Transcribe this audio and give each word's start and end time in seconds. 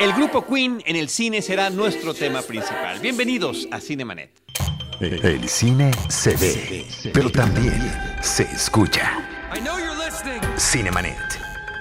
El 0.00 0.12
grupo 0.12 0.44
Queen 0.44 0.82
en 0.86 0.96
el 0.96 1.08
cine 1.08 1.40
será 1.40 1.70
nuestro 1.70 2.14
tema 2.14 2.42
principal. 2.42 2.98
Bienvenidos 2.98 3.68
a 3.70 3.80
Cinemanet. 3.80 4.30
El 5.00 5.48
cine 5.48 5.92
se 6.08 6.36
ve, 6.36 6.86
pero 7.12 7.30
también 7.30 7.80
se 8.20 8.42
escucha. 8.42 9.24
Cinemanet. 10.58 11.16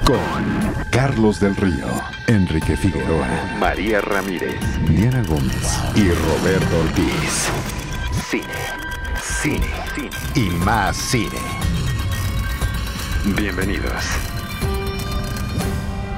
Con 0.06 0.86
Carlos 0.92 1.40
del 1.40 1.56
Río, 1.56 1.88
Enrique 2.28 2.78
Figueroa, 2.78 3.28
María 3.58 4.02
Ramírez, 4.02 4.60
Diana 4.88 5.24
Gómez 5.24 5.80
y 5.96 6.10
Roberto 6.10 6.80
Ortiz. 6.82 7.50
Cine, 8.30 8.44
cine, 9.42 9.68
cine 9.96 10.10
y 10.36 10.50
más 10.64 10.98
cine. 10.98 11.40
Bienvenidos. 13.36 14.04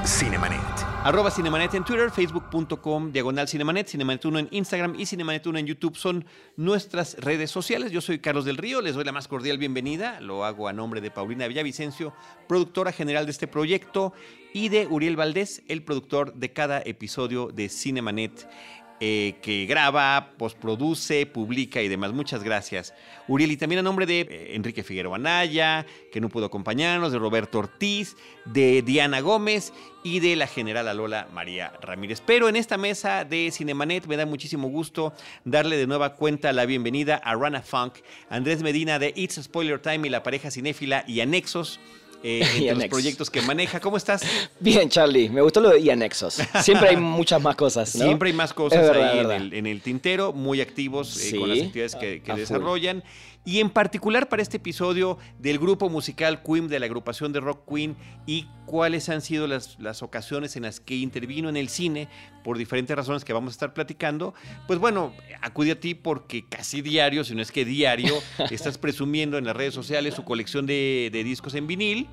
Cinemanet. 0.04 0.75
Arroba 1.06 1.30
Cinemanet 1.30 1.72
en 1.74 1.84
Twitter, 1.84 2.10
facebook.com, 2.10 3.12
diagonal 3.12 3.46
Cinemanet, 3.46 3.86
Cinemanet 3.86 4.24
1 4.24 4.38
en 4.40 4.48
Instagram 4.50 4.96
y 4.98 5.06
Cinemanet 5.06 5.46
1 5.46 5.60
en 5.60 5.66
YouTube 5.68 5.96
son 5.96 6.24
nuestras 6.56 7.14
redes 7.20 7.48
sociales. 7.48 7.92
Yo 7.92 8.00
soy 8.00 8.18
Carlos 8.18 8.44
del 8.44 8.56
Río, 8.56 8.82
les 8.82 8.96
doy 8.96 9.04
la 9.04 9.12
más 9.12 9.28
cordial 9.28 9.56
bienvenida. 9.56 10.20
Lo 10.20 10.44
hago 10.44 10.66
a 10.66 10.72
nombre 10.72 11.00
de 11.00 11.12
Paulina 11.12 11.46
Villavicencio, 11.46 12.12
productora 12.48 12.90
general 12.90 13.24
de 13.24 13.30
este 13.30 13.46
proyecto, 13.46 14.14
y 14.52 14.68
de 14.68 14.88
Uriel 14.88 15.14
Valdés, 15.14 15.62
el 15.68 15.84
productor 15.84 16.34
de 16.34 16.52
cada 16.52 16.80
episodio 16.80 17.50
de 17.54 17.68
Cinemanet. 17.68 18.48
Eh, 19.00 19.34
que 19.42 19.66
graba, 19.66 20.32
postproduce, 20.38 21.26
publica 21.26 21.82
y 21.82 21.88
demás. 21.88 22.12
Muchas 22.12 22.42
gracias, 22.42 22.94
Uriel. 23.28 23.52
Y 23.52 23.56
también 23.56 23.80
a 23.80 23.82
nombre 23.82 24.06
de 24.06 24.20
eh, 24.20 24.54
Enrique 24.54 24.82
Figueroa 24.82 25.16
Anaya, 25.16 25.84
que 26.10 26.20
no 26.20 26.28
pudo 26.28 26.46
acompañarnos, 26.46 27.12
de 27.12 27.18
Roberto 27.18 27.58
Ortiz, 27.58 28.16
de 28.46 28.82
Diana 28.82 29.20
Gómez 29.20 29.72
y 30.02 30.20
de 30.20 30.36
la 30.36 30.46
general 30.46 30.96
Lola 30.96 31.28
María 31.32 31.72
Ramírez. 31.82 32.22
Pero 32.24 32.48
en 32.48 32.56
esta 32.56 32.78
mesa 32.78 33.24
de 33.24 33.50
Cinemanet 33.50 34.06
me 34.06 34.16
da 34.16 34.24
muchísimo 34.24 34.68
gusto 34.68 35.12
darle 35.44 35.76
de 35.76 35.86
nueva 35.86 36.14
cuenta 36.14 36.52
la 36.52 36.64
bienvenida 36.64 37.16
a 37.16 37.34
Rana 37.34 37.62
Funk, 37.62 37.94
Andrés 38.30 38.62
Medina 38.62 38.98
de 38.98 39.12
It's 39.14 39.40
Spoiler 39.42 39.80
Time 39.80 40.06
y 40.06 40.10
la 40.10 40.22
pareja 40.22 40.50
cinéfila 40.50 41.04
y 41.06 41.20
anexos. 41.20 41.80
Eh, 42.22 42.42
entre 42.56 42.74
los 42.74 42.84
proyectos 42.86 43.30
que 43.30 43.42
maneja. 43.42 43.80
¿Cómo 43.80 43.96
estás? 43.96 44.22
Bien, 44.60 44.88
Charlie, 44.88 45.28
me 45.28 45.40
gustó 45.40 45.60
lo 45.60 45.70
de 45.70 45.80
y 45.80 45.90
anexos. 45.90 46.40
Siempre 46.62 46.90
hay 46.90 46.96
muchas 46.96 47.40
más 47.40 47.56
cosas, 47.56 47.94
¿no? 47.96 48.04
Siempre 48.04 48.30
hay 48.30 48.36
más 48.36 48.52
cosas 48.52 48.82
verdad, 48.82 49.12
ahí 49.12 49.18
en 49.20 49.30
el, 49.30 49.52
en 49.54 49.66
el 49.66 49.80
tintero, 49.80 50.32
muy 50.32 50.60
activos 50.60 51.16
eh, 51.32 51.36
con 51.38 51.48
las 51.48 51.58
actividades 51.58 51.94
que, 51.96 52.22
que 52.22 52.32
a 52.32 52.36
full. 52.36 53.02
Y 53.46 53.60
en 53.60 53.70
particular 53.70 54.28
para 54.28 54.42
este 54.42 54.56
episodio 54.56 55.18
del 55.38 55.60
grupo 55.60 55.88
musical 55.88 56.42
Queen, 56.42 56.66
de 56.66 56.80
la 56.80 56.86
agrupación 56.86 57.32
de 57.32 57.38
rock 57.38 57.60
Queen, 57.72 57.96
y 58.26 58.48
cuáles 58.66 59.08
han 59.08 59.22
sido 59.22 59.46
las, 59.46 59.78
las 59.78 60.02
ocasiones 60.02 60.56
en 60.56 60.64
las 60.64 60.80
que 60.80 60.96
intervino 60.96 61.48
en 61.48 61.56
el 61.56 61.68
cine 61.68 62.08
por 62.42 62.58
diferentes 62.58 62.96
razones 62.96 63.24
que 63.24 63.32
vamos 63.32 63.52
a 63.52 63.54
estar 63.54 63.72
platicando. 63.72 64.34
Pues 64.66 64.80
bueno, 64.80 65.14
acudí 65.42 65.70
a 65.70 65.78
ti 65.78 65.94
porque 65.94 66.44
casi 66.44 66.82
diario, 66.82 67.22
si 67.22 67.36
no 67.36 67.40
es 67.40 67.52
que 67.52 67.64
diario, 67.64 68.16
estás 68.50 68.78
presumiendo 68.78 69.38
en 69.38 69.44
las 69.44 69.56
redes 69.56 69.74
sociales 69.74 70.14
su 70.14 70.24
colección 70.24 70.66
de, 70.66 71.10
de 71.12 71.22
discos 71.22 71.54
en 71.54 71.68
vinil. 71.68 72.08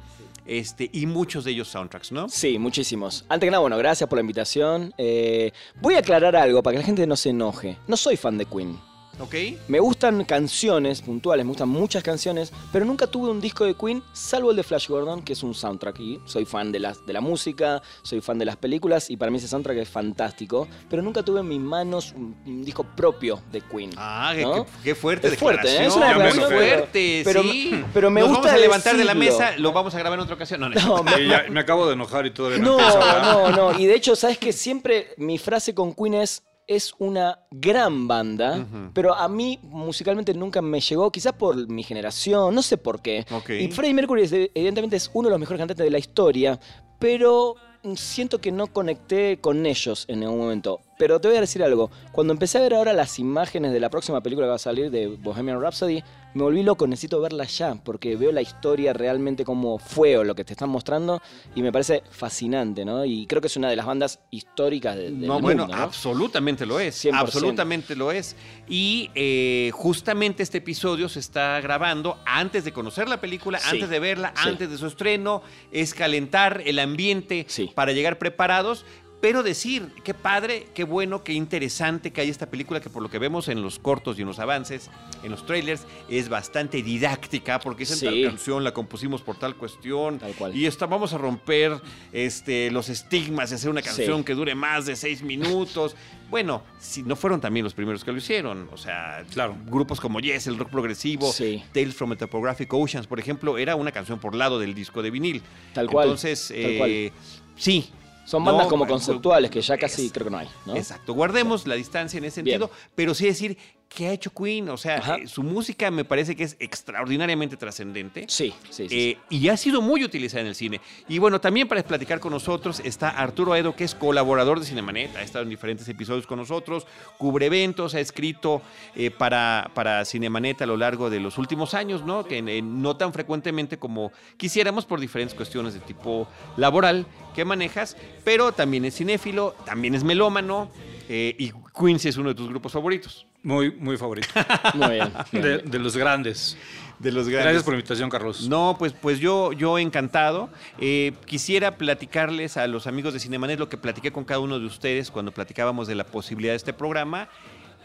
Este, 0.46 0.90
y 0.94 1.06
muchos 1.08 1.46
de 1.46 1.52
ellos 1.52 1.70
soundtracks, 1.70 2.12
¿no? 2.12 2.30
Sí, 2.30 2.60
muchísimos. 2.60 3.26
Antes 3.30 3.48
que 3.48 3.52
nada, 3.52 3.62
bueno, 3.62 3.78
gracias 3.78 4.08
por 4.08 4.18
la 4.18 4.22
invitación. 4.22 4.94
Eh, 5.00 5.52
voy 5.82 5.96
a 5.96 6.00
aclarar 6.00 6.36
algo 6.36 6.62
para 6.62 6.76
que 6.76 6.80
la 6.80 6.86
gente 6.86 7.08
no 7.08 7.16
se 7.16 7.30
enoje. 7.30 7.78
No 7.88 7.98
soy 7.98 8.18
fan 8.18 8.38
de 8.38 8.46
Queen. 8.46 8.93
¿Ok? 9.20 9.36
Me 9.68 9.80
gustan 9.80 10.24
canciones 10.26 11.02
puntuales, 11.02 11.46
me 11.46 11.50
gustan 11.50 11.70
muchas 11.70 12.02
canciones, 12.04 12.52
pero 12.72 12.84
nunca 12.84 13.06
tuve 13.08 13.30
un 13.30 13.40
disco 13.40 13.64
de 13.64 13.76
Queen, 13.76 14.02
salvo 14.12 14.50
el 14.52 14.58
de 14.58 14.64
Flash 14.64 14.88
Gordon, 14.90 15.22
que 15.22 15.34
es 15.34 15.44
un 15.44 15.54
soundtrack. 15.54 16.00
Y 16.00 16.20
soy 16.26 16.46
fan 16.46 16.72
de, 16.72 16.80
las, 16.80 17.06
de 17.06 17.14
la 17.14 17.22
música, 17.22 17.82
soy 18.02 18.22
fan 18.22 18.40
de 18.40 18.46
las 18.46 18.56
películas, 18.58 19.10
y 19.12 19.18
para 19.18 19.30
mí 19.32 19.38
ese 19.38 19.48
soundtrack 19.48 19.78
es 19.78 19.90
fantástico. 19.90 20.68
Pero 20.90 21.02
nunca 21.04 21.22
tuve 21.24 21.42
en 21.42 21.48
mis 21.48 21.60
manos 21.60 22.14
un, 22.16 22.36
un 22.46 22.66
disco 22.66 22.84
propio 22.84 23.40
de 23.52 23.62
Queen. 23.62 23.92
Ah, 23.98 24.34
qué, 24.36 24.42
¿no? 24.42 24.66
qué- 24.66 24.72
qué 24.84 24.96
fuerte 24.96 25.28
Es 25.28 25.38
fuerte, 25.38 25.68
¿eh? 25.70 25.86
Es 25.86 25.96
una 25.96 26.06
Muy 26.08 26.14
declaración, 26.16 26.46
pero- 26.50 26.60
fuerte, 26.78 27.22
pero- 27.24 27.42
sí. 27.44 27.84
pero 27.94 28.10
me 28.12 28.22
Nos 28.22 28.30
gusta 28.30 28.44
vamos 28.48 28.58
a 28.58 28.62
levantar 28.62 28.98
de 28.98 29.06
la 29.06 29.14
mesa, 29.14 29.58
lo 29.58 29.72
vamos 29.72 29.94
a 29.94 30.00
grabar 30.00 30.18
en 30.18 30.24
otra 30.24 30.36
ocasión. 30.36 30.60
No, 30.60 30.70
no. 30.70 30.82
No, 30.82 31.04
me- 31.04 31.14
Sí, 31.16 31.28
ya 31.28 31.46
me 31.50 31.60
acabo 31.60 31.86
de 31.88 31.94
enojar 31.94 32.26
y 32.26 32.32
todavía 32.32 32.58
no, 32.60 32.78
No, 32.80 33.50
no, 33.52 33.72
no. 33.74 33.80
Y 33.80 33.86
de 33.86 33.96
hecho, 33.96 34.16
¿sabes 34.16 34.38
que 34.40 34.52
Siempre 34.54 35.14
mi 35.18 35.38
frase 35.38 35.74
con 35.76 35.94
Queen 35.94 36.16
es. 36.16 36.42
Es 36.66 36.94
una 36.98 37.40
gran 37.52 38.08
banda, 38.08 38.66
pero 38.94 39.14
a 39.14 39.28
mí 39.28 39.60
musicalmente 39.64 40.34
nunca 40.34 40.62
me 40.62 40.80
llegó, 40.80 41.12
quizás 41.12 41.34
por 41.34 41.68
mi 41.68 41.84
generación, 41.84 42.56
no 42.56 42.62
sé 42.62 42.78
por 42.78 43.02
qué. 43.02 43.26
Y 43.66 43.68
Freddie 43.72 43.94
Mercury 43.94 44.24
es- 44.24 44.32
evidentemente 44.34 44.96
es 44.96 45.12
uno 45.14 45.28
de 45.28 45.32
los 45.32 45.40
mejores 45.40 45.60
cantantes 45.60 45.84
de 45.86 45.92
la 45.92 46.00
historia, 46.00 46.58
pero 47.00 47.56
siento 47.96 48.40
que 48.40 48.52
no 48.54 48.68
conecté 48.68 49.40
con 49.42 49.66
ellos 49.66 50.06
en 50.08 50.22
ningún 50.22 50.38
momento. 50.38 50.80
Pero 50.98 51.20
te 51.20 51.28
voy 51.28 51.38
a 51.38 51.42
decir 51.42 51.64
algo, 51.64 51.90
cuando 52.12 52.34
empecé 52.34 52.58
a 52.58 52.62
ver 52.62 52.74
ahora 52.74 52.94
las 52.94 53.20
imágenes 53.20 53.72
de 53.74 53.80
la 53.80 53.90
próxima 53.90 54.22
película 54.22 54.46
que 54.46 54.50
va 54.50 54.56
a 54.56 54.60
salir 54.60 54.92
de 54.92 55.08
Bohemian 55.08 55.60
Rhapsody, 55.62 56.04
me 56.36 56.42
volví 56.44 56.64
loco, 56.64 56.88
necesito 56.88 57.22
verla 57.22 57.44
ya, 57.46 57.76
porque 57.76 58.16
veo 58.16 58.32
la 58.32 58.42
historia 58.42 58.92
realmente 58.94 59.46
como 59.46 59.78
fue 59.78 60.18
o 60.18 60.24
lo 60.24 60.34
que 60.34 60.44
te 60.44 60.54
están 60.54 60.70
mostrando, 60.70 61.22
y 61.56 61.62
me 61.62 61.72
parece 61.72 62.02
fascinante, 62.10 62.86
¿no? 62.86 63.06
Y 63.06 63.28
creo 63.28 63.40
que 63.42 63.48
es 63.48 63.58
una 63.58 63.70
de 63.70 63.76
las 63.76 63.86
bandas 63.86 64.20
históricas 64.32 64.96
de, 64.96 65.04
del 65.04 65.22
No, 65.22 65.34
mundo, 65.34 65.42
bueno, 65.42 65.68
¿no? 65.68 65.74
absolutamente 65.76 66.66
lo 66.66 66.80
es. 66.80 67.06
100%. 67.06 67.12
Absolutamente 67.14 67.96
lo 67.96 68.12
es. 68.12 68.36
Y 68.68 69.10
eh, 69.14 69.70
justamente 69.74 70.42
este 70.44 70.58
episodio 70.60 71.08
se 71.10 71.20
está 71.20 71.60
grabando 71.62 72.18
antes 72.26 72.64
de 72.66 72.72
conocer 72.74 73.08
la 73.10 73.22
película, 73.22 73.60
Sí, 73.60 73.68
antes 73.72 73.90
de 73.90 74.00
verla, 74.00 74.34
sí. 74.36 74.50
antes 74.50 74.70
de 74.70 74.78
su 74.78 74.88
estreno. 74.88 75.42
Es 75.72 75.94
calentar 75.94 76.62
el 76.66 76.80
ambiente 76.80 77.46
Sí. 77.48 77.72
para 77.76 77.92
llegar 77.92 78.18
preparados. 78.18 78.86
Pero 79.24 79.42
decir, 79.42 79.88
qué 80.04 80.14
padre, 80.14 80.68
qué 80.74 80.84
bueno, 80.84 81.24
qué 81.24 81.32
interesante 81.32 82.12
que 82.12 82.20
hay 82.20 82.28
esta 82.30 82.48
película 82.50 82.82
que 82.82 82.90
por 82.90 83.02
lo 83.02 83.10
que 83.10 83.20
vemos 83.20 83.48
en 83.48 83.62
los 83.62 83.80
cortos 83.80 84.20
y 84.20 84.22
en 84.24 84.28
los 84.28 84.38
avances, 84.38 84.90
en 85.24 85.32
los 85.32 85.46
trailers, 85.46 85.86
es 86.10 86.28
bastante 86.28 86.84
didáctica 86.84 87.58
porque 87.60 87.84
esa 87.84 87.96
Sí. 87.96 88.04
tal 88.04 88.22
canción 88.22 88.66
la 88.66 88.74
compusimos 88.74 89.22
por 89.22 89.40
tal 89.40 89.56
cuestión 89.56 90.20
Tal 90.20 90.34
cual. 90.34 90.54
y 90.54 90.66
esta 90.66 90.88
vamos 90.88 91.14
a 91.14 91.18
romper 91.18 91.80
este, 92.12 92.70
los 92.70 92.90
estigmas 92.90 93.50
y 93.52 93.56
hacer 93.56 93.70
una 93.70 93.82
canción 93.82 94.18
Sí. 94.18 94.24
que 94.26 94.34
dure 94.36 94.56
más 94.56 94.86
de 94.88 94.98
seis 94.98 95.22
minutos. 95.24 95.96
Bueno, 96.30 96.62
si 96.78 97.02
no 97.04 97.16
fueron 97.16 97.40
también 97.40 97.64
los 97.64 97.74
primeros 97.74 98.04
que 98.04 98.12
lo 98.12 98.18
hicieron. 98.18 98.68
O 98.74 98.78
sea, 98.78 99.24
Claro. 99.32 99.56
grupos 99.68 100.02
como 100.02 100.20
Yes, 100.20 100.48
el 100.48 100.58
rock 100.58 100.70
progresivo, 100.70 101.32
Sí. 101.32 101.64
Tales 101.74 101.96
from 101.96 102.12
a 102.12 102.18
Topographic 102.18 102.74
Oceans, 102.74 103.08
por 103.08 103.22
ejemplo, 103.22 103.58
era 103.58 103.78
una 103.78 103.94
canción 103.94 104.20
por 104.20 104.36
lado 104.36 104.60
del 104.60 104.74
disco 104.74 105.02
de 105.02 105.12
vinil. 105.12 105.42
Tal 105.74 105.88
cual, 105.90 106.08
Entonces, 106.08 106.50
tal 106.50 106.58
eh, 106.58 106.78
cual. 106.78 107.12
sí. 107.56 107.90
Son 108.26 108.44
bandas 108.44 108.66
No, 108.66 108.70
como 108.70 108.88
conceptuales 108.88 109.52
que 109.52 109.62
ya 109.62 109.78
casi 109.78 110.06
es- 110.06 110.14
creo 110.14 110.26
que 110.26 110.32
no 110.32 110.38
hay, 110.38 110.50
¿no? 110.66 110.76
Exacto, 110.76 111.14
guardemos 111.14 111.68
la 111.68 111.76
distancia 111.76 112.18
en 112.18 112.26
ese 112.26 112.42
Bien. 112.42 112.60
sentido, 112.62 112.72
pero 112.96 113.14
sí 113.14 113.26
decir 113.26 113.58
que 113.96 114.08
ha 114.08 114.12
hecho 114.12 114.32
Queen, 114.34 114.70
o 114.70 114.78
sea, 114.78 115.18
eh, 115.18 115.28
su 115.28 115.44
música 115.44 115.92
me 115.92 116.04
parece 116.04 116.36
que 116.36 116.44
es 116.44 116.56
extraordinariamente 116.60 117.58
trascendente. 117.58 118.26
Sí, 118.28 118.54
sí, 118.70 118.88
sí. 118.88 118.90
sí. 118.90 118.96
Eh, 119.00 119.18
y 119.30 119.48
ha 119.50 119.58
sido 119.58 119.82
muy 119.82 120.04
utilizada 120.04 120.42
en 120.42 120.48
el 120.48 120.56
cine. 120.56 120.82
Y 121.08 121.20
bueno, 121.20 121.40
también 121.40 121.68
para 121.68 121.84
platicar 121.84 122.20
con 122.20 122.32
nosotros 122.32 122.82
está 122.84 123.10
Arturo 123.10 123.56
Edo, 123.56 123.76
que 123.76 123.84
es 123.84 123.94
colaborador 123.94 124.60
de 124.60 124.66
Cinemanet, 124.66 125.16
ha 125.16 125.22
estado 125.22 125.44
en 125.44 125.50
diferentes 125.50 125.88
episodios 125.88 126.26
con 126.26 126.40
nosotros, 126.40 126.88
cubre 127.18 127.46
eventos, 127.46 127.94
ha 127.94 128.00
escrito 128.00 128.62
eh, 128.96 129.12
para, 129.12 129.70
para 129.74 130.06
Cinemanet 130.06 130.62
a 130.62 130.66
lo 130.66 130.78
largo 130.78 131.10
de 131.10 131.20
los 131.20 131.38
últimos 131.38 131.74
años, 131.74 132.04
¿no? 132.04 132.26
Que 132.26 132.40
eh, 132.40 132.62
no 132.62 132.98
tan 132.98 133.14
frecuentemente 133.14 133.78
como 133.78 134.12
quisiéramos 134.38 134.86
por 134.86 135.00
diferentes 135.00 135.36
cuestiones 135.36 135.74
de 135.74 135.80
tipo 135.82 136.28
laboral 136.58 137.06
que 137.36 137.46
manejas, 137.46 137.96
pero 138.24 138.52
también 138.52 138.86
es 138.86 138.96
cinéfilo, 138.96 139.56
también 139.66 139.96
es 139.96 140.04
melómano. 140.04 140.72
eh, 141.10 141.36
y 141.38 141.52
Quincy 141.78 142.10
es 142.10 142.18
uno 142.18 142.30
de 142.30 142.36
tus 142.36 142.48
grupos 142.50 142.72
favoritos. 142.72 143.26
Muy, 143.44 143.72
muy 143.72 143.98
favorito. 143.98 144.28
Muy 144.74 144.92
bien. 144.92 145.12
De, 145.34 145.58
de 145.60 145.80
los 145.80 145.98
grandes. 145.98 146.58
De 147.00 147.12
los 147.12 147.28
grandes. 147.28 147.44
Gracias 147.44 147.64
por 147.64 147.74
la 147.74 147.80
invitación, 147.80 148.10
Carlos. 148.10 148.48
No, 148.48 148.78
pues, 148.80 148.94
pues 148.94 149.20
yo, 149.20 149.52
yo 149.52 149.78
encantado. 149.78 150.50
Eh, 150.80 151.12
quisiera 151.26 151.78
platicarles 151.78 152.56
a 152.56 152.68
los 152.68 152.88
amigos 152.88 153.14
de 153.14 153.20
Cinemanet 153.20 153.60
lo 153.60 153.68
que 153.68 153.78
platiqué 153.78 154.14
con 154.14 154.24
cada 154.24 154.40
uno 154.40 154.60
de 154.60 154.66
ustedes 154.66 155.12
cuando 155.12 155.34
platicábamos 155.34 155.88
de 155.88 155.96
la 155.96 156.06
posibilidad 156.06 156.54
de 156.54 156.58
este 156.58 156.72
programa. 156.72 157.28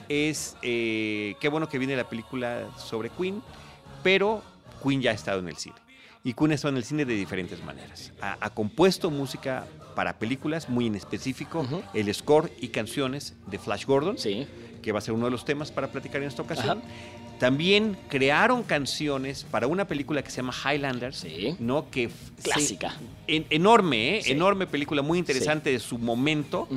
Es 0.08 0.56
eh, 0.62 1.34
qué 1.40 1.48
bueno 1.48 1.68
que 1.68 1.78
viene 1.78 1.96
la 1.96 2.08
película 2.08 2.68
sobre 2.78 3.10
Queen, 3.10 3.42
pero 4.04 4.42
Queen 4.82 5.02
ya 5.02 5.10
ha 5.10 5.14
estado 5.14 5.40
en 5.40 5.48
el 5.48 5.56
cine. 5.56 5.76
Y 6.22 6.34
Queen 6.34 6.52
ha 6.52 6.54
estado 6.54 6.70
en 6.70 6.76
el 6.78 6.84
cine 6.84 7.04
de 7.04 7.14
diferentes 7.14 7.62
maneras. 7.64 8.12
Ha, 8.20 8.38
ha 8.40 8.50
compuesto 8.50 9.10
música 9.10 9.66
para 9.98 10.20
películas, 10.20 10.68
muy 10.68 10.86
en 10.86 10.94
específico, 10.94 11.66
el 11.92 12.14
score 12.14 12.52
y 12.60 12.68
canciones 12.68 13.34
de 13.48 13.58
Flash 13.58 13.84
Gordon 13.84 14.16
Sí. 14.16 14.46
Que 14.80 14.92
va 14.92 14.98
a 14.98 15.02
ser 15.02 15.14
uno 15.14 15.26
de 15.26 15.30
los 15.30 15.44
temas 15.44 15.70
para 15.70 15.88
platicar 15.88 16.22
en 16.22 16.28
esta 16.28 16.42
ocasión. 16.42 16.80
También 17.38 17.96
crearon 18.08 18.64
canciones 18.64 19.44
para 19.48 19.68
una 19.68 19.86
película 19.86 20.22
que 20.24 20.30
se 20.30 20.38
llama 20.38 20.52
Highlander, 20.64 21.14
Sí. 21.14 21.54
¿no? 21.60 21.88
Que 21.88 22.10
Clásica. 22.42 22.96
se- 23.26 23.36
en- 23.36 23.46
enorme, 23.50 24.18
¿eh? 24.18 24.22
Sí. 24.24 24.32
Enorme 24.32 24.66
película, 24.66 25.02
muy 25.02 25.18
interesante 25.18 25.70
de 25.70 25.78
su 25.78 25.98
momento. 25.98 26.68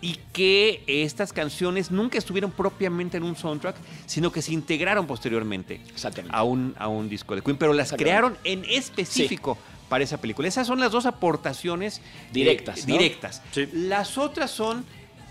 Y 0.00 0.18
que 0.32 0.82
estas 0.86 1.32
canciones 1.32 1.90
nunca 1.90 2.16
estuvieron 2.18 2.50
propiamente 2.50 3.16
en 3.16 3.24
un 3.24 3.34
soundtrack, 3.34 3.76
sino 4.06 4.30
que 4.30 4.40
se 4.42 4.52
integraron 4.52 5.06
posteriormente 5.06 5.80
Exactamente. 5.90 6.36
a 6.36 6.42
un, 6.44 6.74
a 6.78 6.86
un 6.88 7.08
disco 7.08 7.34
de 7.34 7.42
Queen, 7.42 7.56
pero 7.56 7.72
las 7.72 7.92
crearon 7.92 8.36
en 8.44 8.64
específico 8.66 9.58
para 9.88 10.04
esa 10.04 10.18
película. 10.20 10.48
Esas 10.48 10.66
son 10.66 10.80
las 10.80 10.92
dos 10.92 11.06
aportaciones 11.06 11.98
eh, 11.98 12.02
Directas, 12.32 12.86
¿no? 12.86 12.92
directas. 12.94 13.42
Sí. 13.52 13.68
Las 13.72 14.16
otras 14.18 14.50
son, 14.50 14.84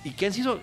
y 0.03 0.11
que 0.11 0.25
han 0.25 0.33
sido, 0.33 0.59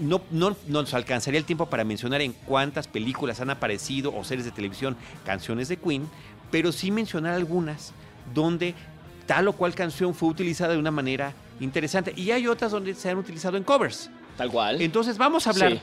no, 0.00 0.22
no 0.30 0.56
nos 0.66 0.94
alcanzaría 0.94 1.38
el 1.38 1.44
tiempo 1.46 1.66
para 1.66 1.84
mencionar 1.84 2.20
en 2.20 2.32
cuántas 2.32 2.88
películas 2.88 3.40
han 3.40 3.50
aparecido 3.50 4.14
o 4.14 4.24
series 4.24 4.44
de 4.44 4.50
televisión 4.50 4.96
canciones 5.24 5.68
de 5.68 5.76
Queen, 5.76 6.08
pero 6.50 6.72
sí 6.72 6.90
mencionar 6.90 7.34
algunas 7.34 7.92
donde 8.34 8.74
tal 9.26 9.48
o 9.48 9.52
cual 9.52 9.74
canción 9.74 10.14
fue 10.14 10.28
utilizada 10.28 10.72
de 10.72 10.78
una 10.78 10.90
manera 10.90 11.32
interesante. 11.60 12.12
Y 12.16 12.30
hay 12.30 12.46
otras 12.46 12.72
donde 12.72 12.94
se 12.94 13.10
han 13.10 13.18
utilizado 13.18 13.56
en 13.56 13.64
covers. 13.64 14.10
Tal 14.36 14.50
cual. 14.50 14.80
Entonces 14.82 15.16
vamos 15.18 15.46
a 15.46 15.50
hablar 15.50 15.72
Sí. 15.72 15.80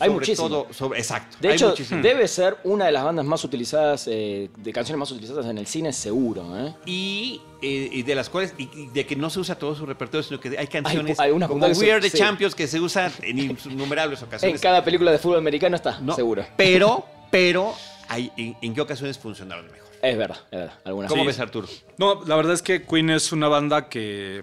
Hay 0.00 0.10
muchísimo. 0.10 0.48
todo 0.48 0.66
sobre 0.72 0.98
exacto. 0.98 1.36
De 1.40 1.48
hay 1.48 1.54
hecho, 1.54 1.68
muchísimo. 1.70 2.02
debe 2.02 2.26
ser 2.28 2.56
una 2.64 2.86
de 2.86 2.92
las 2.92 3.04
bandas 3.04 3.24
más 3.24 3.44
utilizadas, 3.44 4.06
eh, 4.08 4.50
de 4.56 4.72
canciones 4.72 4.98
más 4.98 5.10
utilizadas 5.10 5.46
en 5.46 5.58
el 5.58 5.66
cine, 5.66 5.92
seguro. 5.92 6.44
¿eh? 6.58 6.74
y, 6.86 7.40
eh, 7.62 7.88
y 7.92 8.02
de 8.02 8.14
las 8.14 8.28
cuales 8.28 8.54
y, 8.58 8.64
y 8.74 8.86
de 8.88 9.06
que 9.06 9.16
no 9.16 9.30
se 9.30 9.40
usa 9.40 9.54
todo 9.56 9.74
su 9.74 9.86
repertorio, 9.86 10.22
sino 10.22 10.40
que 10.40 10.56
hay 10.58 10.66
canciones 10.66 11.18
hay 11.20 11.30
unas 11.30 11.48
como 11.48 11.64
We 11.66 11.92
Are 11.92 12.00
the 12.00 12.10
sí. 12.10 12.18
Champions 12.18 12.54
que 12.54 12.66
se 12.66 12.80
usan 12.80 13.12
en 13.22 13.38
innumerables 13.38 14.20
En 14.22 14.28
ocasiones. 14.28 14.60
cada 14.60 14.84
película 14.84 15.10
de 15.12 15.18
fútbol 15.18 15.38
americano 15.38 15.76
está, 15.76 16.00
No, 16.00 16.14
seguro. 16.14 16.44
Pero, 16.56 17.04
pero, 17.30 17.74
hay, 18.08 18.30
en, 18.36 18.56
en 18.60 18.74
qué 18.74 18.80
ocasiones 18.80 19.16
funcionaron 19.18 19.66
mejor? 19.66 19.88
Es 20.02 20.18
verdad, 20.18 20.36
es 20.50 20.58
verdad. 20.58 20.74
Algunas 20.84 21.08
¿Cómo 21.10 21.22
Sí. 21.22 21.26
ves, 21.28 21.40
Arturo? 21.40 21.66
No, 21.96 22.22
la 22.26 22.36
verdad 22.36 22.52
es 22.52 22.60
que 22.62 22.82
Queen 22.82 23.08
es 23.10 23.32
una 23.32 23.48
banda 23.48 23.88
que, 23.88 24.42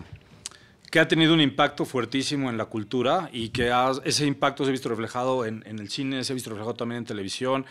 que 0.92 1.00
ha 1.00 1.08
tenido 1.08 1.34
un 1.34 1.40
impacto 1.40 1.86
fuertísimo 1.86 2.50
en 2.50 2.58
la 2.58 2.66
cultura 2.66 3.30
y 3.32 3.50
que 3.50 3.72
ese 4.04 4.26
impacto 4.26 4.66
se 4.66 4.70
ha 4.70 4.72
visto 4.74 4.90
reflejado 4.90 5.46
en, 5.46 5.64
en 5.66 5.80
el 5.80 5.90
cine, 5.90 6.24
se 6.26 6.34
ha 6.34 6.36
visto 6.36 6.50
reflejado 6.50 6.76
también 6.76 7.00
en 7.00 7.06
televisión. 7.06 7.66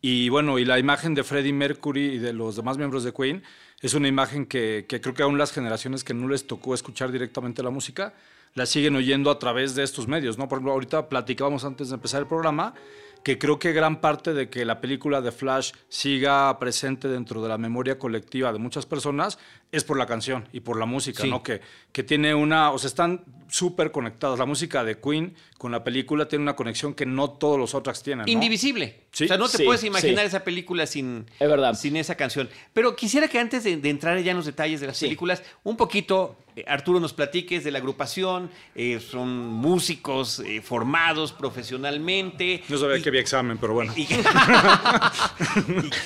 Y 0.00 0.30
bueno, 0.30 0.58
y 0.58 0.64
la 0.64 0.78
imagen 0.78 1.14
de 1.14 1.22
Freddie 1.22 1.52
Mercury 1.52 2.14
y 2.14 2.18
de 2.18 2.32
los 2.32 2.56
demás 2.56 2.78
miembros 2.78 3.04
de 3.04 3.12
Queen 3.12 3.42
es 3.82 3.92
una 3.92 4.08
imagen 4.08 4.46
que, 4.46 4.86
que 4.88 5.02
creo 5.02 5.14
que 5.14 5.22
aún 5.22 5.36
las 5.36 5.52
generaciones 5.52 6.02
que 6.02 6.14
no 6.14 6.28
les 6.28 6.46
tocó 6.46 6.72
escuchar 6.72 7.12
directamente 7.12 7.62
la 7.62 7.70
música, 7.70 8.14
la 8.54 8.64
siguen 8.64 8.96
oyendo 8.96 9.30
a 9.30 9.38
través 9.38 9.74
de 9.74 9.82
estos 9.82 10.08
medios, 10.08 10.38
¿no? 10.38 10.48
Por 10.48 10.56
ejemplo, 10.56 10.72
ahorita 10.72 11.08
platicábamos 11.10 11.64
antes 11.64 11.90
de 11.90 11.96
empezar 11.96 12.22
el 12.22 12.26
programa 12.26 12.74
que 13.22 13.38
creo 13.38 13.58
que 13.58 13.72
gran 13.72 14.00
parte 14.00 14.34
de 14.34 14.48
que 14.48 14.64
la 14.64 14.80
película 14.80 15.20
de 15.20 15.30
Flash 15.30 15.72
siga 15.88 16.58
presente 16.58 17.08
dentro 17.08 17.42
de 17.42 17.48
la 17.48 17.58
memoria 17.58 17.98
colectiva 17.98 18.52
de 18.52 18.58
muchas 18.58 18.86
personas 18.86 19.38
es 19.72 19.84
por 19.84 19.96
la 19.98 20.06
canción 20.06 20.46
y 20.52 20.60
por 20.60 20.78
la 20.78 20.86
música, 20.86 21.22
Sí. 21.22 21.30
¿no? 21.30 21.42
Que, 21.42 21.60
que 21.92 22.02
tiene 22.02 22.34
una, 22.34 22.70
o 22.70 22.78
sea, 22.78 22.88
están 22.88 23.24
súper 23.48 23.90
conectados. 23.90 24.38
La 24.38 24.46
música 24.46 24.84
de 24.84 24.98
Queen 24.98 25.34
con 25.58 25.72
la 25.72 25.82
película 25.84 26.26
tiene 26.28 26.42
una 26.42 26.56
conexión 26.56 26.94
que 26.94 27.04
no 27.06 27.30
todos 27.30 27.58
los 27.58 27.74
otros 27.74 28.02
tienen, 28.02 28.26
¿no? 28.26 28.32
Indivisible. 28.32 29.00
Sí. 29.12 29.24
O 29.24 29.28
sea, 29.28 29.36
no 29.38 29.48
te 29.48 29.58
Sí, 29.58 29.64
puedes 29.64 29.84
imaginar 29.84 30.20
sí. 30.24 30.28
esa 30.28 30.44
película 30.44 30.86
sin, 30.86 31.26
Es 31.38 31.48
verdad. 31.48 31.74
sin 31.74 31.96
esa 31.96 32.14
canción. 32.16 32.48
Pero 32.72 32.96
quisiera 32.96 33.28
que 33.28 33.38
antes 33.38 33.64
de, 33.64 33.76
de 33.76 33.90
entrar 33.90 34.18
ya 34.22 34.30
en 34.30 34.36
los 34.38 34.46
detalles 34.46 34.80
de 34.80 34.86
las 34.86 34.96
Sí. 34.96 35.04
películas, 35.06 35.42
un 35.64 35.76
poquito, 35.76 36.36
eh, 36.56 36.64
Arturo, 36.66 36.98
nos 37.00 37.12
platiques 37.12 37.62
de 37.64 37.70
la 37.70 37.78
agrupación. 37.78 38.50
Eh, 38.74 39.00
son 39.00 39.46
músicos 39.48 40.40
eh, 40.40 40.60
formados 40.62 41.32
profesionalmente. 41.32 42.62
No 42.68 42.78
sabía 42.78 42.98
Y- 42.98 43.02
que 43.02 43.08
había 43.10 43.20
examen, 43.20 43.58
pero 43.58 43.74
bueno. 43.74 43.92
y, 43.96 44.02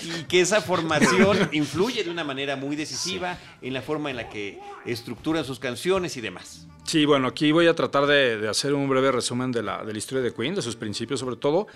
y- 0.05 0.21
y 0.21 0.25
que 0.25 0.41
esa 0.41 0.61
formación 0.61 1.49
influye 1.53 2.03
de 2.05 2.11
una 2.11 2.25
manera 2.25 2.57
muy 2.57 2.77
decisiva 2.77 3.39
en 3.63 3.75
la 3.75 3.83
forma 3.83 4.11
en 4.11 4.17
la 4.17 4.29
que 4.29 4.59
estructuran 4.85 5.45
sus 5.45 5.59
canciones 5.59 6.17
y 6.17 6.21
demás. 6.21 6.67
Sí, 6.85 7.05
bueno, 7.05 7.29
aquí 7.29 7.53
voy 7.53 7.67
a 7.67 7.75
tratar 7.75 8.07
de, 8.07 8.49
hacer 8.49 8.73
un 8.75 8.89
breve 8.89 9.11
resumen 9.11 9.51
de 9.51 9.63
la, 9.63 9.85
de 9.85 9.93
la 9.93 9.99
historia 9.99 10.23
de 10.23 10.33
Queen, 10.33 10.55
de 10.55 10.63
sus 10.63 10.77
principios 10.77 11.21
sobre 11.21 11.37
todo. 11.37 11.67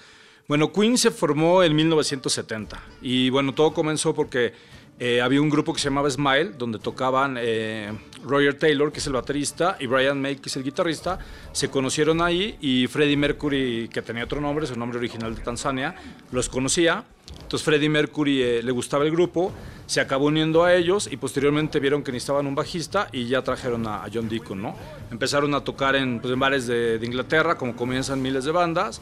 Bueno, 0.46 0.72
Queen 0.72 0.98
se 0.98 1.10
formó 1.10 1.62
en 1.62 1.74
1970 1.74 2.80
y 3.02 3.30
bueno, 3.30 3.54
todo 3.54 3.72
comenzó 3.72 4.14
porque 4.14 4.52
eh, 5.02 5.22
había 5.22 5.40
un 5.40 5.48
grupo 5.48 5.72
que 5.72 5.80
se 5.80 5.88
llamaba 5.88 6.10
Smile, 6.10 6.50
donde 6.58 6.78
tocaban 6.78 7.36
eh, 7.40 7.90
Roger 8.22 8.58
Taylor, 8.58 8.92
que 8.92 8.98
es 8.98 9.06
el 9.06 9.14
baterista, 9.14 9.78
y 9.80 9.86
Brian 9.86 10.20
May, 10.20 10.36
que 10.36 10.50
es 10.50 10.56
el 10.56 10.62
guitarrista. 10.62 11.18
Se 11.52 11.70
conocieron 11.70 12.20
ahí 12.20 12.58
y 12.60 12.86
Freddie 12.86 13.16
Mercury, 13.16 13.88
que 13.90 14.02
tenía 14.02 14.24
otro 14.24 14.42
nombre, 14.42 14.66
su 14.66 14.78
nombre 14.78 14.98
original 14.98 15.34
de 15.34 15.40
Tanzania, 15.40 15.94
los 16.32 16.50
conocía. 16.50 17.02
Entonces 17.40 17.64
Freddie 17.64 17.88
Mercury 17.88 18.42
eh, 18.42 18.62
le 18.62 18.70
gustaba 18.72 19.04
el 19.04 19.10
grupo, 19.10 19.52
se 19.86 20.02
acabó 20.02 20.26
uniendo 20.26 20.64
a 20.64 20.74
ellos 20.74 21.08
y 21.10 21.16
posteriormente 21.16 21.80
vieron 21.80 22.02
que 22.02 22.12
necesitaban 22.12 22.46
un 22.46 22.54
bajista 22.54 23.08
y 23.10 23.24
ya 23.24 23.40
trajeron 23.40 23.86
a, 23.86 24.04
John 24.12 24.28
Deacon, 24.28 24.60
¿no? 24.60 24.76
Empezaron 25.10 25.54
a 25.54 25.64
tocar 25.64 25.96
en, 25.96 26.20
pues, 26.20 26.38
bares 26.38 26.66
de, 26.66 26.98
de 26.98 27.06
Inglaterra, 27.06 27.56
como 27.56 27.74
comienzan 27.74 28.20
miles 28.20 28.44
de 28.44 28.52
bandas, 28.52 29.00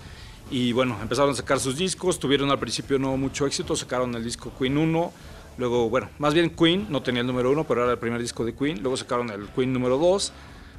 y 0.50 0.72
bueno, 0.72 0.96
empezaron 1.02 1.32
a 1.32 1.34
sacar 1.34 1.58
sus 1.58 1.76
discos, 1.76 2.20
tuvieron 2.20 2.50
al 2.50 2.58
principio 2.58 3.00
no 3.00 3.16
mucho 3.16 3.46
éxito, 3.46 3.74
sacaron 3.74 4.14
el 4.14 4.22
disco 4.22 4.52
Queen 4.56 4.78
1, 4.78 5.12
luego, 5.58 5.90
bueno, 5.90 6.08
más 6.18 6.32
bien 6.32 6.50
Queen, 6.50 6.86
no 6.88 7.02
tenía 7.02 7.20
el 7.20 7.26
número 7.26 7.50
1, 7.50 7.64
pero 7.64 7.82
era 7.82 7.92
el 7.92 7.98
primer 7.98 8.20
disco 8.20 8.44
de 8.44 8.54
Queen, 8.54 8.80
luego 8.80 8.96
sacaron 8.96 9.30
el 9.30 9.48
Queen 9.48 9.72
número 9.72 9.98
2, 9.98 10.32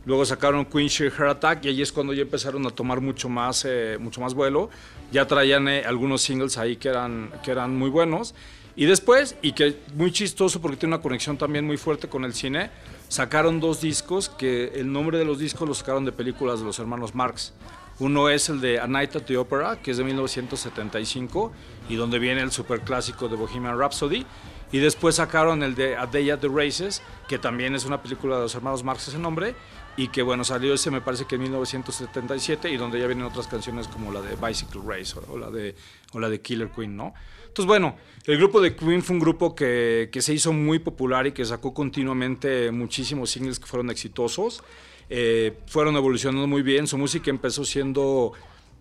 Luego 0.06 0.26
sacaron 0.26 0.66
Queen 0.66 0.88
Sheer 0.88 1.12
Heart 1.12 1.30
Attack 1.30 1.66
y 1.66 1.68
ahí 1.68 1.82
es 1.82 1.92
cuando 1.92 2.14
ya 2.14 2.22
empezaron 2.22 2.66
a 2.66 2.72
tomar 2.72 3.02
mucho 3.02 3.30
más, 3.30 3.66
eh, 3.66 3.98
mucho 4.00 4.22
más 4.22 4.34
vuelo. 4.34 4.70
Ya 5.12 5.28
traían 5.28 5.68
eh, 5.68 5.84
algunos 5.86 6.22
singles 6.22 6.58
ahí 6.58 6.78
que 6.78 6.90
eran, 6.90 7.30
que 7.44 7.52
eran 7.52 7.78
muy 7.78 7.90
buenos. 7.90 8.34
Y 8.76 8.86
después, 8.86 9.36
y 9.42 9.52
que 9.52 9.78
muy 9.96 10.12
chistoso 10.12 10.62
porque 10.62 10.78
tiene 10.78 10.96
una 10.96 11.04
conexión 11.04 11.38
también 11.38 11.66
muy 11.66 11.76
fuerte 11.76 12.08
con 12.08 12.24
el 12.24 12.34
cine, 12.34 12.72
sacaron 13.10 13.60
dos 13.60 13.82
discos 13.82 14.30
que 14.30 14.72
el 14.76 14.92
nombre 14.92 15.18
de 15.18 15.26
los 15.26 15.38
discos 15.38 15.68
los 15.68 15.80
sacaron 15.80 16.06
de 16.06 16.12
películas 16.14 16.60
de 16.60 16.66
los 16.66 16.80
hermanos 16.80 17.14
Marx. 17.14 17.54
Uno 18.00 18.30
es 18.30 18.48
el 18.48 18.62
de 18.62 18.80
A 18.80 18.88
Night 18.88 19.18
at 19.18 19.24
the 19.24 19.36
Opera, 19.36 19.82
que 19.82 19.92
es 19.92 19.98
de 19.98 20.06
1975 20.06 21.52
y 21.90 21.96
donde 21.98 22.18
viene 22.18 22.42
el 22.42 22.52
superclásico 22.52 23.28
de 23.28 23.36
Bohemian 23.36 23.78
Rhapsody. 23.78 24.26
Y 24.72 24.80
después 24.80 25.16
sacaron 25.16 25.64
el 25.64 25.76
de 25.76 25.96
A 25.96 26.06
Day 26.06 26.30
at 26.30 26.40
the 26.40 26.48
Races, 26.48 27.02
que 27.28 27.40
también 27.40 27.76
es 27.76 27.86
una 27.86 28.02
película 28.02 28.36
de 28.36 28.44
los 28.44 28.56
hermanos 28.56 28.84
Marx 28.84 29.08
ese 29.08 29.18
nombre, 29.18 29.56
y 29.98 30.10
que 30.10 30.22
bueno, 30.22 30.44
salió 30.44 30.74
ese 30.74 30.92
me 30.92 31.02
parece 31.02 31.26
que 31.26 31.36
en 31.36 31.42
1977 31.42 32.70
y 32.72 32.78
donde 32.78 33.00
ya 33.00 33.08
vienen 33.08 33.26
otras 33.26 33.48
canciones 33.48 33.88
como 33.88 34.12
la 34.12 34.22
de 34.22 34.36
Bicycle 34.36 34.82
Race 34.86 35.14
o, 35.28 35.38
la, 35.38 35.50
de, 35.50 35.76
o 36.14 36.20
la 36.20 36.30
de 36.30 36.40
Killer 36.40 36.70
Queen, 36.70 36.96
¿no? 36.96 37.14
Entonces 37.48 37.66
bueno, 37.66 37.98
el 38.26 38.38
grupo 38.38 38.62
de 38.62 38.76
Queen 38.76 39.02
fue 39.02 39.16
un 39.16 39.20
grupo 39.20 39.56
que, 39.56 40.10
que 40.12 40.22
se 40.22 40.34
hizo 40.34 40.54
muy 40.54 40.80
popular 40.80 41.28
y 41.28 41.32
que 41.32 41.44
sacó 41.44 41.74
continuamente 41.74 42.72
muchísimos 42.72 43.32
singles 43.32 43.60
que 43.60 43.66
fueron 43.66 43.90
exitosos. 43.90 44.64
Eh, 45.10 45.58
fueron 45.66 45.96
evolucionando 45.96 46.46
muy 46.46 46.62
bien, 46.62 46.86
su 46.86 46.98
música 46.98 47.32
empezó 47.32 47.66
siendo 47.66 48.34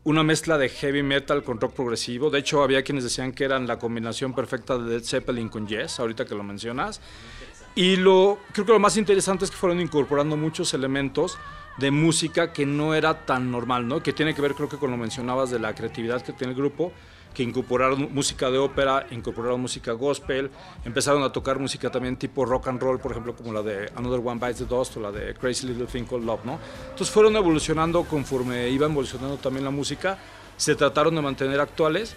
una 0.04 0.22
mezcla 0.22 0.58
de 0.58 0.68
heavy 0.68 1.02
metal 1.02 1.42
con 1.42 1.60
rock 1.60 1.74
progresivo. 1.74 2.30
De 2.30 2.38
hecho, 2.38 2.62
había 2.62 2.82
quienes 2.82 3.04
decían 3.04 3.32
que 3.32 3.44
eran 3.44 3.66
la 3.66 3.78
combinación 3.78 4.32
perfecta 4.34 4.78
de 4.78 4.94
Led 4.94 5.04
Zeppelin 5.04 5.48
con 5.48 5.66
Yes, 5.66 6.00
ahorita 6.00 6.24
que 6.24 6.34
lo 6.34 6.42
mencionas. 6.42 7.00
Y 7.74 7.96
lo, 7.96 8.38
creo 8.52 8.66
que 8.66 8.72
lo 8.72 8.78
más 8.78 8.96
interesante 8.96 9.44
es 9.44 9.50
que 9.50 9.56
fueron 9.56 9.80
incorporando 9.80 10.36
muchos 10.36 10.74
elementos 10.74 11.38
de 11.78 11.90
música 11.90 12.52
que 12.52 12.66
no 12.66 12.94
era 12.94 13.24
tan 13.24 13.50
normal, 13.50 13.86
¿no? 13.86 14.02
Que 14.02 14.12
tiene 14.12 14.34
que 14.34 14.42
ver, 14.42 14.54
creo 14.54 14.68
que 14.68 14.78
con 14.78 14.90
lo 14.90 14.96
mencionabas, 14.96 15.50
de 15.50 15.60
la 15.60 15.74
creatividad 15.74 16.22
que 16.22 16.32
tiene 16.32 16.52
el 16.52 16.58
grupo, 16.58 16.92
que 17.38 17.44
incorporaron 17.44 18.12
música 18.12 18.50
de 18.50 18.58
ópera, 18.58 19.06
incorporaron 19.12 19.60
música 19.60 19.92
gospel, 19.92 20.50
empezaron 20.84 21.22
a 21.22 21.30
tocar 21.30 21.60
música 21.60 21.88
también 21.88 22.16
tipo 22.16 22.44
rock 22.44 22.66
and 22.66 22.82
roll, 22.82 22.98
por 22.98 23.12
ejemplo, 23.12 23.36
como 23.36 23.52
la 23.52 23.62
de 23.62 23.92
Another 23.94 24.18
One 24.24 24.40
Bites 24.44 24.58
the 24.58 24.64
Dust 24.64 24.96
o 24.96 25.00
la 25.00 25.12
de 25.12 25.34
Crazy 25.34 25.68
Little 25.68 25.86
Thing 25.86 26.02
Called 26.02 26.24
Love, 26.24 26.44
¿no? 26.44 26.58
Entonces 26.90 27.10
fueron 27.10 27.36
evolucionando 27.36 28.02
conforme 28.02 28.68
iba 28.70 28.86
evolucionando 28.86 29.36
también 29.36 29.64
la 29.64 29.70
música, 29.70 30.18
se 30.56 30.74
trataron 30.74 31.14
de 31.14 31.22
mantener 31.22 31.60
actuales 31.60 32.16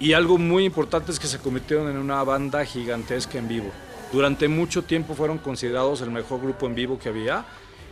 y 0.00 0.14
algo 0.14 0.38
muy 0.38 0.64
importante 0.64 1.12
es 1.12 1.20
que 1.20 1.26
se 1.26 1.38
convirtieron 1.38 1.90
en 1.90 1.98
una 1.98 2.24
banda 2.24 2.64
gigantesca 2.64 3.36
en 3.36 3.48
vivo. 3.48 3.70
Durante 4.10 4.48
mucho 4.48 4.84
tiempo 4.84 5.12
fueron 5.12 5.36
considerados 5.36 6.00
el 6.00 6.10
mejor 6.10 6.40
grupo 6.40 6.64
en 6.64 6.74
vivo 6.74 6.98
que 6.98 7.10
había 7.10 7.44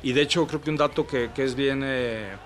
y 0.03 0.15
de 0.15 0.23
hecho 0.23 0.47
creo 0.47 0.63
que 0.63 0.71
un 0.71 0.79
dato 0.79 1.07
que, 1.07 1.29
que 1.35 1.45
es 1.45 1.55
bien, 1.55 1.83
eh, 1.85 2.37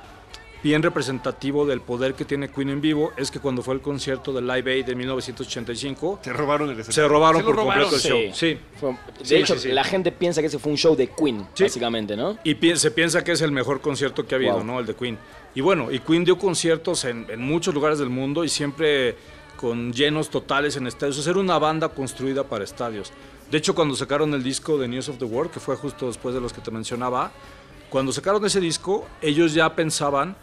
bien 0.65 0.83
representativo 0.83 1.67
del 1.67 1.83
poder 1.83 2.15
que 2.15 2.25
tiene 2.25 2.49
Queen 2.49 2.71
en 2.71 2.81
vivo 2.81 3.13
es 3.19 3.31
que 3.31 3.39
cuando 3.39 3.63
fue 3.63 3.75
el 3.75 3.83
concierto 3.83 4.33
de 4.33 4.41
Live 4.41 4.73
Aid 4.73 4.87
de 4.87 4.95
1985 4.95 6.21
Se 6.23 6.33
robaron 6.33 6.71
el 6.71 6.83
se 6.83 7.07
robaron 7.07 7.43
Se 7.43 7.45
lo 7.45 7.49
por 7.55 7.57
robaron. 7.57 7.91
completo 7.91 8.09
el 8.17 8.31
show. 8.31 8.35
Sí. 8.35 8.59
Fue- 8.81 8.93
de 9.19 9.25
Sí, 9.27 9.35
hecho, 9.37 9.55
sí, 9.57 9.61
sí. 9.69 9.69
la 9.73 9.85
gente 9.85 10.11
piensa 10.11 10.41
que 10.41 10.47
ese 10.47 10.59
fue 10.59 10.73
un 10.73 10.79
show 10.79 10.97
de 10.97 11.09
Queen, 11.11 11.47
Sí. 11.53 11.65
básicamente, 11.65 12.17
¿no? 12.17 12.39
Y 12.45 12.55
pi- 12.55 12.77
se 12.77 12.91
piensa 12.91 13.23
que 13.23 13.33
es 13.33 13.43
el 13.43 13.53
mejor 13.53 13.83
concierto 13.83 14.27
que 14.27 14.35
ha 14.35 14.39
habido, 14.39 14.55
Wow. 14.55 14.65
¿no? 14.65 14.81
El 14.81 14.87
de 14.87 14.95
Queen. 14.95 15.19
Y 15.55 15.61
bueno, 15.61 15.93
y 15.93 15.99
Queen 16.01 16.25
dio 16.25 16.39
conciertos 16.39 17.05
en, 17.05 17.27
en 17.29 17.43
muchos 17.43 17.75
lugares 17.75 17.99
del 17.99 18.09
mundo 18.09 18.43
y 18.43 18.49
siempre 18.49 19.17
con 19.59 19.93
llenos 19.93 20.31
totales 20.31 20.77
en 20.77 20.87
estadios. 20.87 21.19
O 21.19 21.23
sea, 21.23 21.33
era 21.33 21.41
una 21.41 21.59
banda 21.59 21.91
construida 21.91 22.43
para 22.45 22.65
estadios. 22.65 23.13
De 23.51 23.59
hecho, 23.59 23.75
cuando 23.75 23.95
sacaron 23.95 24.33
el 24.33 24.43
disco 24.43 24.79
de 24.79 24.89
News 24.89 25.11
of 25.11 25.19
the 25.19 25.27
World, 25.27 25.53
que 25.53 25.61
fue 25.61 25.77
justo 25.77 26.07
después 26.07 26.35
de 26.35 26.41
los 26.41 26.55
que 26.55 26.63
te 26.63 26.71
mencionaba, 26.71 27.31
cuando 27.91 28.11
sacaron 28.13 28.45
ese 28.45 28.59
disco, 28.61 29.07
ellos 29.23 29.53
ya 29.55 29.77
pensaban 29.77 30.35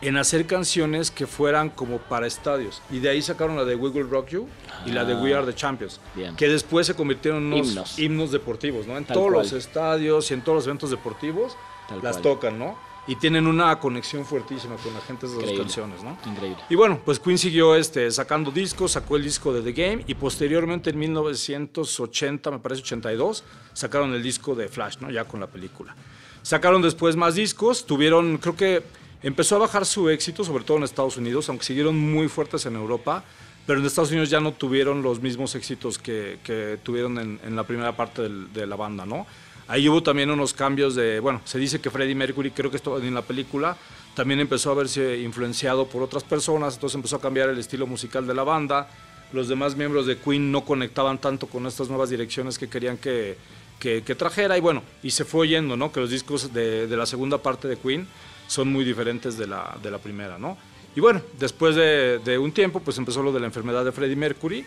en 0.00 0.16
hacer 0.16 0.46
canciones 0.46 1.10
que 1.10 1.26
fueran 1.26 1.70
como 1.70 1.98
para 1.98 2.26
estadios. 2.26 2.80
Y 2.90 3.00
de 3.00 3.10
ahí 3.10 3.20
sacaron 3.22 3.56
la 3.56 3.64
de 3.64 3.74
We 3.74 3.88
Will 3.90 4.08
Rock 4.08 4.28
You 4.28 4.48
y 4.86 4.90
la 4.92 5.04
de 5.04 5.14
We 5.16 5.34
Are 5.34 5.44
the 5.46 5.54
Champions, 5.54 6.00
Bien. 6.14 6.36
que 6.36 6.48
después 6.48 6.86
se 6.86 6.94
convirtieron 6.94 7.42
en 7.46 7.52
unos 7.52 7.66
Himnos. 7.68 7.98
himnos 7.98 8.30
deportivos, 8.30 8.86
¿no? 8.86 8.96
En 8.96 9.04
Tal 9.04 9.14
todos 9.14 9.32
cual. 9.32 9.42
los 9.44 9.52
estadios 9.52 10.30
y 10.30 10.34
en 10.34 10.42
todos 10.42 10.56
los 10.56 10.66
eventos 10.66 10.90
deportivos 10.90 11.56
Tal 11.88 12.00
las 12.02 12.18
cual. 12.18 12.22
tocan, 12.34 12.58
¿no? 12.58 12.88
y 13.08 13.16
tienen 13.16 13.46
una 13.46 13.80
conexión 13.80 14.26
fuertísima 14.26 14.76
con 14.76 14.92
la 14.92 15.00
gente 15.00 15.26
de 15.26 15.32
las 15.32 15.40
Increíble. 15.44 15.64
canciones, 15.64 16.02
¿no? 16.02 16.18
Increíble. 16.30 16.58
Y 16.68 16.74
bueno, 16.74 17.00
pues 17.02 17.18
Queen 17.18 17.38
siguió 17.38 17.74
este, 17.74 18.10
sacando 18.10 18.50
discos, 18.50 18.92
sacó 18.92 19.16
el 19.16 19.22
disco 19.24 19.50
de 19.50 19.62
The 19.62 19.72
Game 19.72 20.04
y 20.06 20.14
posteriormente 20.14 20.90
en 20.90 20.98
1980, 20.98 22.50
me 22.50 22.58
parece 22.58 22.82
82, 22.82 23.44
sacaron 23.72 24.12
el 24.12 24.22
disco 24.22 24.54
de 24.54 24.68
Flash, 24.68 24.96
¿no? 25.00 25.10
Ya 25.10 25.24
con 25.24 25.40
la 25.40 25.46
película. 25.46 25.96
Sacaron 26.42 26.82
después 26.82 27.16
más 27.16 27.34
discos, 27.34 27.86
tuvieron, 27.86 28.36
creo 28.38 28.56
que 28.56 28.82
empezó 29.22 29.56
a 29.56 29.60
bajar 29.60 29.84
su 29.86 30.08
éxito, 30.08 30.44
sobre 30.44 30.64
todo 30.64 30.76
en 30.78 30.84
Estados 30.84 31.16
Unidos, 31.16 31.48
aunque 31.48 31.64
siguieron 31.64 31.98
muy 31.98 32.28
fuertes 32.28 32.66
en 32.66 32.76
Europa, 32.76 33.24
pero 33.66 33.80
en 33.80 33.86
Estados 33.86 34.10
Unidos 34.10 34.30
ya 34.30 34.40
no 34.40 34.52
tuvieron 34.52 35.02
los 35.02 35.20
mismos 35.20 35.54
éxitos 35.54 35.98
que, 35.98 36.38
que 36.42 36.78
tuvieron 36.82 37.18
en, 37.18 37.40
en 37.44 37.56
la 37.56 37.64
primera 37.64 37.96
parte 37.96 38.22
del- 38.22 38.52
de 38.52 38.66
la 38.66 38.76
banda, 38.76 39.04
¿no? 39.04 39.26
Ahí 39.66 39.86
hubo 39.86 40.02
también 40.02 40.30
unos 40.30 40.54
cambios 40.54 40.94
de, 40.94 41.20
bueno, 41.20 41.42
se 41.44 41.58
dice 41.58 41.78
que 41.78 41.90
Freddie 41.90 42.14
Mercury, 42.14 42.52
creo 42.52 42.70
que 42.70 42.78
esto 42.78 42.98
en 42.98 43.12
la 43.12 43.20
película, 43.20 43.76
también 44.14 44.40
empezó 44.40 44.70
a 44.70 44.74
verse 44.74 45.18
influenciado 45.20 45.86
por 45.86 46.02
otras 46.02 46.24
personas, 46.24 46.74
entonces 46.74 46.94
empezó 46.94 47.16
a 47.16 47.20
cambiar 47.20 47.50
el 47.50 47.58
estilo 47.58 47.86
musical 47.86 48.26
de 48.26 48.32
la 48.34 48.44
banda. 48.44 48.88
Los 49.32 49.46
demás 49.46 49.76
miembros 49.76 50.06
de 50.06 50.16
Queen 50.16 50.50
no 50.50 50.64
conectaban 50.64 51.18
tanto 51.18 51.46
con 51.48 51.66
estas 51.66 51.90
nuevas 51.90 52.08
direcciones 52.08 52.58
que 52.58 52.68
querían 52.70 52.96
que, 52.96 53.36
que, 53.78 54.02
que 54.02 54.14
trajera 54.14 54.56
y 54.56 54.62
bueno, 54.62 54.82
y 55.02 55.10
se 55.10 55.26
fue 55.26 55.42
oyendo, 55.42 55.76
¿no? 55.76 55.92
Que 55.92 56.00
los 56.00 56.08
discos 56.08 56.54
de, 56.54 56.86
de 56.86 56.96
la 56.96 57.04
segunda 57.04 57.36
parte 57.36 57.68
de 57.68 57.76
Queen 57.76 58.08
son 58.48 58.72
muy 58.72 58.84
diferentes 58.84 59.38
de 59.38 59.46
la, 59.46 59.78
de 59.80 59.90
la 59.92 59.98
primera, 59.98 60.36
¿no? 60.38 60.58
Y 60.96 61.00
bueno, 61.00 61.22
después 61.38 61.76
de, 61.76 62.38
un 62.38 62.50
tiempo, 62.50 62.80
pues 62.80 62.98
empezó 62.98 63.22
lo 63.22 63.30
de 63.30 63.38
la 63.38 63.46
enfermedad 63.46 63.84
de 63.84 63.92
Freddie 63.92 64.16
Mercury. 64.16 64.66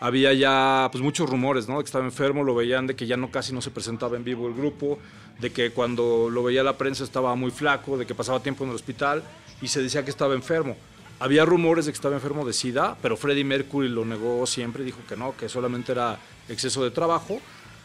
Había 0.00 0.34
ya 0.34 0.90
pues 0.92 1.02
muchos 1.02 1.30
rumores, 1.30 1.68
¿no? 1.68 1.78
De 1.78 1.84
que 1.84 1.86
estaba 1.86 2.04
enfermo, 2.04 2.44
lo 2.44 2.54
veían 2.54 2.86
de 2.86 2.94
que 2.94 3.06
ya 3.06 3.16
no 3.16 3.30
casi 3.30 3.54
no 3.54 3.62
se 3.62 3.70
presentaba 3.70 4.18
en 4.18 4.24
vivo 4.24 4.46
el 4.46 4.52
grupo, 4.52 4.98
de 5.38 5.50
que 5.50 5.70
cuando 5.70 6.28
lo 6.30 6.42
veía 6.42 6.62
la 6.62 6.76
prensa 6.76 7.02
estaba 7.02 7.34
muy 7.34 7.50
flaco, 7.50 7.96
de 7.96 8.04
que 8.04 8.14
pasaba 8.14 8.42
tiempo 8.42 8.64
en 8.64 8.70
el 8.70 8.76
hospital 8.76 9.22
y 9.62 9.68
se 9.68 9.82
decía 9.82 10.04
que 10.04 10.10
estaba 10.10 10.34
enfermo. 10.34 10.76
Había 11.18 11.46
rumores 11.46 11.86
de 11.86 11.92
que 11.92 11.96
estaba 11.96 12.14
enfermo 12.14 12.44
de 12.44 12.52
SIDA, 12.52 12.96
pero 13.00 13.16
Freddie 13.16 13.44
Mercury 13.44 13.88
lo 13.88 14.04
negó 14.04 14.46
siempre, 14.46 14.84
dijo 14.84 15.00
que 15.08 15.16
no, 15.16 15.36
que 15.36 15.48
solamente 15.48 15.92
era 15.92 16.18
exceso 16.48 16.82
de 16.82 16.90
trabajo, 16.90 17.40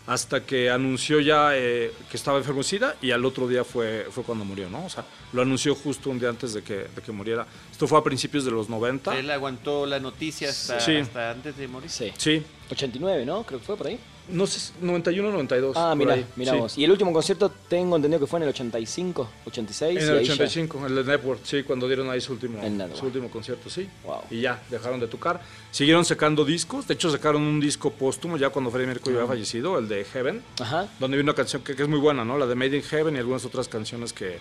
hasta 0.07 0.43
que 0.45 0.69
anunció 0.69 1.19
ya 1.19 1.57
eh, 1.57 1.91
que 2.09 2.17
estaba 2.17 2.38
enfermo 2.38 2.62
SIDA 2.63 2.95
y 3.01 3.12
al 3.12 3.25
otro 3.25 3.47
día 3.47 3.63
fue, 3.63 4.05
fue 4.12 4.24
cuando 4.24 4.45
murió, 4.45 4.69
¿no? 4.69 4.85
O 4.85 4.89
sea, 4.89 5.03
lo 5.33 5.41
anunció 5.41 5.74
justo 5.75 6.09
un 6.09 6.19
día 6.19 6.29
antes 6.29 6.53
de 6.53 6.62
que, 6.62 6.75
de 6.95 7.01
que 7.03 7.12
muriera. 7.12 7.45
Esto 7.71 7.88
fue 7.88 7.97
a 7.97 8.03
principios 8.03 8.45
de 8.45 8.51
los 8.51 8.69
90. 8.69 9.17
Él 9.17 9.29
aguantó 9.31 9.85
la 9.85 10.00
noticia 10.00 10.50
hasta, 10.50 10.79
Sí. 10.79 10.97
hasta 10.97 11.31
antes 11.31 11.57
de 11.57 11.67
morir. 11.67 11.89
Sí. 11.89 12.12
Sí, 12.17 12.43
89, 12.69 13.25
¿no? 13.25 13.43
Creo 13.43 13.59
que 13.59 13.65
fue 13.65 13.77
por 13.77 13.88
ahí. 13.88 14.00
No 14.29 14.48
sé, 14.48 14.74
91, 14.82 15.32
92. 15.32 15.75
Ah, 15.77 15.94
mira, 15.96 16.13
ahí. 16.15 16.25
mira 16.36 16.53
Sí. 16.53 16.58
vos. 16.60 16.77
Y 16.77 16.84
el 16.84 16.91
último 16.91 17.13
concierto 17.13 17.51
tengo 17.67 17.96
entendido 17.96 18.20
que 18.20 18.27
fue 18.27 18.39
en 18.39 18.44
el 18.44 18.50
85, 18.50 19.29
86. 19.46 19.98
En 20.03 20.10
el 20.10 20.17
ahí 20.20 20.25
ya- 20.25 20.34
85, 20.34 20.86
en 20.88 20.98
el 20.98 21.05
Network, 21.05 21.39
sí, 21.44 21.63
cuando 21.63 21.88
dieron 21.88 22.10
ahí 22.10 22.20
su 22.22 22.34
último, 22.34 22.60
su 22.96 23.05
último 23.05 23.29
concierto, 23.29 23.70
sí. 23.70 23.88
Wow. 24.03 24.22
Y 24.32 24.41
ya, 24.41 24.62
dejaron 24.70 25.00
de 25.00 25.08
tocar. 25.08 25.41
Siguieron 25.72 26.05
sacando 26.05 26.44
discos, 26.46 26.88
de 26.88 26.94
hecho 26.96 27.10
sacaron 27.12 27.41
un 27.41 27.60
disco 27.60 27.91
póstumo 27.91 28.38
ya 28.38 28.50
cuando 28.50 28.72
Freddie 28.72 28.88
Mercury 28.88 29.15
había 29.15 29.27
fallecido, 29.27 29.77
el 29.77 29.88
de 29.88 30.03
Heaven, 30.05 30.41
Ajá. 30.60 30.88
donde 31.00 31.17
viene 31.17 31.29
una 31.29 31.36
canción 31.36 31.62
que, 31.63 31.75
que 31.75 31.84
es 31.84 31.89
muy 31.89 32.00
buena, 32.00 32.24
¿no? 32.25 32.38
La 32.38 32.46
de 32.46 32.55
Made 32.55 32.77
in 32.77 32.84
Heaven 32.84 33.15
y 33.15 33.20
algunas 33.20 33.46
otras 33.46 33.67
canciones 33.67 34.13
que, 34.13 34.39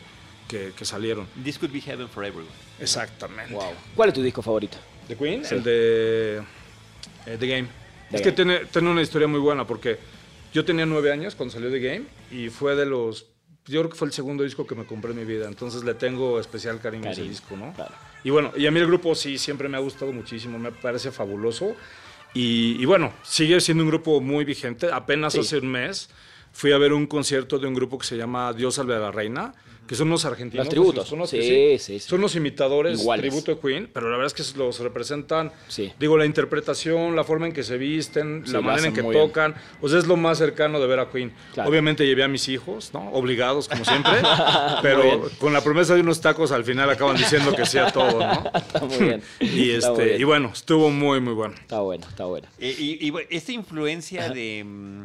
que, 0.48 0.72
que 0.76 0.84
salieron. 0.84 1.26
This 1.42 1.58
could 1.58 1.72
be 1.72 1.80
heaven 1.80 2.08
for 2.08 2.24
everyone. 2.24 2.50
Exactamente. 2.80 3.52
Wow. 3.54 3.72
¿Cuál 3.96 4.08
es 4.10 4.14
tu 4.14 4.22
disco 4.22 4.42
favorito? 4.42 4.76
¿De 5.08 5.16
Queen? 5.16 5.44
Sí. 5.44 5.54
El 5.56 5.62
de 5.62 6.42
eh, 7.26 7.36
The 7.38 7.46
Game. 7.46 7.68
Es 8.12 8.22
que 8.22 8.32
tiene, 8.32 8.66
tiene 8.66 8.90
una 8.90 9.02
historia 9.02 9.26
muy 9.28 9.40
buena 9.40 9.66
porque 9.66 9.98
yo 10.52 10.64
tenía 10.64 10.86
nueve 10.86 11.10
años 11.12 11.34
cuando 11.34 11.52
salió 11.54 11.70
The 11.70 11.80
Game 11.80 12.04
y 12.30 12.48
fue 12.50 12.76
de 12.76 12.86
los... 12.86 13.26
Yo 13.66 13.80
creo 13.80 13.90
que 13.90 13.96
fue 13.96 14.06
el 14.08 14.12
segundo 14.12 14.44
disco 14.44 14.66
que 14.66 14.74
me 14.74 14.84
compré 14.84 15.12
en 15.12 15.16
mi 15.18 15.24
vida, 15.24 15.46
entonces 15.48 15.84
le 15.84 15.94
tengo 15.94 16.38
especial 16.38 16.80
cariño, 16.80 17.08
a 17.08 17.12
ese 17.12 17.22
Cariño, 17.22 17.30
disco, 17.30 17.56
¿no? 17.56 17.72
claro. 17.72 17.94
Y 18.22 18.30
bueno, 18.30 18.52
y 18.56 18.66
a 18.66 18.70
mí 18.70 18.78
el 18.78 18.86
grupo 18.86 19.14
sí 19.14 19.38
siempre 19.38 19.68
me 19.70 19.76
ha 19.78 19.80
gustado 19.80 20.12
muchísimo, 20.12 20.58
me 20.58 20.70
parece 20.70 21.10
fabuloso. 21.10 21.74
Y, 22.34 22.76
y 22.80 22.84
bueno, 22.84 23.12
sigue 23.22 23.60
siendo 23.60 23.84
un 23.84 23.90
grupo 23.90 24.20
muy 24.20 24.44
vigente. 24.44 24.88
Apenas 24.92 25.32
Sí. 25.34 25.40
hace 25.40 25.58
un 25.58 25.68
mes 25.68 26.10
fui 26.54 26.72
a 26.72 26.78
ver 26.78 26.94
un 26.94 27.06
concierto 27.06 27.58
de 27.58 27.66
un 27.66 27.74
grupo 27.74 27.98
que 27.98 28.06
se 28.06 28.16
llama 28.16 28.52
Dios 28.54 28.76
salve 28.76 28.94
a 28.94 28.98
la 29.00 29.10
reina, 29.10 29.52
que 29.86 29.94
son 29.94 30.06
unos 30.08 30.24
argentinos. 30.24 30.64
Los 30.64 30.70
tributos. 30.70 30.96
¿los 30.96 31.10
conoces? 31.10 31.44
Sí, 31.44 31.76
sí, 31.78 32.00
sí. 32.00 32.08
Son 32.08 32.18
los 32.18 32.34
imitadores, 32.36 33.00
Iguales. 33.02 33.26
tributo 33.28 33.54
de 33.54 33.60
Queen, 33.60 33.90
pero 33.92 34.08
la 34.08 34.16
verdad 34.16 34.32
es 34.34 34.52
que 34.52 34.58
los 34.58 34.78
representan, 34.80 35.52
Sí. 35.68 35.92
digo, 36.00 36.16
la 36.16 36.24
interpretación, 36.24 37.14
la 37.14 37.22
forma 37.22 37.48
en 37.48 37.52
que 37.52 37.62
se 37.62 37.76
visten, 37.76 38.44
Sí, 38.46 38.52
la 38.52 38.62
manera 38.62 38.88
en 38.88 38.94
que 38.94 39.02
bien. 39.02 39.12
tocan, 39.12 39.54
o 39.82 39.88
sea, 39.90 39.98
es 39.98 40.06
lo 40.06 40.16
más 40.16 40.38
cercano 40.38 40.80
de 40.80 40.86
ver 40.86 41.00
a 41.00 41.10
Queen. 41.10 41.34
Claro. 41.52 41.68
Obviamente 41.68 42.06
llevé 42.06 42.22
a 42.22 42.28
mis 42.28 42.48
hijos, 42.48 42.94
¿no? 42.94 43.10
Obligados, 43.12 43.68
como 43.68 43.84
siempre, 43.84 44.12
pero 44.80 45.28
con 45.38 45.52
la 45.52 45.60
promesa 45.62 45.94
de 45.94 46.00
unos 46.00 46.20
tacos 46.22 46.50
al 46.52 46.64
final 46.64 46.88
acaban 46.88 47.16
diciendo 47.16 47.52
que 47.54 47.66
sí 47.66 47.76
a 47.76 47.90
todo, 47.90 48.20
¿no? 48.20 48.50
Está 48.54 48.80
muy 48.86 48.96
bien. 48.98 49.22
Y, 49.40 49.70
Está 49.72 49.90
muy 49.90 49.98
este, 49.98 50.04
bien. 50.06 50.20
y 50.20 50.24
bueno, 50.24 50.50
estuvo 50.54 50.90
muy, 50.90 51.20
muy 51.20 51.34
bueno. 51.34 51.54
Está 51.60 51.80
bueno, 51.80 52.06
está 52.08 52.24
bueno. 52.24 52.48
Eh, 52.58 52.74
y, 52.78 53.06
y 53.06 53.10
bueno, 53.10 53.28
esta 53.30 53.52
influencia 53.52 54.30
de, 54.30 54.64
mm, 54.64 55.04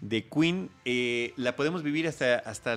de 0.00 0.28
Queen 0.28 0.70
eh, 0.84 1.32
la 1.36 1.56
podemos 1.56 1.82
vivir 1.82 2.06
hasta, 2.08 2.36
hasta 2.38 2.76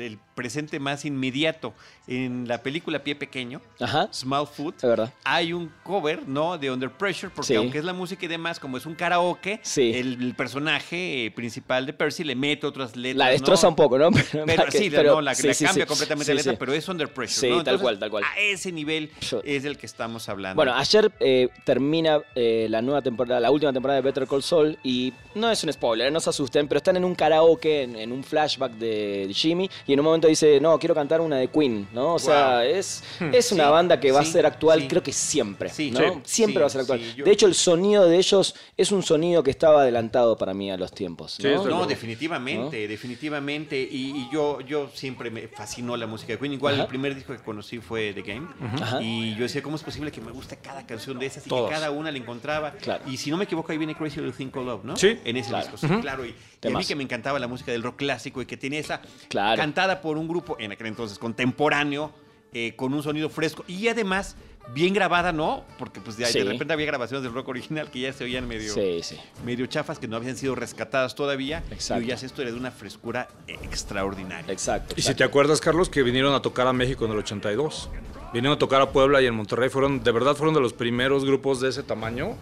el, 0.00 0.18
presente 0.34 0.80
más 0.80 1.04
inmediato. 1.04 1.72
En 2.06 2.46
la 2.48 2.62
película 2.62 3.02
Pie 3.02 3.14
Pequeño, 3.14 3.62
Ajá. 3.80 4.08
Small 4.12 4.46
verdad. 4.82 5.12
hay 5.24 5.52
un 5.54 5.72
cover, 5.84 6.28
¿no? 6.28 6.58
De 6.58 6.70
Under 6.70 6.90
Pressure, 6.90 7.32
porque 7.34 7.46
Sí. 7.48 7.54
aunque 7.54 7.78
es 7.78 7.84
la 7.84 7.94
música 7.94 8.26
y 8.26 8.28
demás, 8.28 8.60
como 8.60 8.76
es 8.76 8.84
un 8.84 8.94
karaoke, 8.94 9.60
Sí. 9.62 9.92
el, 9.94 10.20
el 10.22 10.34
personaje 10.34 11.26
eh, 11.26 11.30
principal 11.30 11.86
de 11.86 11.92
Percy 11.94 12.24
le 12.24 12.34
mete 12.34 12.66
otras 12.66 12.94
letras. 12.96 13.16
La 13.16 13.30
destroza 13.30 13.66
¿no? 13.66 13.70
un 13.70 13.76
poco, 13.76 13.98
¿no? 13.98 14.10
Pero, 14.46 14.70
sí, 14.70 14.90
la- 14.90 15.02
no, 15.02 15.20
la, 15.22 15.34
sí, 15.34 15.46
la 15.48 15.54
cambia 15.54 15.86
completamente 15.86 16.34
la 16.34 16.38
letra, 16.38 16.56
pero 16.58 16.74
es 16.74 16.86
Under 16.88 17.08
Pressure. 17.12 17.48
Sí, 17.48 17.56
¿no? 17.56 17.64
tal 17.64 17.80
cual, 17.80 17.98
tal 17.98 18.10
cual. 18.10 18.24
A 18.24 18.38
ese 18.38 18.70
nivel 18.72 19.10
es 19.44 19.62
del 19.62 19.78
que 19.78 19.86
estamos 19.86 20.28
hablando. 20.28 20.56
Bueno, 20.56 20.74
ayer 20.74 21.10
eh, 21.20 21.48
termina 21.64 22.20
eh, 22.34 22.66
la 22.68 22.82
nueva 22.82 23.00
temporada, 23.02 23.40
la 23.40 23.50
última 23.50 23.72
temporada 23.72 24.00
de 24.00 24.02
Better 24.04 24.26
Call 24.26 24.42
Saul 24.42 24.78
y 24.82 25.12
no 25.34 25.50
es 25.50 25.62
un 25.64 25.72
spoiler, 25.72 26.12
no 26.12 26.20
se 26.20 26.28
asusten, 26.30 26.68
pero 26.68 26.78
están 26.78 26.96
en 26.96 27.04
un 27.04 27.14
karaoke, 27.14 27.82
en, 27.84 27.96
en 27.96 28.12
un 28.12 28.22
flashback 28.22 28.72
de 28.72 29.30
Jimmy 29.32 29.70
y 29.86 29.92
en 29.92 30.00
un 30.00 30.04
momento 30.04 30.28
dice, 30.28 30.60
no, 30.60 30.78
quiero 30.78 30.94
cantar 30.94 31.20
una 31.20 31.36
de 31.36 31.48
Queen, 31.48 31.88
¿no? 31.92 32.14
O 32.14 32.18
sea, 32.18 32.56
Wow. 32.58 32.60
es, 32.62 33.02
es 33.32 33.52
una 33.52 33.64
Sí, 33.64 33.70
banda 33.70 34.00
que 34.00 34.12
va 34.12 34.20
a 34.20 34.24
ser 34.24 34.46
actual, 34.46 34.82
sí. 34.82 34.88
creo 34.88 35.02
que 35.02 35.12
siempre, 35.12 35.68
Sí, 35.70 35.90
¿no? 35.90 35.98
sí, 36.00 36.06
siempre 36.24 36.54
sí, 36.54 36.60
va 36.60 36.66
a 36.66 36.70
ser 36.70 36.80
actual. 36.82 37.00
sí, 37.00 37.14
yo- 37.16 37.24
De 37.24 37.30
hecho, 37.32 37.46
el 37.46 37.54
sonido 37.54 38.06
de 38.08 38.16
ellos 38.16 38.54
es 38.76 38.92
un 38.92 39.02
sonido 39.02 39.42
que 39.42 39.50
estaba 39.50 39.82
adelantado 39.82 40.36
para 40.36 40.54
mí 40.54 40.70
a 40.70 40.76
los 40.76 40.92
tiempos, 40.92 41.32
Sí, 41.32 41.42
¿no? 41.44 41.64
No, 41.64 41.86
definitivamente, 41.86 42.88
definitivamente. 42.88 43.80
Y, 43.80 44.10
y 44.16 44.28
yo, 44.32 44.60
yo 44.60 44.88
siempre 44.94 45.30
me 45.30 45.48
fascinó 45.48 45.96
la 45.96 46.06
música 46.06 46.32
de 46.32 46.38
Queen. 46.38 46.52
Igual 46.54 46.74
Ajá. 46.74 46.82
el 46.84 46.88
primer 46.88 47.14
disco 47.14 47.32
que 47.32 47.40
conocí 47.42 47.78
fue 47.78 48.12
The 48.12 48.22
Game. 48.22 48.48
Ajá. 48.80 49.02
Y 49.02 49.34
yo 49.36 49.42
decía, 49.42 49.62
¿cómo 49.62 49.76
es 49.76 49.82
posible 49.82 50.10
que 50.10 50.20
me 50.20 50.30
guste 50.32 50.56
cada 50.58 50.86
canción 50.86 51.18
de 51.18 51.26
esas 51.26 51.46
y 51.46 51.50
que 51.50 51.66
cada 51.68 51.90
una 51.90 52.10
la 52.10 52.18
encontraba? 52.18 52.72
Claro. 52.72 53.04
Y 53.08 53.16
si 53.16 53.30
no 53.30 53.36
me 53.36 53.44
equivoco, 53.44 53.72
ahí 53.72 53.78
viene 53.78 53.94
Crazy 53.94 54.16
Little 54.20 54.32
Thing 54.36 54.48
Called 54.50 54.66
Love, 54.68 54.84
¿no? 54.84 54.96
Sí. 54.96 55.18
En 55.24 55.36
ese 55.36 55.50
Claro. 55.50 55.66
disco, 55.70 55.86
sí, 55.86 55.94
claro. 56.00 56.24
Y, 56.24 56.34
y 56.64 56.72
a 56.72 56.76
mí 56.78 56.84
que 56.84 56.96
me 56.96 57.02
encantaba 57.04 57.38
la 57.38 57.46
música 57.48 57.72
del 57.72 57.82
rock 57.82 57.96
clásico 57.96 58.42
y 58.42 58.46
que 58.46 58.56
tenía 58.56 58.80
esa 58.80 59.00
Claro. 59.28 59.56
cantada 59.60 60.00
por 60.00 60.16
un 60.18 60.26
grupo, 60.28 60.56
en 60.58 60.72
aquel 60.72 60.86
entonces 60.88 61.18
contemporáneo, 61.18 62.12
eh, 62.52 62.74
con 62.76 62.94
un 62.94 63.02
sonido 63.02 63.28
fresco 63.28 63.64
y 63.66 63.88
además 63.88 64.36
bien 64.72 64.94
grabada, 64.94 65.32
¿no? 65.32 65.64
Porque 65.78 66.00
pues 66.00 66.16
de, 66.16 66.24
Sí. 66.26 66.38
de 66.38 66.44
repente 66.44 66.72
había 66.72 66.86
grabaciones 66.86 67.22
del 67.22 67.34
rock 67.34 67.48
original 67.48 67.90
que 67.90 68.00
ya 68.00 68.12
se 68.12 68.24
oían 68.24 68.46
medio 68.48 68.72
Sí, 68.72 69.00
sí. 69.02 69.18
medio 69.44 69.66
chafas 69.66 69.98
que 69.98 70.08
no 70.08 70.16
habían 70.16 70.36
sido 70.36 70.54
rescatadas 70.54 71.14
todavía. 71.14 71.62
Exacto. 71.70 72.00
Y 72.02 72.06
oías 72.06 72.22
esto 72.22 72.40
era 72.42 72.50
de 72.52 72.56
una 72.56 72.70
frescura 72.70 73.28
extraordinaria. 73.74 74.52
Exacto. 74.52 74.94
Y 74.96 75.02
si 75.02 75.08
exacto. 75.08 75.18
te 75.18 75.24
acuerdas, 75.24 75.60
Carlos, 75.60 75.88
que 75.90 76.02
vinieron 76.02 76.32
a 76.34 76.40
tocar 76.40 76.66
a 76.66 76.72
México 76.72 77.04
en 77.04 77.12
el 77.12 77.18
82. 77.18 77.90
Vinieron 78.32 78.56
a 78.56 78.58
tocar 78.58 78.80
a 78.80 78.90
Puebla 78.90 79.20
y 79.20 79.26
en 79.26 79.34
Monterrey. 79.34 79.68
Fueron, 79.68 80.02
de 80.02 80.10
verdad, 80.12 80.34
fueron 80.34 80.54
de 80.54 80.60
los 80.60 80.72
primeros 80.72 81.24
grupos 81.24 81.60
de 81.60 81.68
ese 81.68 81.82
tamaño. 81.82 82.36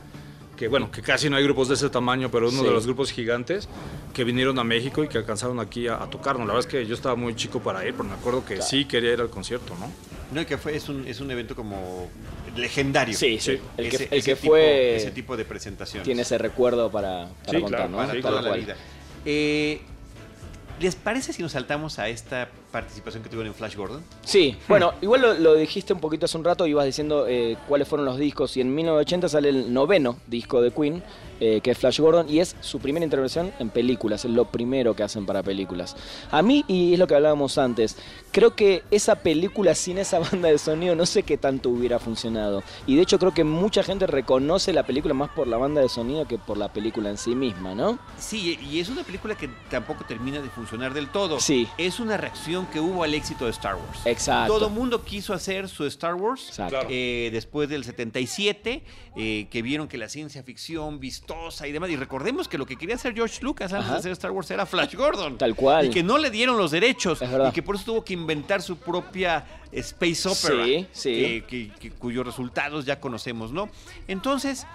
Que 0.63 0.69
bueno, 0.69 0.93
que 0.93 1.03
casi 1.03 1.29
no 1.29 1.35
hay 1.37 1.43
grupos 1.43 1.67
de 1.67 1.75
ese 1.75 1.91
tamaño, 1.91 2.31
pero 2.31 2.49
uno 2.49 2.61
Sí. 2.61 2.65
de 2.65 2.71
los 2.73 2.87
grupos 2.87 3.11
gigantes 3.11 3.69
que 4.15 4.23
vinieron 4.23 4.57
a 4.61 4.65
México 4.65 5.03
y 5.03 5.09
que 5.09 5.19
alcanzaron 5.19 5.59
aquí 5.59 5.89
a, 5.89 6.01
a 6.01 6.09
tocarnos. 6.09 6.47
La 6.47 6.55
verdad 6.55 6.69
es 6.69 6.73
que 6.73 6.87
yo 6.87 6.95
estaba 6.95 7.17
muy 7.17 7.35
chico 7.35 7.59
para 7.61 7.85
ir, 7.85 7.95
pero 7.95 8.05
me 8.05 8.15
acuerdo 8.15 8.45
que 8.45 8.55
Claro. 8.55 8.71
sí 8.71 8.85
quería 8.85 9.13
ir 9.13 9.21
al 9.21 9.29
concierto, 9.29 9.75
¿no? 9.81 9.91
No, 10.31 10.41
y 10.41 10.45
que 10.45 10.57
fue, 10.59 10.77
es 10.77 10.89
un, 10.89 11.05
es 11.09 11.19
un 11.21 11.33
evento 11.33 11.57
como 11.57 12.09
legendario. 12.57 13.13
Sí, 13.17 13.41
sí. 13.41 13.59
El 13.77 13.89
que, 13.89 13.97
Ese- 13.97 14.09
el 14.13 14.19
ese 14.21 14.31
que 14.31 14.37
tipo- 14.37 14.53
fue 14.53 14.97
Ese 14.97 15.11
tipo 15.11 15.37
de 15.37 15.45
presentaciones. 15.45 16.05
tiene 16.05 16.23
ese 16.23 16.39
recuerdo 16.39 16.93
para, 16.93 17.29
para 17.45 17.59
Sí, 17.59 17.61
contar, 17.61 17.81
claro, 17.81 17.91
¿no? 17.91 17.97
para 17.97 18.13
Sí, 18.13 18.21
toda 18.21 18.41
la 18.43 18.53
vida. 18.55 18.77
Eh, 19.25 19.81
¿Les 20.81 20.95
parece 20.95 21.33
si 21.33 21.43
nos 21.43 21.53
saltamos 21.53 21.99
a 21.99 22.09
esta 22.09 22.49
participación 22.73 23.23
que 23.23 23.29
tuvieron 23.29 23.49
en 23.49 23.55
Flash 23.55 23.77
Gordon? 23.77 24.03
Sí, 24.25 24.57
bueno, 24.67 24.95
igual 25.03 25.21
lo, 25.21 25.35
lo 25.35 25.55
dijiste 25.55 25.93
un 25.93 26.01
poquito 26.01 26.25
hace 26.25 26.39
un 26.39 26.45
rato, 26.45 26.67
ibas 26.67 26.87
diciendo 26.87 27.27
eh, 27.29 27.57
cuáles 27.69 27.87
fueron 27.87 28.07
los 28.07 28.19
discos 28.19 28.57
y 28.57 28.61
en 28.63 28.75
1980 28.75 29.29
sale 29.29 29.51
el 29.51 29.73
noveno 29.73 30.17
disco 30.27 30.61
de 30.61 30.71
Queen, 30.71 31.03
eh, 31.41 31.61
que 31.61 31.73
es 31.73 31.79
Flash 31.79 32.01
Gordon, 32.01 32.29
y 32.29 32.39
es 32.39 32.57
su 32.61 32.79
primera 32.79 33.05
intervención 33.05 33.53
en 33.59 33.69
películas, 33.69 34.25
es 34.25 34.31
lo 34.31 34.45
primero 34.47 34.95
que 34.95 35.03
hacen 35.03 35.27
para 35.27 35.43
películas. 35.43 35.97
A 36.31 36.41
mí, 36.41 36.65
y 36.69 36.93
es 36.93 36.99
lo 36.99 37.07
que 37.07 37.15
hablábamos 37.15 37.59
antes, 37.59 37.97
creo 38.31 38.55
que 38.55 38.83
esa 38.91 39.17
película 39.17 39.75
sin 39.75 39.99
esa 39.99 40.19
banda 40.33 40.49
de 40.49 40.59
sonido 40.59 40.95
no 40.95 41.05
sé 41.05 41.23
qué 41.25 41.37
tanto 41.37 41.69
hubiera 41.69 41.99
funcionado. 41.99 42.63
Y 42.87 42.97
de 42.97 43.03
hecho 43.03 43.19
creo 43.19 43.35
que 43.35 43.45
mucha 43.45 43.83
gente 43.83 44.07
reconoce 44.07 44.73
la 44.73 44.85
película 44.85 45.15
más 45.15 45.31
por 45.31 45.47
la 45.47 45.57
banda 45.57 45.81
de 45.81 45.89
sonido 45.89 46.27
que 46.27 46.39
por 46.39 46.57
la 46.57 46.73
película 46.73 47.11
en 47.11 47.19
sí 47.19 47.35
misma, 47.35 47.75
¿no? 47.75 47.99
Sí, 48.19 48.59
y 48.71 48.81
es 48.81 48.89
una 48.89 49.03
película 49.03 49.37
que 49.37 49.51
tampoco 49.71 50.05
termina 50.05 50.41
de 50.41 50.49
funcionar 50.49 50.95
del 50.95 51.09
todo. 51.09 51.41
Sí. 51.41 51.69
Es 51.77 52.01
una 52.01 52.17
reacción 52.17 52.62
que 52.67 52.81
hubo 52.81 53.03
al 53.05 53.15
éxito 53.15 53.45
de 53.47 53.51
Star 53.51 53.77
Wars. 53.77 54.01
Exacto. 54.05 54.53
Todo 54.59 54.71
mundo 54.71 55.05
quiso 55.05 55.33
hacer 55.35 55.69
su 55.69 55.85
Star 55.87 56.15
Wars 56.15 56.49
Exacto. 56.49 56.87
eh, 56.89 57.31
después 57.33 57.69
del 57.69 57.85
77, 57.85 58.83
eh, 59.17 59.47
que 59.51 59.63
vieron 59.63 59.89
que 59.89 59.99
la 59.99 60.09
ciencia 60.09 60.43
ficción 60.43 61.01
vistosa 61.01 61.67
y 61.67 61.73
demás. 61.73 61.91
Y 61.91 61.97
recordemos 61.97 62.49
que 62.49 62.59
lo 62.59 62.67
que 62.67 62.77
quería 62.77 62.95
hacer 62.95 63.15
George 63.15 63.43
Lucas 63.43 63.73
antes 63.73 63.85
Ajá. 63.87 63.95
de 63.95 63.99
hacer 64.01 64.13
Star 64.13 64.31
Wars 64.31 64.51
era 64.51 64.67
Flash 64.67 64.95
Gordon. 64.95 65.39
Tal 65.39 65.55
cual. 65.55 65.87
Y 65.87 65.91
que 65.91 66.03
no 66.03 66.19
le 66.19 66.31
dieron 66.31 66.57
los 66.57 66.71
derechos. 66.71 67.21
Es 67.23 67.31
verdad. 67.31 67.51
Y 67.51 67.53
que 67.53 67.63
por 67.63 67.77
eso 67.77 67.85
tuvo 67.85 68.05
que 68.05 68.13
inventar 68.15 68.63
su 68.63 68.77
propia 68.77 69.45
Space 69.73 70.29
Opera. 70.29 70.65
Sí, 70.65 70.87
sí. 70.93 71.11
que- 71.11 71.45
que- 71.49 71.71
que- 71.79 71.91
cuyos 71.91 72.25
resultados 72.27 72.85
ya 72.85 73.01
conocemos, 73.01 73.53
¿no? 73.53 73.69
Entonces, 74.09 74.67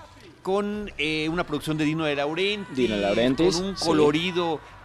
con 0.44 0.92
eh, 0.98 1.28
una 1.30 1.46
producción 1.46 1.78
de 1.78 1.84
Dino 1.84 2.06
de 2.06 2.16
Laurentiis, 2.16 2.78
Dino 2.78 2.96
de 2.96 3.02
Laurentiis, 3.02 3.58
con 3.58 3.66
un 3.66 3.78
sí. 3.78 3.84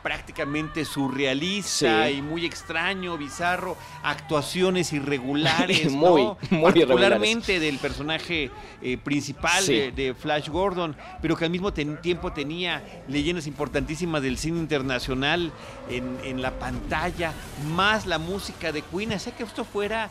Prácticamente 0.03 0.85
surrealista 0.85 2.07
Sí. 2.09 2.15
y 2.15 2.23
muy 2.23 2.45
extraño, 2.45 3.17
bizarro, 3.17 3.77
actuaciones 4.03 4.93
irregulares, 4.93 5.91
Muy, 5.93 6.23
¿no? 6.25 6.39
muy 6.51 6.63
particularmente 6.63 7.61
del 7.61 7.79
personaje 7.79 8.51
eh, 8.83 8.99
principal 8.99 9.63
Sí. 9.63 9.75
de, 9.75 9.93
de 9.93 10.15
Flash 10.15 10.49
Gordon, 10.49 10.97
pero 11.21 11.37
que 11.37 11.45
al 11.45 11.51
mismo 11.51 11.73
ten- 11.73 12.01
tiempo 12.01 12.33
tenía 12.33 12.83
leyendas 13.09 13.47
importantísimas 13.47 14.23
del 14.23 14.39
cine 14.39 14.59
internacional 14.59 15.53
en, 15.89 16.19
en 16.25 16.43
la 16.43 16.51
pantalla, 16.59 17.33
más 17.75 18.07
la 18.07 18.19
música 18.19 18.73
de 18.73 18.83
Queen, 18.83 19.13
hacía 19.13 19.35
que 19.37 19.45
esto 19.45 19.65
fuera 19.65 20.11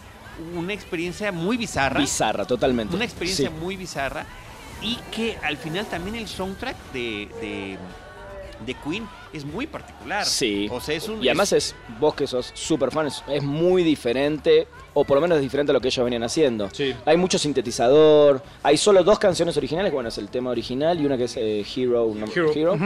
una 0.56 0.74
experiencia 0.74 1.32
muy 1.32 1.58
bizarra. 1.58 2.00
Bizarra, 2.00 2.46
totalmente. 2.46 2.96
Una 2.96 3.06
experiencia 3.06 3.50
Sí. 3.50 3.56
muy 3.62 3.76
bizarra 3.76 4.26
y 4.82 4.96
que 5.12 5.38
al 5.44 5.58
final 5.58 5.86
también 5.86 6.16
el 6.16 6.28
soundtrack 6.28 6.76
de, 6.94 7.30
de, 7.42 7.78
de 8.66 8.74
Queen 8.76 9.06
es 9.34 9.46
muy 9.46 9.68
particular. 9.68 10.26
Sí. 10.26 10.68
O 10.72 10.80
sea, 10.82 10.96
es 10.96 11.08
un. 11.10 11.24
Y 11.24 11.28
además 11.30 11.54
es, 11.54 11.76
vos 12.00 12.14
que 12.16 12.28
sos 12.28 12.52
súper 12.54 12.92
fan, 12.92 13.08
es, 13.08 13.24
es 13.30 13.44
muy 13.44 13.84
diferente, 13.84 14.68
o 14.94 15.06
por 15.06 15.16
lo 15.16 15.22
menos 15.22 15.38
es 15.38 15.42
diferente 15.42 15.72
a 15.72 15.74
lo 15.74 15.80
que 15.82 15.88
ellos 15.88 16.04
venían 16.04 16.24
haciendo. 16.24 16.70
Sí. 16.72 16.94
Hay 17.06 17.16
mucho 17.18 17.38
sintetizador, 17.38 18.44
hay 18.64 18.78
solo 18.78 19.04
dos 19.04 19.20
canciones 19.20 19.56
originales, 19.58 19.92
bueno, 19.94 20.10
es 20.10 20.18
el 20.18 20.28
tema 20.30 20.50
original 20.50 21.00
y 21.00 21.06
una 21.06 21.18
que 21.18 21.26
es 21.26 21.38
eh, 21.38 21.66
Hero, 21.76 22.12
no- 22.16 22.26
Hero, 22.28 22.52
Hero, 22.54 22.78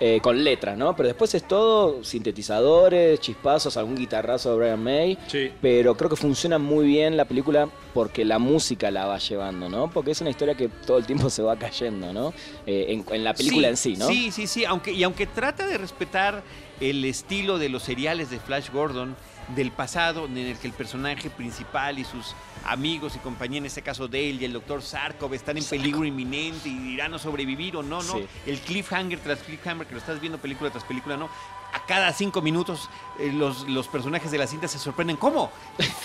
eh, 0.00 0.20
con 0.22 0.42
letras, 0.44 0.76
¿no? 0.76 0.94
Pero 0.94 1.08
después 1.08 1.34
es 1.34 1.46
todo 1.48 2.02
sintetizadores, 2.04 3.20
chispazos, 3.20 3.76
algún 3.76 3.94
guitarrazo 3.96 4.50
de 4.52 4.56
Brian 4.58 4.82
May. 4.82 5.18
Sí. 5.28 5.50
Pero 5.62 5.96
creo 5.96 6.10
que 6.10 6.16
funciona 6.16 6.58
muy 6.58 6.86
bien 6.86 7.16
la 7.16 7.24
película 7.24 7.68
porque 7.94 8.24
la 8.24 8.38
música 8.38 8.90
la 8.90 9.06
va 9.06 9.18
llevando, 9.18 9.68
¿no? 9.68 9.88
Porque 9.90 10.10
es 10.10 10.20
una 10.20 10.30
historia 10.30 10.54
que 10.54 10.68
todo 10.68 10.98
el 10.98 11.06
tiempo 11.06 11.30
se 11.30 11.42
va 11.42 11.56
cayendo, 11.56 12.12
¿no? 12.12 12.34
Eh, 12.66 12.86
en, 12.88 13.04
en 13.14 13.24
la 13.24 13.34
película 13.34 13.68
en 13.68 13.76
sí, 13.76 13.96
¿no? 13.96 14.08
Sí, 14.08 14.30
sí, 14.30 14.46
sí. 14.46 14.64
Aunque, 14.64 14.92
y 14.92 15.02
aunque 15.04 15.26
trata 15.26 15.66
de 15.66 15.78
respetar 15.94 16.42
el 16.80 17.04
estilo 17.04 17.58
de 17.58 17.68
los 17.68 17.84
seriales 17.84 18.28
de 18.28 18.40
Flash 18.40 18.70
Gordon 18.70 19.16
del 19.54 19.70
pasado, 19.70 20.24
en 20.24 20.36
el 20.38 20.58
que 20.58 20.66
el 20.66 20.72
personaje 20.72 21.30
principal 21.30 21.98
y 21.98 22.04
sus 22.04 22.34
amigos 22.64 23.14
y 23.14 23.18
compañía, 23.18 23.58
en 23.58 23.66
este 23.66 23.82
caso 23.82 24.08
Dale 24.08 24.38
y 24.40 24.44
el 24.44 24.54
doctor 24.54 24.82
Sarkov, 24.82 25.34
están 25.34 25.56
en 25.56 25.64
peligro 25.64 26.04
inminente 26.04 26.68
y 26.68 26.94
irán 26.94 27.14
a 27.14 27.18
sobrevivir 27.18 27.76
o 27.76 27.82
no, 27.82 28.02
¿no? 28.02 28.14
Sí. 28.14 28.26
El 28.46 28.58
cliffhanger 28.58 29.20
tras 29.20 29.40
cliffhanger, 29.40 29.86
que 29.86 29.92
lo 29.92 30.00
estás 30.00 30.20
viendo 30.20 30.38
película 30.38 30.70
tras 30.70 30.84
película, 30.84 31.16
¿no? 31.16 31.28
A 31.74 31.84
cada 31.86 32.12
cinco 32.12 32.40
minutos 32.40 32.88
eh, 33.18 33.32
los, 33.34 33.68
los 33.68 33.88
personajes 33.88 34.30
de 34.30 34.38
la 34.38 34.46
cinta 34.46 34.68
se 34.68 34.78
sorprenden. 34.78 35.16
¿Cómo? 35.16 35.50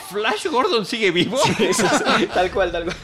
¿Flash 0.10 0.48
Gordon 0.48 0.84
sigue 0.86 1.12
vivo? 1.12 1.38
Es- 1.60 1.78
tal 2.34 2.50
cual, 2.52 2.72
tal 2.72 2.86
cual. 2.86 2.98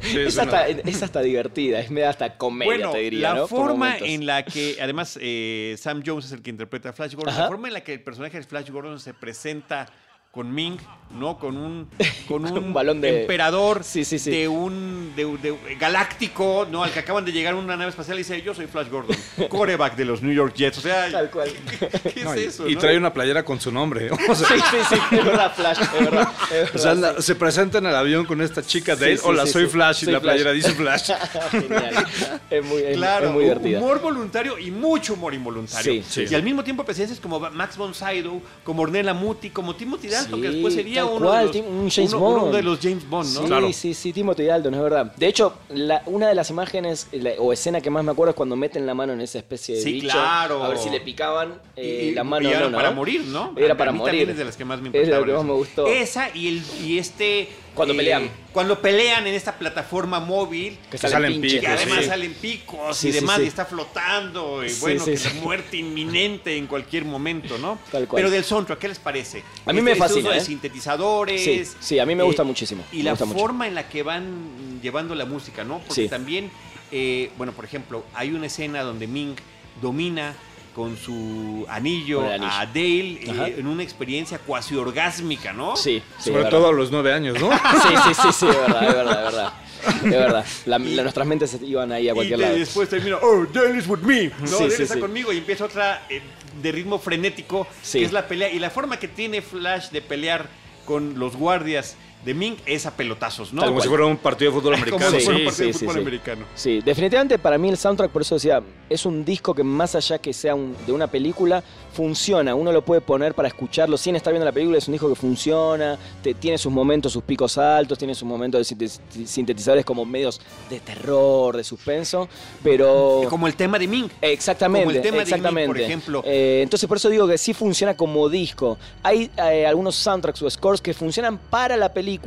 Sí, 0.00 0.18
es, 0.20 0.34
una- 0.34 0.42
hasta, 0.44 0.68
es 0.68 1.02
hasta 1.02 1.20
divertida, 1.20 1.80
es 1.80 1.90
medio 1.90 2.08
hasta 2.08 2.38
comedia, 2.38 2.72
Bueno, 2.72 2.90
te 2.92 2.98
diría, 2.98 3.34
la 3.34 3.46
forma 3.46 3.98
en 3.98 4.24
la 4.24 4.42
que, 4.44 4.78
además, 4.80 5.18
eh, 5.20 5.76
Sam 5.78 6.02
Jones 6.04 6.24
es 6.26 6.32
el 6.32 6.40
que 6.42 6.48
interpreta 6.50 6.88
a 6.88 6.92
Flash 6.94 7.14
Gordon, 7.14 7.32
Ajá. 7.34 7.42
la 7.42 7.48
forma 7.48 7.68
en 7.68 7.74
la 7.74 7.84
que 7.84 7.92
el 7.92 8.00
personaje 8.02 8.38
de 8.38 8.44
Flash 8.44 8.70
Gordon 8.70 8.98
se 8.98 9.12
presenta 9.12 9.86
con 10.30 10.54
Ming, 10.54 10.76
¿no? 11.18 11.38
Con 11.38 11.56
un, 11.56 11.88
con 12.28 12.44
un, 12.44 12.58
un 12.58 12.72
balón 12.74 13.00
de- 13.00 13.22
emperador 13.22 13.82
Sí, 13.82 14.04
sí, 14.04 14.18
sí. 14.18 14.30
de 14.30 14.46
un 14.46 15.12
de, 15.16 15.24
de- 15.38 15.74
galáctico, 15.76 16.66
¿no? 16.70 16.84
Al 16.84 16.92
que 16.92 16.98
acaban 17.00 17.24
de 17.24 17.32
llegar 17.32 17.54
a 17.54 17.56
una 17.56 17.76
nave 17.76 17.88
espacial 17.90 18.18
y 18.18 18.20
dice, 18.20 18.40
yo 18.42 18.54
soy 18.54 18.66
Flash 18.66 18.88
Gordon, 18.88 19.16
coreback 19.48 19.96
de 19.96 20.04
los 20.04 20.22
New 20.22 20.32
York 20.32 20.54
Jets. 20.54 20.78
O 20.78 20.80
sea, 20.82 21.10
Tal 21.10 21.30
cual. 21.30 21.50
¿qué 22.14 22.22
No, 22.24 22.34
es 22.34 22.40
y- 22.40 22.44
eso? 22.44 22.68
y 22.68 22.74
no? 22.74 22.80
trae 22.80 22.96
una 22.98 23.12
playera 23.12 23.42
con 23.44 23.58
su 23.58 23.72
nombre. 23.72 24.10
O 24.10 24.34
sea, 24.34 24.46
Sí, 24.48 24.54
sí, 24.70 24.76
sí, 24.90 25.16
es 25.16 25.24
verdad, 25.24 25.52
Flash, 25.56 25.78
es 25.80 25.92
verdad. 26.04 26.28
es 26.52 26.74
o 26.74 26.78
sea, 26.78 27.22
se 27.22 27.34
presenta 27.34 27.78
en 27.78 27.86
el 27.86 27.96
avión 27.96 28.26
con 28.26 28.40
esta 28.42 28.62
chica 28.62 28.94
Sí, 28.94 29.00
de 29.04 29.12
él. 29.12 29.20
Hola, 29.24 29.46
sí, 29.46 29.52
soy 29.52 29.64
sí. 29.64 29.70
Flash. 29.70 29.96
Soy 30.00 30.08
y 30.10 30.12
la 30.12 30.20
Flash. 30.20 30.32
playera 30.34 30.52
dice 30.52 30.72
Flash. 30.74 31.10
Genial. 31.50 32.06
Es 32.50 32.64
muy, 32.64 32.82
es, 32.82 32.96
Claro, 32.98 33.28
es 33.28 33.32
muy 33.32 33.44
divertida. 33.44 33.78
humor 33.78 34.00
voluntario 34.02 34.58
y 34.58 34.70
mucho 34.70 35.14
humor 35.14 35.32
involuntario. 35.34 35.90
Sí, 36.02 36.04
sí. 36.06 36.24
Y 36.30 36.34
al 36.34 36.42
mismo 36.42 36.62
tiempo 36.62 36.84
presencias 36.84 37.18
como 37.18 37.40
Max 37.40 37.76
von 37.78 37.94
Sydow, 37.94 38.42
como 38.62 38.82
Ornella 38.82 39.14
Muti, 39.14 39.48
como 39.50 39.74
Timothy 39.74 40.08
Dalton, 40.30 40.40
Sí, 40.40 40.46
que 40.46 40.52
después 40.54 40.74
sería 40.74 41.04
uno, 41.04 41.26
cual, 41.26 41.50
de 41.52 41.58
los, 41.62 41.68
un 41.70 41.90
James 41.90 42.12
uno- 42.12 42.26
uno 42.28 42.40
Bond. 42.42 42.54
de 42.54 42.62
los 42.62 42.78
James 42.80 43.08
Bond, 43.08 43.34
¿no? 43.34 43.40
Sí, 43.40 43.46
Claro. 43.46 43.72
sí, 43.72 43.94
sí, 43.94 44.12
Timothy 44.12 44.44
Dalton, 44.44 44.74
es 44.74 44.80
verdad. 44.80 45.12
De 45.16 45.26
hecho, 45.26 45.54
la- 45.70 46.02
una 46.06 46.28
de 46.28 46.34
las 46.34 46.50
imágenes 46.50 47.06
la- 47.12 47.32
o 47.38 47.52
escena 47.52 47.80
que 47.80 47.90
más 47.90 48.04
me 48.04 48.12
acuerdo 48.12 48.30
es 48.30 48.36
cuando 48.36 48.56
meten 48.56 48.86
la 48.86 48.94
mano 48.94 49.12
en 49.12 49.20
esa 49.20 49.38
especie 49.38 49.76
de 49.76 49.82
Sí, 49.82 49.92
bicho. 49.92 50.08
claro. 50.08 50.62
A 50.64 50.68
ver 50.68 50.78
si 50.78 50.90
le 50.90 51.00
picaban 51.00 51.60
eh, 51.76 52.08
Y- 52.10 52.14
la 52.14 52.24
mano 52.24 52.48
y 52.48 52.52
era 52.52 52.60
no, 52.60 52.70
¿no? 52.70 52.76
para 52.76 52.90
morir, 52.90 53.22
¿no? 53.24 53.54
Era 53.56 53.74
A 53.74 53.76
para 53.76 53.92
mí 53.92 53.98
morir. 53.98 54.10
también 54.12 54.30
es 54.30 54.36
de 54.38 54.44
las 54.44 54.56
que 54.56 54.64
más 54.64 54.80
me 54.80 54.88
Es 54.88 54.92
de 54.92 54.98
lo 54.98 55.04
impactaron. 55.04 55.26
que 55.26 55.36
más 55.38 55.44
me 55.46 55.52
gustó. 55.52 55.86
Esa 55.86 56.28
y, 56.34 56.48
el, 56.48 56.62
y 56.84 56.98
este... 56.98 57.48
Cuando 57.78 57.96
pelean. 57.96 58.30
Cuando 58.52 58.80
pelean 58.82 59.26
en 59.26 59.34
esta 59.34 59.58
plataforma 59.58 60.20
móvil. 60.20 60.78
Que 60.90 60.98
salen 60.98 61.12
salen 61.14 61.40
pinches. 61.40 61.60
Que 61.60 61.66
además 61.66 61.98
sí. 62.00 62.04
salen 62.04 62.34
picos 62.34 62.96
Sí, 62.96 63.08
y 63.08 63.12
sí, 63.12 63.20
demás, 63.20 63.36
sí. 63.38 63.44
y 63.44 63.46
está 63.46 63.64
flotando, 63.64 64.64
y 64.64 64.68
Sí, 64.68 64.80
bueno, 64.80 65.04
sí, 65.04 65.10
que 65.12 65.16
sí. 65.16 65.28
la 65.34 65.40
muerte 65.40 65.76
inminente 65.78 66.56
en 66.56 66.66
cualquier 66.66 67.04
momento, 67.04 67.56
¿no? 67.58 67.78
Tal 67.90 68.06
cual. 68.06 68.20
Pero 68.20 68.30
del 68.30 68.44
soundtrack, 68.44 68.78
¿qué 68.78 68.88
les 68.88 68.98
parece? 68.98 69.42
A 69.64 69.72
mí 69.72 69.80
me 69.80 69.92
Este- 69.92 70.02
este 70.04 70.14
fascina, 70.14 70.28
uso 70.28 70.30
de 70.32 70.38
¿eh? 70.38 70.44
sintetizadores. 70.44 71.42
Sí, 71.44 71.62
sí, 71.80 71.98
a 71.98 72.04
mí 72.06 72.14
me 72.14 72.22
gusta 72.24 72.44
muchísimo, 72.44 72.84
Y 72.92 72.98
me 72.98 73.02
la 73.04 73.10
gusta 73.12 73.24
mucho. 73.24 73.38
forma 73.40 73.66
en 73.66 73.74
la 73.74 73.88
que 73.88 74.02
van 74.02 74.80
llevando 74.82 75.14
la 75.14 75.24
música, 75.24 75.64
¿no? 75.64 75.78
Porque 75.80 76.02
Sí. 76.02 76.08
también, 76.08 76.50
eh, 76.92 77.30
bueno, 77.38 77.52
por 77.52 77.64
ejemplo, 77.64 78.04
hay 78.14 78.32
una 78.32 78.46
escena 78.46 78.82
donde 78.82 79.06
Ming 79.06 79.34
domina 79.80 80.34
con 80.78 80.96
su 80.96 81.66
anillo, 81.68 82.20
Con 82.20 82.28
anillo. 82.30 82.52
a 82.52 82.64
Dale 82.66 83.18
eh, 83.48 83.54
en 83.58 83.66
una 83.66 83.82
experiencia 83.82 84.38
cuasi 84.38 84.76
orgásmica, 84.76 85.52
¿no? 85.52 85.74
Sí, 85.76 86.00
sí, 86.20 86.30
Sobre 86.30 86.44
todo 86.44 86.68
a 86.68 86.72
los 86.72 86.92
nueve 86.92 87.12
años, 87.12 87.36
¿no? 87.40 87.50
Sí, 87.82 87.88
sí, 88.06 88.14
sí, 88.14 88.28
sí, 88.32 88.46
es 88.46 88.56
verdad, 88.56 88.88
es 88.88 88.94
verdad, 88.94 89.18
es 89.18 89.24
verdad. 89.34 89.52
Es 89.96 90.02
verdad. 90.10 90.46
La- 90.66 90.78
la- 90.78 91.02
nuestras 91.02 91.26
mentes 91.26 91.50
se 91.50 91.66
iban 91.66 91.90
ahí 91.90 92.08
a 92.08 92.12
Y 92.12 92.14
cualquier 92.14 92.38
de- 92.38 92.44
lado. 92.44 92.56
después 92.58 92.88
termina, 92.88 93.16
oh, 93.20 93.44
Dale 93.52 93.76
is 93.76 93.88
with 93.88 93.98
me. 94.02 94.26
No, 94.38 94.46
Sí, 94.46 94.54
Dale 94.60 94.70
sí, 94.70 94.82
está 94.84 94.94
sí. 94.94 95.00
conmigo 95.00 95.32
y 95.32 95.38
empieza 95.38 95.64
otra 95.64 96.06
eh, 96.08 96.22
de 96.62 96.70
ritmo 96.72 97.00
frenético, 97.00 97.66
Sí. 97.82 97.98
que 97.98 98.04
es 98.04 98.12
la 98.12 98.28
pelea. 98.28 98.48
Y 98.52 98.60
la 98.60 98.70
forma 98.70 99.00
que 99.00 99.08
tiene 99.08 99.42
Flash 99.42 99.88
de 99.90 100.00
pelear 100.00 100.48
con 100.84 101.18
los 101.18 101.34
guardias 101.34 101.96
de 102.28 102.34
Ming 102.34 102.56
es 102.66 102.84
a 102.84 102.90
pelotazos, 102.94 103.54
¿no? 103.54 103.64
Como 103.64 103.80
si 103.80 103.88
fuera 103.88 104.04
un 104.04 104.18
partido 104.18 104.50
de 104.52 104.58
fútbol 104.60 104.74
americano. 104.74 105.02
Como 105.06 105.18
si 105.18 105.20
Sí, 105.20 105.24
fuera 105.26 105.46
un 105.48 105.52
sí, 105.54 105.64
de 105.64 105.72
sí, 105.72 105.78
fútbol 105.78 105.94
sí. 105.94 106.00
americano. 106.00 106.44
Sí, 106.54 106.80
definitivamente 106.84 107.38
para 107.38 107.56
mí 107.56 107.70
el 107.70 107.78
soundtrack, 107.78 108.10
por 108.10 108.20
eso 108.20 108.34
decía, 108.34 108.62
es 108.90 109.06
un 109.06 109.24
disco 109.24 109.54
que 109.54 109.62
más 109.64 109.94
allá 109.94 110.18
que 110.18 110.32
sea 110.34 110.54
un- 110.54 110.76
de 110.86 110.92
una 110.92 111.06
película, 111.06 111.62
funciona. 111.92 112.54
Uno 112.54 112.70
lo 112.70 112.82
puede 112.82 113.00
poner 113.00 113.34
para 113.34 113.48
escucharlo 113.48 113.96
sin 113.96 114.14
estar 114.14 114.32
viendo 114.32 114.44
la 114.44 114.52
película, 114.52 114.76
es 114.78 114.86
un 114.88 114.92
disco 114.92 115.08
que 115.08 115.14
funciona, 115.14 115.98
te- 116.22 116.34
tiene 116.34 116.58
sus 116.58 116.70
momentos, 116.70 117.12
sus 117.12 117.22
picos 117.22 117.56
altos, 117.56 117.96
tiene 117.98 118.14
sus 118.14 118.28
momentos 118.28 118.58
de 118.68 118.76
sinte- 118.76 119.26
sintetizadores 119.26 119.84
como 119.86 120.04
medios 120.04 120.38
de 120.68 120.80
terror, 120.80 121.56
de 121.56 121.64
suspenso, 121.64 122.28
pero... 122.62 123.22
Como 123.30 123.46
el 123.46 123.54
tema 123.56 123.78
de 123.78 123.88
Ming. 123.88 124.08
Exactamente, 124.20 124.84
Como 124.84 124.96
el 124.96 125.02
tema 125.02 125.16
de 125.18 125.24
Ming, 125.24 125.34
exactamente. 125.34 125.66
por 125.68 125.80
ejemplo. 125.80 126.22
Eh, 126.26 126.60
entonces 126.62 126.86
por 126.86 126.98
eso 126.98 127.08
digo 127.08 127.26
que 127.26 127.38
sí 127.38 127.54
funciona 127.54 127.96
como 127.96 128.28
disco. 128.28 128.76
Hay 129.02 129.30
eh, 129.38 129.66
algunos 129.66 129.94
soundtracks 129.96 130.42
o 130.42 130.50
scores 130.50 130.80
que 130.80 130.92
funcionan 130.94 131.38
para 131.38 131.76
la 131.76 131.92
película, 131.92 132.17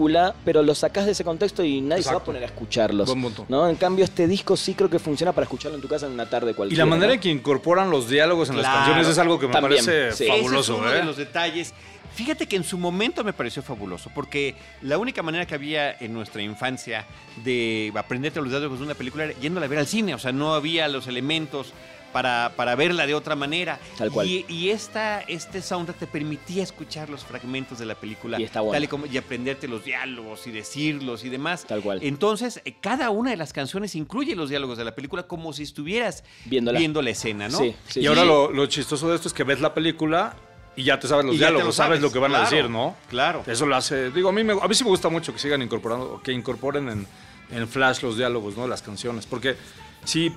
pero 0.45 0.63
los 0.63 0.79
sacás 0.79 1.05
de 1.05 1.11
ese 1.11 1.23
contexto 1.23 1.63
y 1.63 1.81
nadie 1.81 2.03
se 2.03 2.07
va 2.09 2.13
a 2.13 2.15
Exacto. 2.15 2.25
poner 2.25 2.43
a 2.43 2.45
escucharlos. 2.47 3.07
Buen 3.07 3.21
punto. 3.21 3.45
¿no? 3.49 3.67
En 3.69 3.75
cambio, 3.75 4.03
este 4.05 4.27
disco 4.27 4.57
sí 4.57 4.73
creo 4.73 4.89
que 4.89 4.99
funciona 4.99 5.31
para 5.31 5.43
escucharlo 5.45 5.75
en 5.75 5.81
tu 5.81 5.87
casa 5.87 6.05
en 6.07 6.13
una 6.13 6.29
tarde 6.29 6.51
Y 6.51 6.53
cualquiera. 6.53 6.83
la 6.85 6.89
manera 6.89 7.07
¿no? 7.07 7.13
en 7.13 7.19
que 7.19 7.29
incorporan 7.29 7.89
los 7.89 8.09
diálogos 8.09 8.49
en 8.49 8.57
las 8.57 8.65
canciones 8.67 9.07
es 9.07 9.17
algo 9.17 9.39
que 9.39 9.47
me 9.47 9.53
También, 9.53 9.85
parece 9.85 10.11
sí. 10.13 10.27
fabuloso, 10.27 10.73
Ese 10.73 10.73
es 10.73 10.79
uno 10.79 10.91
¿eh? 10.91 10.97
de 10.97 11.03
los 11.03 11.17
detalles. 11.17 11.73
Fíjate 12.13 12.45
que 12.45 12.57
en 12.57 12.65
su 12.65 12.77
momento 12.77 13.23
me 13.23 13.31
pareció 13.31 13.61
fabuloso, 13.63 14.11
porque 14.13 14.53
la 14.81 14.97
única 14.97 15.23
manera 15.23 15.45
que 15.45 15.55
había 15.55 15.93
en 15.93 16.13
nuestra 16.13 16.41
infancia 16.41 17.05
de 17.45 17.91
aprenderte 17.95 18.41
los 18.41 18.49
diálogos 18.49 18.79
de 18.79 18.85
una 18.85 18.95
película 18.95 19.23
era 19.23 19.33
yéndola 19.39 19.65
a 19.65 19.69
ver 19.69 19.79
al 19.79 19.87
cine. 19.87 20.13
O 20.13 20.19
sea, 20.19 20.33
no 20.33 20.53
había 20.53 20.89
los 20.89 21.07
elementos 21.07 21.71
para, 22.11 22.53
para 22.55 22.75
verla 22.75 23.05
de 23.05 23.13
otra 23.13 23.35
manera. 23.35 23.79
Tal 23.97 24.11
cual. 24.11 24.27
Y, 24.27 24.45
y 24.47 24.69
esta, 24.69 25.21
este 25.21 25.61
soundtrack 25.61 25.99
te 25.99 26.07
permitía 26.07 26.63
escuchar 26.63 27.09
los 27.09 27.23
fragmentos 27.23 27.79
de 27.79 27.85
la 27.85 27.95
película. 27.95 28.39
Y 28.39 28.43
está 28.43 28.61
bueno. 28.61 28.73
tal 28.73 28.83
y, 28.83 28.87
como, 28.87 29.05
y 29.05 29.17
aprenderte 29.17 29.67
los 29.67 29.83
diálogos 29.83 30.47
y 30.47 30.51
decirlos 30.51 31.23
y 31.23 31.29
demás. 31.29 31.65
Tal 31.65 31.81
cual. 31.81 31.99
Entonces, 32.01 32.61
eh, 32.65 32.75
cada 32.79 33.09
una 33.09 33.31
de 33.31 33.37
las 33.37 33.53
canciones 33.53 33.95
incluye 33.95 34.35
los 34.35 34.49
diálogos 34.49 34.77
de 34.77 34.85
la 34.85 34.95
película 34.95 35.23
como 35.23 35.53
si 35.53 35.63
estuvieras 35.63 36.23
Viéndola. 36.45 36.79
viendo 36.79 37.01
la 37.01 37.09
escena, 37.11 37.49
¿no? 37.49 37.57
Sí, 37.57 37.75
sí, 37.87 37.99
y 37.99 38.03
sí. 38.03 38.07
ahora 38.07 38.25
lo, 38.25 38.51
lo 38.51 38.65
chistoso 38.67 39.09
de 39.09 39.15
esto 39.15 39.27
es 39.27 39.33
que 39.33 39.43
ves 39.43 39.61
la 39.61 39.73
película 39.73 40.35
y 40.75 40.83
ya 40.83 40.99
te 40.99 41.07
sabes 41.07 41.25
los 41.25 41.37
diálogos, 41.37 41.65
lo 41.65 41.71
sabes. 41.71 41.87
sabes, 41.89 42.01
lo 42.01 42.11
que 42.11 42.19
van 42.19 42.33
a 42.33 42.41
decir, 42.41 42.69
¿no? 42.69 42.95
claro. 43.09 43.43
Eso 43.45 43.65
lo 43.65 43.75
hace. 43.75 44.09
Digo, 44.11 44.29
a 44.29 44.31
mí, 44.31 44.43
me, 44.43 44.53
a 44.53 44.67
mí 44.67 44.73
sí 44.73 44.83
me 44.83 44.89
gusta 44.89 45.09
mucho 45.09 45.33
que 45.33 45.39
sigan 45.39 45.61
incorporando, 45.61 46.21
que 46.23 46.31
incorporen 46.31 46.87
en, 46.87 47.07
en 47.51 47.67
Flash 47.67 48.01
los 48.01 48.17
diálogos, 48.17 48.55
¿no? 48.55 48.67
Las 48.67 48.81
canciones. 48.81 49.25
Porque 49.25 49.57
si, 50.05 50.31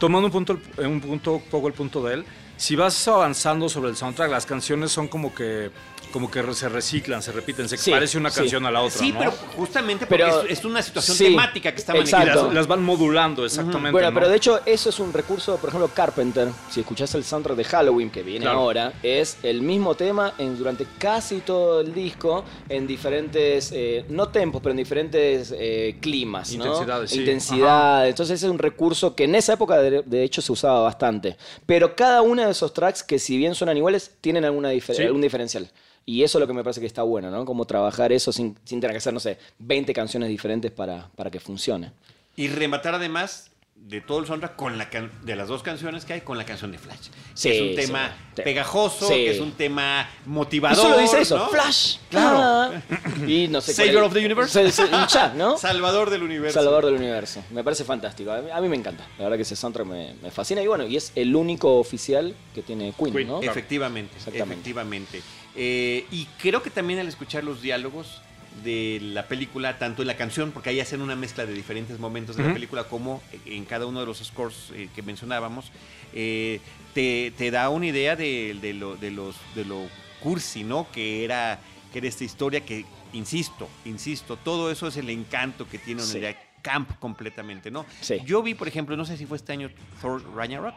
tomando 0.00 0.26
un 0.26 0.32
punto, 0.32 0.58
un 0.78 1.00
punto, 1.00 1.40
poco 1.50 1.68
el 1.68 1.74
punto 1.74 2.02
de 2.02 2.14
él, 2.14 2.24
si 2.56 2.74
vas 2.74 3.06
avanzando 3.06 3.68
sobre 3.68 3.90
el 3.90 3.96
soundtrack, 3.96 4.30
las 4.30 4.46
canciones 4.46 4.90
son 4.90 5.06
como 5.06 5.32
que 5.32 5.70
como 6.10 6.30
que 6.30 6.42
se 6.54 6.68
reciclan, 6.68 7.22
se 7.22 7.32
repiten, 7.32 7.68
se 7.68 7.76
Sí, 7.76 7.90
parece 7.90 8.18
una 8.18 8.30
sí. 8.30 8.40
canción 8.40 8.66
a 8.66 8.70
la 8.70 8.82
otra, 8.82 8.98
Sí, 8.98 9.12
¿no? 9.12 9.18
pero 9.18 9.30
justamente 9.56 10.06
porque 10.06 10.24
Pero- 10.24 10.42
es, 10.42 10.58
es 10.58 10.64
una 10.64 10.82
situación 10.82 11.16
sí, 11.16 11.24
temática 11.24 11.72
que 11.72 11.78
está 11.78 11.94
manejada. 11.94 12.24
las, 12.24 12.52
las 12.54 12.66
van 12.66 12.82
modulando, 12.82 13.44
exactamente. 13.44 13.90
Bueno, 13.92 14.08
¿no? 14.10 14.14
pero 14.14 14.28
de 14.28 14.36
hecho 14.36 14.60
eso 14.66 14.90
es 14.90 14.98
un 14.98 15.12
recurso, 15.12 15.56
por 15.56 15.68
ejemplo, 15.70 15.88
Carpenter, 15.94 16.48
si 16.70 16.80
escuchás 16.80 17.14
el 17.14 17.24
soundtrack 17.24 17.56
de 17.56 17.64
Halloween 17.64 18.10
que 18.10 18.22
viene 18.22 18.44
Claro. 18.44 18.58
ahora, 18.60 18.92
es 19.02 19.38
el 19.42 19.62
mismo 19.62 19.94
tema 19.94 20.34
en, 20.38 20.56
durante 20.58 20.86
casi 20.98 21.40
todo 21.40 21.80
el 21.80 21.94
disco, 21.94 22.44
en 22.68 22.86
diferentes, 22.86 23.70
eh, 23.72 24.04
no 24.08 24.28
tempos, 24.28 24.60
pero 24.62 24.72
en 24.72 24.76
diferentes 24.78 25.54
eh, 25.56 25.96
climas, 26.00 26.52
¿no? 26.54 26.64
Intensidades, 26.66 27.10
sí. 27.10 27.18
Intensidad. 27.20 28.08
Entonces 28.08 28.42
es 28.42 28.48
un 28.50 28.58
recurso 28.58 29.14
que 29.14 29.24
en 29.24 29.34
esa 29.34 29.54
época 29.54 29.78
de, 29.78 30.02
de 30.04 30.22
hecho 30.24 30.42
se 30.42 30.52
usaba 30.52 30.80
bastante. 30.80 31.36
Pero 31.66 31.94
cada 31.96 32.22
uno 32.22 32.44
de 32.44 32.50
esos 32.50 32.72
tracks, 32.72 33.02
que 33.02 33.18
si 33.18 33.36
bien 33.36 33.54
suenan 33.54 33.76
iguales, 33.76 34.12
tienen 34.20 34.44
alguna 34.44 34.72
difer- 34.72 34.94
Sí. 34.96 35.02
algún 35.02 35.20
diferencial. 35.20 35.70
Y 36.06 36.22
eso 36.22 36.38
es 36.38 36.40
lo 36.40 36.46
que 36.46 36.54
me 36.54 36.64
parece 36.64 36.80
que 36.80 36.86
está 36.86 37.02
bueno, 37.02 37.30
¿no? 37.30 37.44
Como 37.44 37.64
trabajar 37.64 38.12
eso 38.12 38.32
sin, 38.32 38.56
sin 38.64 38.80
tener 38.80 38.94
que 38.94 38.98
hacer, 38.98 39.12
no 39.12 39.20
sé, 39.20 39.38
20 39.58 39.92
canciones 39.92 40.28
diferentes 40.28 40.70
para, 40.70 41.08
para 41.14 41.30
que 41.30 41.40
funcione. 41.40 41.92
Y 42.36 42.48
rematar 42.48 42.94
además 42.94 43.49
de 43.80 44.00
todo 44.00 44.20
el 44.20 44.26
soundtrack 44.26 44.54
con 44.54 44.78
la 44.78 44.88
can- 44.88 45.10
de 45.22 45.34
las 45.34 45.48
dos 45.48 45.62
canciones 45.64 46.04
que 46.04 46.12
hay 46.12 46.20
con 46.20 46.38
la 46.38 46.44
canción 46.44 46.70
de 46.70 46.78
Flash. 46.78 47.08
Sí, 47.34 47.48
que 47.50 47.56
es 47.56 47.70
un 47.70 47.76
tema 47.76 48.16
Sí. 48.36 48.42
pegajoso, 48.42 49.08
Sí. 49.08 49.14
que 49.14 49.30
es 49.32 49.40
un 49.40 49.52
tema 49.52 50.08
Y 50.24 50.28
motivador. 50.28 50.76
solo 50.80 50.98
dice 50.98 51.20
eso, 51.22 51.38
¿no? 51.38 51.48
Flash. 51.48 51.96
Claro. 52.08 52.80
Y 53.26 53.48
no 53.48 53.60
sé. 53.60 53.74
Savior 53.74 54.04
of 54.04 54.12
the 54.12 54.24
Universe. 54.24 54.64
Sí, 54.66 54.70
sí, 54.70 54.82
un 54.92 55.06
chat, 55.08 55.34
¿no? 55.34 55.58
Salvador 55.58 56.08
del 56.10 56.22
universo. 56.22 56.58
Salvador 56.60 56.84
del 56.86 56.94
universo. 56.94 57.42
Me 57.50 57.64
parece 57.64 57.82
fantástico. 57.84 58.30
A 58.30 58.40
mí, 58.40 58.50
a 58.52 58.60
mí 58.60 58.68
me 58.68 58.76
encanta. 58.76 59.04
La 59.18 59.24
verdad 59.24 59.36
que 59.36 59.42
ese 59.42 59.56
soundtrack 59.56 59.86
me, 59.86 60.14
me 60.22 60.30
fascina. 60.30 60.62
Y 60.62 60.68
bueno, 60.68 60.86
y 60.86 60.96
es 60.96 61.10
el 61.16 61.34
único 61.34 61.78
oficial 61.78 62.34
que 62.54 62.62
tiene 62.62 62.92
Queen, 62.96 63.12
Queen, 63.12 63.26
¿no? 63.28 63.42
Efectivamente, 63.42 64.14
Exactamente. 64.16 64.52
efectivamente. 64.54 65.22
Eh, 65.56 66.06
y 66.12 66.26
creo 66.40 66.62
que 66.62 66.70
también 66.70 67.00
al 67.00 67.08
escuchar 67.08 67.42
los 67.42 67.60
diálogos 67.60 68.20
de 68.64 68.98
la 69.00 69.26
película, 69.28 69.78
tanto 69.78 70.02
en 70.02 70.08
la 70.08 70.16
canción, 70.16 70.50
porque 70.52 70.70
ahí 70.70 70.80
hacen 70.80 71.00
una 71.00 71.16
mezcla 71.16 71.46
de 71.46 71.52
diferentes 71.54 71.98
momentos 71.98 72.36
de 72.36 72.44
la 72.44 72.52
película, 72.52 72.84
como 72.84 73.22
en 73.46 73.64
cada 73.64 73.86
uno 73.86 74.00
de 74.00 74.06
los 74.06 74.18
scores 74.18 74.70
eh, 74.74 74.88
que 74.94 75.02
mencionábamos, 75.02 75.70
eh, 76.12 76.60
te, 76.92 77.32
te 77.38 77.50
da 77.50 77.68
una 77.70 77.86
idea 77.86 78.16
de, 78.16 78.56
de 78.60 78.74
lo, 78.74 78.96
de, 78.96 79.10
los, 79.12 79.36
de 79.54 79.64
lo 79.64 79.86
cursi, 80.20 80.64
¿no? 80.64 80.86
Que 80.92 81.24
era, 81.24 81.60
que 81.92 81.98
era 82.00 82.08
esta 82.08 82.24
historia 82.24 82.64
que, 82.64 82.84
insisto, 83.12 83.68
insisto, 83.84 84.36
todo 84.36 84.70
eso 84.70 84.88
es 84.88 84.96
el 84.96 85.08
encanto 85.10 85.66
que 85.68 85.78
tiene 85.78 86.02
una 86.02 86.10
Sí. 86.10 86.18
idea 86.18 86.36
camp 86.62 86.90
completamente, 86.98 87.70
¿no? 87.70 87.86
Sí. 88.02 88.16
Yo 88.26 88.42
vi, 88.42 88.54
por 88.54 88.68
ejemplo, 88.68 88.94
no 88.96 89.06
sé 89.06 89.16
si 89.16 89.24
fue 89.24 89.38
este 89.38 89.52
año 89.52 89.70
Thor 90.02 90.22
Ragnarok. 90.36 90.74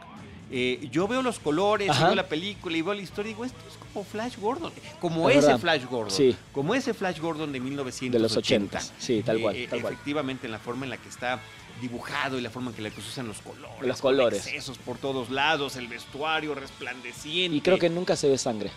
Eh, 0.50 0.88
yo 0.90 1.08
veo 1.08 1.22
los 1.22 1.38
colores, 1.38 1.90
Ajá. 1.90 2.06
veo 2.06 2.14
la 2.14 2.26
película 2.28 2.76
y 2.76 2.82
veo 2.82 2.94
la 2.94 3.02
historia 3.02 3.30
y 3.30 3.32
digo, 3.34 3.44
esto 3.44 3.58
es 3.68 3.76
como 3.92 4.04
Flash 4.04 4.36
Gordon. 4.38 4.72
Como 5.00 5.28
Es 5.30 5.38
ese 5.38 5.46
verdad. 5.46 5.60
Flash 5.60 5.84
Gordon. 5.84 6.10
Sí. 6.10 6.36
Como 6.52 6.74
ese 6.74 6.94
Flash 6.94 7.18
Gordon 7.20 7.52
de 7.52 7.60
1980. 7.60 8.16
De 8.18 8.22
los 8.22 8.36
80. 8.36 8.80
Sí, 8.98 9.22
tal 9.24 9.40
cual, 9.40 9.56
Eh, 9.56 9.66
tal 9.68 9.80
cual. 9.80 9.92
Efectivamente, 9.94 10.46
en 10.46 10.52
la 10.52 10.58
forma 10.58 10.84
en 10.84 10.90
la 10.90 10.96
que 10.98 11.08
está 11.08 11.40
dibujado 11.80 12.38
y 12.38 12.42
la 12.42 12.50
forma 12.50 12.70
en 12.70 12.76
que 12.76 12.90
se 13.00 13.08
usan 13.08 13.26
los 13.26 13.38
colores. 13.40 13.86
Los 13.86 14.00
colores. 14.00 14.46
Excesos 14.46 14.78
por 14.78 14.98
todos 14.98 15.30
lados, 15.30 15.76
el 15.76 15.88
vestuario 15.88 16.54
resplandeciente. 16.54 17.56
Y 17.56 17.60
creo 17.60 17.78
que 17.78 17.90
nunca 17.90 18.16
se 18.16 18.28
ve 18.28 18.38
sangre. 18.38 18.70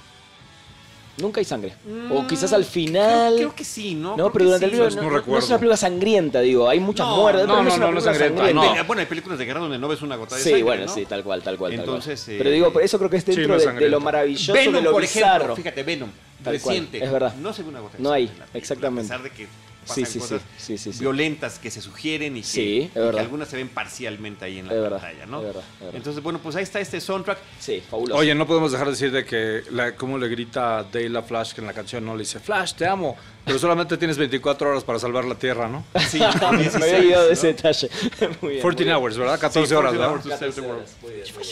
Nunca 1.17 1.39
hay 1.39 1.45
sangre. 1.45 1.73
O 2.11 2.21
Mm, 2.21 2.27
quizás 2.27 2.53
al 2.53 2.63
final. 2.63 3.33
Creo, 3.35 3.47
creo 3.49 3.55
que 3.55 3.63
sí, 3.63 3.95
¿no? 3.95 4.09
No, 4.09 4.15
Creo 4.15 4.31
pero 4.33 4.45
durante 4.45 4.65
el 4.65 4.71
sí. 4.71 4.77
video 4.77 4.89
no 4.91 5.01
no, 5.09 5.21
no 5.25 5.37
es 5.39 5.47
una 5.47 5.57
película 5.57 5.77
sangrienta, 5.77 6.41
digo. 6.41 6.69
Hay 6.69 6.79
muchas 6.79 7.07
No, 7.07 7.15
muertes, 7.17 7.47
no, 7.47 7.55
no, 7.57 7.63
no, 7.63 7.69
es 7.69 7.75
una 7.77 7.85
película 7.87 8.13
sangrienta, 8.13 8.45
sangrienta. 8.45 8.75
no. 8.81 8.85
Bueno, 8.85 8.99
hay 8.99 9.05
películas 9.07 9.39
de 9.39 9.45
guerra 9.45 9.59
donde 9.61 9.79
no 9.79 9.87
ves 9.87 10.01
una 10.03 10.15
gota 10.15 10.35
de 10.35 10.41
Sí, 10.43 10.49
sangre, 10.49 10.63
bueno, 10.63 10.85
¿no? 10.85 10.93
sí, 10.93 11.05
tal 11.05 11.23
cual, 11.23 11.41
tal 11.41 11.57
cual. 11.57 11.71
tal 11.75 11.85
cual. 11.85 11.95
Entonces, 11.97 12.27
eh, 12.29 12.35
Pero 12.37 12.51
digo, 12.51 12.71
por 12.71 12.83
eso 12.83 12.99
creo 12.99 13.09
que 13.09 13.17
es 13.17 13.23
Sí, 13.23 13.31
dentro 13.31 13.47
no 13.55 13.59
es 13.59 13.79
de- 13.79 13.89
lo 13.89 13.99
maravilloso, 13.99 14.53
Venom, 14.53 14.75
de 14.75 14.81
lo 14.81 14.91
por 14.91 15.01
bizarro. 15.01 15.35
ejemplo, 15.37 15.55
fíjate, 15.55 15.83
Venom, 15.83 16.09
Tal 16.43 16.61
cual, 16.61 16.75
reciente. 16.75 17.03
es 17.03 17.11
verdad. 17.11 17.33
No 17.35 17.51
se 17.51 17.63
ve 17.63 17.69
una 17.69 17.79
gota 17.79 17.97
de 17.97 18.03
No 18.03 18.09
sangre 18.09 18.29
hay, 18.31 18.43
exactamente. 18.53 19.11
A 19.13 19.17
pesar 19.17 19.23
de 19.23 19.35
que 19.35 19.43
Sí, 19.45 19.49
pasan 19.87 20.05
sí, 20.05 20.11
sí, 20.11 20.19
cosas 20.19 20.41
sí, 20.57 20.77
sí, 20.77 20.93
sí. 20.93 20.99
violentas 20.99 21.59
que 21.59 21.71
se 21.71 21.81
sugieren 21.81 22.35
y 22.37 22.41
que, 22.41 22.47
Sí, 22.47 22.79
y 22.83 22.89
que 22.93 23.19
algunas 23.19 23.47
se 23.47 23.55
ven 23.57 23.69
parcialmente 23.69 24.45
ahí 24.45 24.59
en 24.59 24.67
la 24.67 24.73
Es 24.73 24.81
verdad, 24.81 25.01
pantalla, 25.01 25.25
¿no? 25.25 25.39
es 25.39 25.45
verdad, 25.45 25.63
es 25.73 25.79
verdad. 25.79 25.95
Entonces, 25.95 26.21
bueno, 26.23 26.39
pues 26.43 26.55
ahí 26.55 26.63
está 26.63 26.79
este 26.79 26.99
soundtrack. 27.01 27.37
Sí, 27.59 27.81
fabuloso. 27.89 28.19
Oye, 28.19 28.35
no 28.35 28.45
podemos 28.45 28.71
dejar 28.71 28.87
de 28.87 28.91
decir 28.91 29.11
de 29.11 29.25
que 29.25 29.63
la, 29.71 29.95
cómo 29.95 30.17
le 30.17 30.27
grita 30.27 30.83
Dale 30.91 31.17
a 31.17 31.21
Flash 31.23 31.53
que 31.53 31.61
en 31.61 31.67
la 31.67 31.73
canción 31.73 32.05
no 32.05 32.13
le 32.15 32.19
dice 32.19 32.39
Flash, 32.39 32.73
te 32.73 32.85
amo, 32.85 33.15
pero 33.45 33.57
solamente 33.59 33.97
tienes 33.97 34.17
24 34.17 34.69
horas 34.71 34.83
para 34.83 34.99
salvar 34.99 35.25
la 35.25 35.35
Tierra, 35.35 35.67
¿no? 35.69 35.85
Sí, 36.09 36.19
me 36.79 36.83
había 36.85 36.97
olvidado 36.97 37.27
de 37.27 37.33
ese 37.33 37.47
detalle. 37.47 37.89
Muy 38.41 38.51
bien. 38.53 38.61
14 38.61 38.63
muy 38.63 38.75
bien. 38.85 38.89
hours, 38.95 39.17
¿verdad? 39.17 39.39
14 39.39 39.67
Sí, 39.67 39.73
horas, 39.73 39.93
14 39.93 39.97
¿verdad? 39.97 40.11
hours. 40.11 40.39
14 40.39 40.61
horas, 40.61 40.95
muy 41.01 41.11
bien, 41.13 41.25
muy 41.35 41.43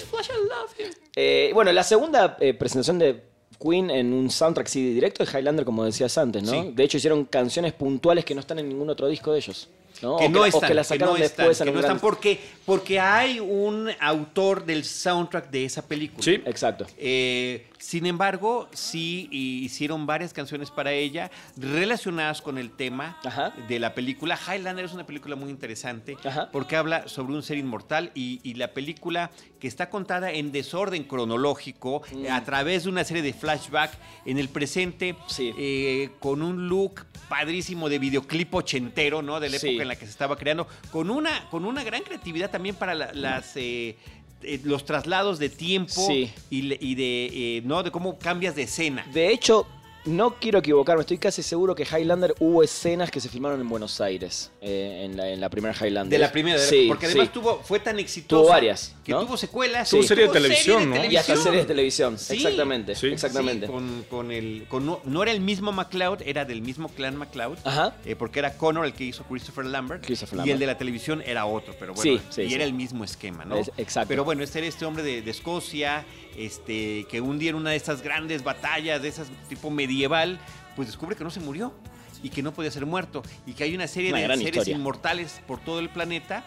bien. 0.77 0.91
Eh, 1.15 1.51
bueno, 1.53 1.71
la 1.71 1.83
segunda 1.83 2.37
eh, 2.39 2.53
presentación 2.53 2.99
de 2.99 3.23
Queen 3.57 3.89
en 3.89 4.13
un 4.13 4.29
soundtrack 4.29 4.67
CD 4.67 4.93
directo 4.93 5.25
de 5.25 5.31
Highlander, 5.31 5.65
como 5.65 5.83
decías 5.83 6.17
antes, 6.17 6.43
¿no? 6.43 6.51
Sí. 6.51 6.71
De 6.73 6.83
hecho, 6.83 6.97
hicieron 6.97 7.25
canciones 7.25 7.73
puntuales 7.73 8.25
que 8.25 8.33
no 8.33 8.41
están 8.41 8.59
en 8.59 8.69
ningún 8.69 8.89
otro 8.89 9.07
disco 9.07 9.31
de 9.31 9.39
ellos. 9.39 9.69
¿no? 10.01 10.17
Que 10.17 10.25
o, 10.25 10.29
no 10.29 10.41
que, 10.41 10.49
están, 10.49 10.77
o 10.77 10.83
que 10.83 10.97
que 10.97 11.05
no 11.05 11.15
están, 11.15 11.47
después 11.47 11.57
que 11.57 11.63
en 11.69 11.73
no 11.73 11.79
están 11.79 11.99
porque, 11.99 12.39
porque 12.65 12.99
hay 12.99 13.39
un 13.39 13.89
autor 13.99 14.65
del 14.65 14.83
soundtrack 14.83 15.49
de 15.49 15.65
esa 15.65 15.87
película. 15.87 16.23
Sí. 16.23 16.41
Exacto. 16.45 16.85
Eh, 16.97 17.67
sin 17.77 18.05
embargo, 18.05 18.67
sí 18.73 19.29
hicieron 19.31 20.05
varias 20.05 20.33
canciones 20.33 20.71
para 20.71 20.91
ella 20.91 21.29
relacionadas 21.55 22.41
con 22.41 22.57
el 22.57 22.71
tema 22.71 23.19
Ajá. 23.23 23.53
de 23.67 23.79
la 23.79 23.93
película. 23.93 24.37
Highlander 24.37 24.85
es 24.85 24.93
una 24.93 25.05
película 25.05 25.35
muy 25.35 25.49
interesante 25.49 26.17
Ajá. 26.23 26.49
porque 26.51 26.75
habla 26.75 27.07
sobre 27.07 27.33
un 27.33 27.43
ser 27.43 27.57
inmortal 27.57 28.11
y, 28.15 28.39
y 28.43 28.55
la 28.55 28.73
película 28.73 29.31
que 29.65 29.69
está 29.69 29.89
contada 29.89 30.31
en 30.31 30.51
desorden 30.51 31.05
cronológico 31.05 32.03
Mm. 32.13 32.25
eh, 32.27 32.29
a 32.29 32.43
través 32.45 32.83
de 32.83 32.89
una 32.91 33.03
serie 33.03 33.23
de 33.23 33.33
flashback 33.33 33.91
en 34.23 34.37
el 34.37 34.47
presente 34.47 35.15
Sí. 35.25 35.51
eh, 35.57 36.11
con 36.19 36.43
un 36.43 36.67
look 36.69 37.03
padrísimo 37.27 37.89
de 37.89 37.97
videoclip 37.97 38.53
ochentero, 38.53 39.23
¿no? 39.23 39.39
De 39.39 39.49
la 39.49 39.57
Sí. 39.57 39.69
época 39.69 39.81
en 39.81 39.87
la 39.87 39.95
que 39.95 40.05
se 40.05 40.11
estaba 40.11 40.37
creando, 40.37 40.67
con 40.91 41.09
una, 41.09 41.49
con 41.49 41.65
una 41.65 41.83
gran 41.83 42.03
creatividad 42.03 42.51
también 42.51 42.75
para 42.75 42.93
la- 42.93 43.11
las... 43.13 43.57
eh, 43.57 43.95
eh, 44.43 44.59
los 44.63 44.85
traslados 44.85 45.39
de 45.39 45.49
tiempo 45.49 45.93
Sí. 46.05 46.29
y, 46.51 46.93
de 46.93 47.25
eh, 47.33 47.61
no 47.65 47.81
de 47.81 47.89
cómo 47.89 48.19
cambias 48.19 48.53
de 48.55 48.63
escena 48.63 49.03
De 49.11 49.31
hecho, 49.31 49.65
no 50.05 50.35
quiero 50.39 50.59
equivocarme, 50.59 51.01
estoy 51.01 51.17
casi 51.17 51.41
seguro 51.43 51.73
que 51.75 51.83
Highlander 51.83 52.35
hubo 52.39 52.61
escenas 52.63 53.09
que 53.11 53.19
se 53.19 53.27
filmaron 53.29 53.59
en 53.59 53.67
Buenos 53.67 53.99
Aires, 54.01 54.51
eh, 54.61 55.01
en, 55.05 55.17
la, 55.17 55.29
en 55.29 55.41
la 55.41 55.49
primera 55.49 55.73
Highlander. 55.75 56.09
de 56.09 56.17
la 56.19 56.31
primera 56.31 56.57
de 56.57 56.63
la- 56.63 56.69
Sí, 56.69 56.85
porque 56.87 57.07
además 57.07 57.27
sí. 57.27 57.33
tuvo 57.33 57.59
fue 57.63 57.79
tan 57.79 57.97
exitosa 57.99 58.41
Tuvo 58.41 58.49
varias, 58.49 58.95
que 59.03 59.11
¿no? 59.11 59.21
tuvo 59.25 59.35
secuelas 59.37 59.89
Tuvo 59.89 60.01
y 60.01 60.07
serie 60.07 60.27
de 60.27 60.33
televisión, 60.33 60.89
¿no? 60.89 61.03
Y 61.05 61.15
hasta 61.17 61.35
series 61.35 61.63
de 61.63 61.67
televisión, 61.67 62.17
Sí. 62.19 62.35
exactamente, 62.35 62.95
Sí. 62.95 63.07
exactamente. 63.07 63.65
Sí, 63.67 63.71
con, 63.71 64.05
con 64.09 64.31
el 64.31 64.65
con 64.69 64.85
no, 64.85 64.99
no 65.05 65.23
era 65.23 65.31
el 65.31 65.41
mismo 65.41 65.71
MacLeod 65.71 66.21
era 66.25 66.45
del 66.45 66.61
mismo 66.61 66.89
clan 66.89 67.15
MacLeod 67.15 67.57
Ajá. 67.63 67.95
eh, 68.05 68.15
porque 68.15 68.39
era 68.39 68.57
Connor 68.57 68.85
el 68.85 68.93
que 68.93 69.05
hizo 69.05 69.23
Christopher 69.23 69.65
Lambert 69.65 70.05
Christopher 70.05 70.45
y 70.45 70.51
el 70.51 70.59
de 70.59 70.65
la 70.67 70.77
televisión 70.77 71.23
era 71.25 71.45
otro 71.45 71.73
pero 71.79 71.93
bueno 71.93 72.19
Sí, 72.19 72.21
sí, 72.29 72.41
y 72.43 72.49
sí. 72.49 72.53
era 72.55 72.63
el 72.63 72.73
mismo 72.73 73.03
esquema 73.03 73.43
no 73.45 73.57
Es- 73.57 73.71
exacto. 73.77 74.07
pero 74.09 74.23
bueno 74.23 74.43
este 74.43 74.59
era 74.59 74.67
este 74.67 74.85
hombre 74.85 75.03
de, 75.03 75.21
de 75.21 75.31
Escocia 75.31 76.05
este 76.37 77.05
que 77.09 77.21
un 77.21 77.39
día 77.39 77.49
en 77.51 77.55
una 77.55 77.71
de 77.71 77.75
estas 77.77 78.01
grandes 78.01 78.43
batallas 78.43 79.01
de 79.01 79.07
esas 79.07 79.27
tipo 79.49 79.69
medieval 79.95 80.39
pues 80.75 80.87
descubre 80.89 81.15
que 81.15 81.23
no 81.23 81.29
se 81.31 81.39
murió 81.39 81.73
y 82.21 82.29
que 82.29 82.41
no 82.43 82.53
podía 82.53 82.69
ser 82.71 82.85
muerto 82.85 83.23
y 83.45 83.53
que 83.53 83.63
hay 83.63 83.75
una 83.75 83.87
serie 83.87 84.11
Una 84.11 84.21
de 84.21 84.27
seres 84.37 84.45
historia. 84.47 84.75
inmortales 84.75 85.41
por 85.47 85.59
todo 85.59 85.79
el 85.79 85.89
planeta 85.89 86.43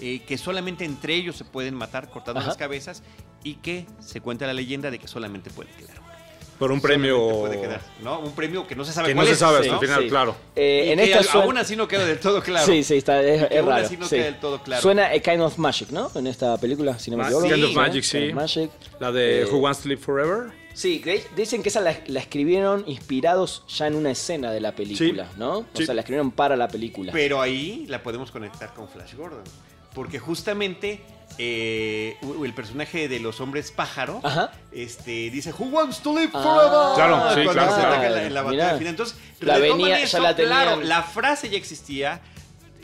eh, 0.00 0.20
que 0.26 0.36
solamente 0.38 0.84
entre 0.84 1.14
ellos 1.14 1.36
se 1.36 1.44
pueden 1.44 1.74
matar 1.74 2.10
cortando 2.10 2.40
Ajá. 2.40 2.48
las 2.48 2.56
cabezas 2.56 3.02
y 3.44 3.54
que 3.54 3.86
se 4.00 4.20
cuenta 4.20 4.46
la 4.46 4.52
leyenda 4.52 4.90
de 4.90 4.98
que 4.98 5.06
solamente 5.08 5.50
puede 5.50 5.70
quedar. 5.70 5.97
Por 6.58 6.72
un 6.72 6.80
premio 6.80 7.40
puede 7.40 7.60
quedar, 7.60 7.80
¿no? 8.02 8.18
Un 8.20 8.32
premio 8.32 8.66
que 8.66 8.74
no 8.74 8.84
se 8.84 8.92
sabe 8.92 9.08
que 9.08 9.14
no 9.14 9.24
se 9.24 9.36
sabe 9.36 9.58
hasta 9.58 9.68
¿no? 9.72 9.80
el 9.80 9.86
final, 9.86 10.02
Sí. 10.02 10.08
claro. 10.08 10.36
Eh, 10.56 10.84
Y 10.88 10.90
en 10.92 10.98
que 10.98 11.04
esta 11.04 11.18
al- 11.18 11.24
suena- 11.24 11.44
aún 11.46 11.58
así 11.58 11.76
no 11.76 11.86
queda 11.86 12.04
del 12.04 12.18
todo 12.18 12.42
claro. 12.42 12.66
Sí, 12.66 12.82
sí, 12.82 12.96
está, 12.96 13.22
es, 13.22 13.42
Y 13.42 13.46
que 13.46 13.54
es 13.54 13.60
aún 13.60 13.68
raro. 13.70 13.86
así 13.86 13.96
no 13.96 14.06
sí. 14.08 14.16
queda 14.16 14.24
del 14.24 14.40
todo 14.40 14.62
claro. 14.62 14.82
Suena 14.82 15.06
A 15.06 15.18
Kind 15.20 15.40
of 15.40 15.56
Magic, 15.58 15.90
¿no? 15.90 16.10
En 16.16 16.26
esta 16.26 16.56
película, 16.58 16.98
si 16.98 17.10
no 17.12 17.16
me 17.16 17.22
Ah, 17.22 17.26
equivoco. 17.26 17.48
Kind 17.48 17.64
of 17.64 17.74
Magic, 17.74 18.02
sí. 18.04 18.18
Kind 18.18 18.30
of 18.30 18.34
Magic. 18.36 18.70
La 18.98 19.12
de 19.12 19.42
Eh, 19.42 19.44
Who 19.46 19.58
Wants 19.58 19.82
to 19.82 19.88
Live 19.88 20.00
Forever. 20.02 20.50
Sí, 20.74 21.02
dicen 21.36 21.62
que 21.62 21.68
esa 21.70 21.80
la, 21.80 21.96
la 22.06 22.20
escribieron 22.20 22.84
inspirados 22.86 23.64
ya 23.68 23.86
en 23.88 23.94
una 23.96 24.10
escena 24.12 24.50
de 24.52 24.60
la 24.60 24.72
película, 24.76 25.24
Sí. 25.26 25.30
¿no? 25.36 25.58
O 25.58 25.64
Sí. 25.74 25.86
sea, 25.86 25.94
la 25.94 26.00
escribieron 26.02 26.30
para 26.30 26.56
la 26.56 26.68
película. 26.68 27.12
Pero 27.12 27.40
ahí 27.40 27.84
la 27.88 28.02
podemos 28.02 28.30
conectar 28.30 28.72
con 28.74 28.88
Flash 28.88 29.14
Gordon. 29.14 29.42
porque 29.94 30.18
justamente 30.20 31.00
eh, 31.36 32.16
el 32.44 32.54
personaje 32.54 33.08
de 33.08 33.20
los 33.20 33.40
hombres 33.40 33.70
pájaro 33.70 34.20
Ajá. 34.24 34.50
este, 34.72 35.30
dice 35.30 35.52
Who 35.56 35.66
wants 35.66 36.00
to 36.00 36.12
live 36.18 36.30
Ah. 36.34 36.42
forever? 36.42 36.94
Claro, 36.96 37.34
sí, 37.34 37.44
Cuando 37.44 37.52
claro, 37.52 37.70
se 37.74 37.80
claro. 37.80 37.92
ataca 37.94 38.06
en 38.08 38.14
la, 38.14 38.22
en 38.24 38.34
la 38.34 38.42
batalla 38.42 38.78
final. 38.78 38.86
Entonces, 38.88 39.16
La 39.40 39.54
retoman 39.58 39.78
venía- 39.78 39.98
ya 39.98 40.04
eso, 40.04 40.18
la 40.20 40.34
tenían. 40.34 40.52
claro, 40.64 40.80
la 40.82 41.02
frase 41.02 41.48
ya 41.50 41.58
existía, 41.58 42.20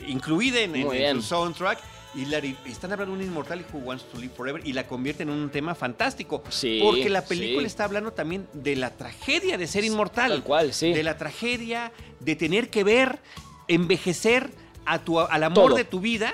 incluida 0.07 0.59
en, 0.61 0.75
en- 0.75 1.15
su 1.21 1.27
soundtrack. 1.27 1.79
Y 2.15 2.23
la, 2.27 2.37
están 2.37 2.93
hablando 2.93 3.13
de 3.13 3.21
un 3.21 3.27
inmortal 3.27 3.65
Who 3.73 3.79
Wants 3.79 4.05
to 4.09 4.17
Live 4.17 4.33
Forever 4.37 4.65
y 4.65 4.71
la 4.71 4.87
convierten 4.87 5.27
en 5.27 5.35
un 5.35 5.49
tema 5.49 5.75
fantástico. 5.75 6.41
Sí, 6.47 6.79
porque 6.81 7.09
la 7.09 7.25
película 7.25 7.59
sí. 7.63 7.65
está 7.65 7.83
hablando 7.83 8.13
también 8.13 8.47
de 8.53 8.77
la 8.77 8.91
tragedia 8.91 9.57
de 9.57 9.67
ser 9.67 9.83
inmortal. 9.83 10.29
Tal 10.31 10.43
cual, 10.43 10.73
sí. 10.73 10.93
De 10.93 11.03
la 11.03 11.17
tragedia 11.17 11.91
de 12.21 12.37
tener 12.37 12.69
que 12.69 12.85
ver 12.85 13.19
envejecer 13.67 14.49
a 14.85 14.99
tu, 14.99 15.19
al 15.19 15.43
amor 15.43 15.65
Todo. 15.71 15.75
de 15.75 15.83
tu 15.83 15.99
vida. 15.99 16.33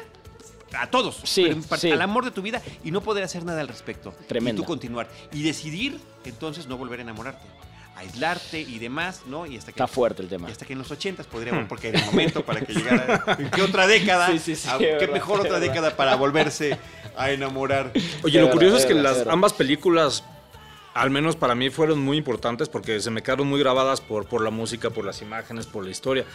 A 0.78 0.88
todos, 0.90 1.20
Sí, 1.24 1.44
pero 1.44 1.56
en 1.56 1.64
parte 1.64 1.88
sí. 1.88 1.92
al 1.94 2.02
amor 2.02 2.24
de 2.26 2.32
tu 2.32 2.42
vida 2.42 2.62
y 2.84 2.92
no 2.92 3.02
poder 3.02 3.24
hacer 3.24 3.44
nada 3.46 3.62
al 3.62 3.68
respecto. 3.68 4.14
Tremenda. 4.28 4.60
Y 4.60 4.64
tú 4.64 4.68
continuar. 4.68 5.10
Y 5.34 5.44
decidir, 5.44 6.00
entonces, 6.26 6.68
no 6.68 6.78
volver 6.78 7.00
a 7.00 7.04
enamorarte. 7.04 7.46
Aislarte 7.98 8.60
y 8.62 8.80
demás, 8.80 9.22
¿no? 9.28 9.46
Y 9.46 9.58
hasta 9.58 9.72
que, 9.74 9.84
Está 9.84 9.88
fuerte 9.88 10.24
el 10.24 10.30
tema. 10.30 10.48
y 10.48 10.52
hasta 10.52 10.66
que 10.66 10.74
en 10.74 10.80
los 10.80 10.90
ochentas 10.90 11.28
podríamos, 11.28 11.68
porque 11.68 11.90
era 11.90 12.00
el 12.00 12.06
momento 12.06 12.44
para 12.44 12.62
que 12.62 12.74
llegara. 12.74 13.24
¿En 13.40 13.50
qué 13.52 13.62
otra 13.62 13.86
década? 13.86 14.28
Sí, 14.32 14.40
sí, 14.40 14.56
sí, 14.56 14.68
Ah, 14.72 14.78
¿Qué 14.80 14.86
verdad, 14.94 15.14
mejor 15.14 15.40
otra 15.42 15.54
verdad. 15.60 15.68
década 15.68 15.96
para 15.98 16.16
volverse 16.16 16.78
a 17.18 17.32
enamorar? 17.32 17.92
Oye, 18.24 18.40
lo 18.40 18.50
curioso 18.50 18.78
verdad, 18.78 18.90
es 18.92 18.96
que 18.96 19.02
las 19.02 19.28
ambas 19.28 19.54
películas, 19.54 20.24
al 20.94 21.10
menos 21.12 21.36
para 21.36 21.54
mí, 21.54 21.70
fueron 21.70 22.00
muy 22.00 22.18
importantes 22.18 22.70
porque 22.70 23.00
se 23.02 23.12
me 23.12 23.22
quedaron 23.22 23.48
muy 23.48 23.60
grabadas 23.60 24.02
por, 24.02 24.26
por 24.26 24.42
la 24.42 24.50
música, 24.52 24.90
por 24.90 25.06
las 25.06 25.22
imágenes, 25.22 25.68
por 25.68 25.84
la 25.84 25.92
historia. 25.92 26.26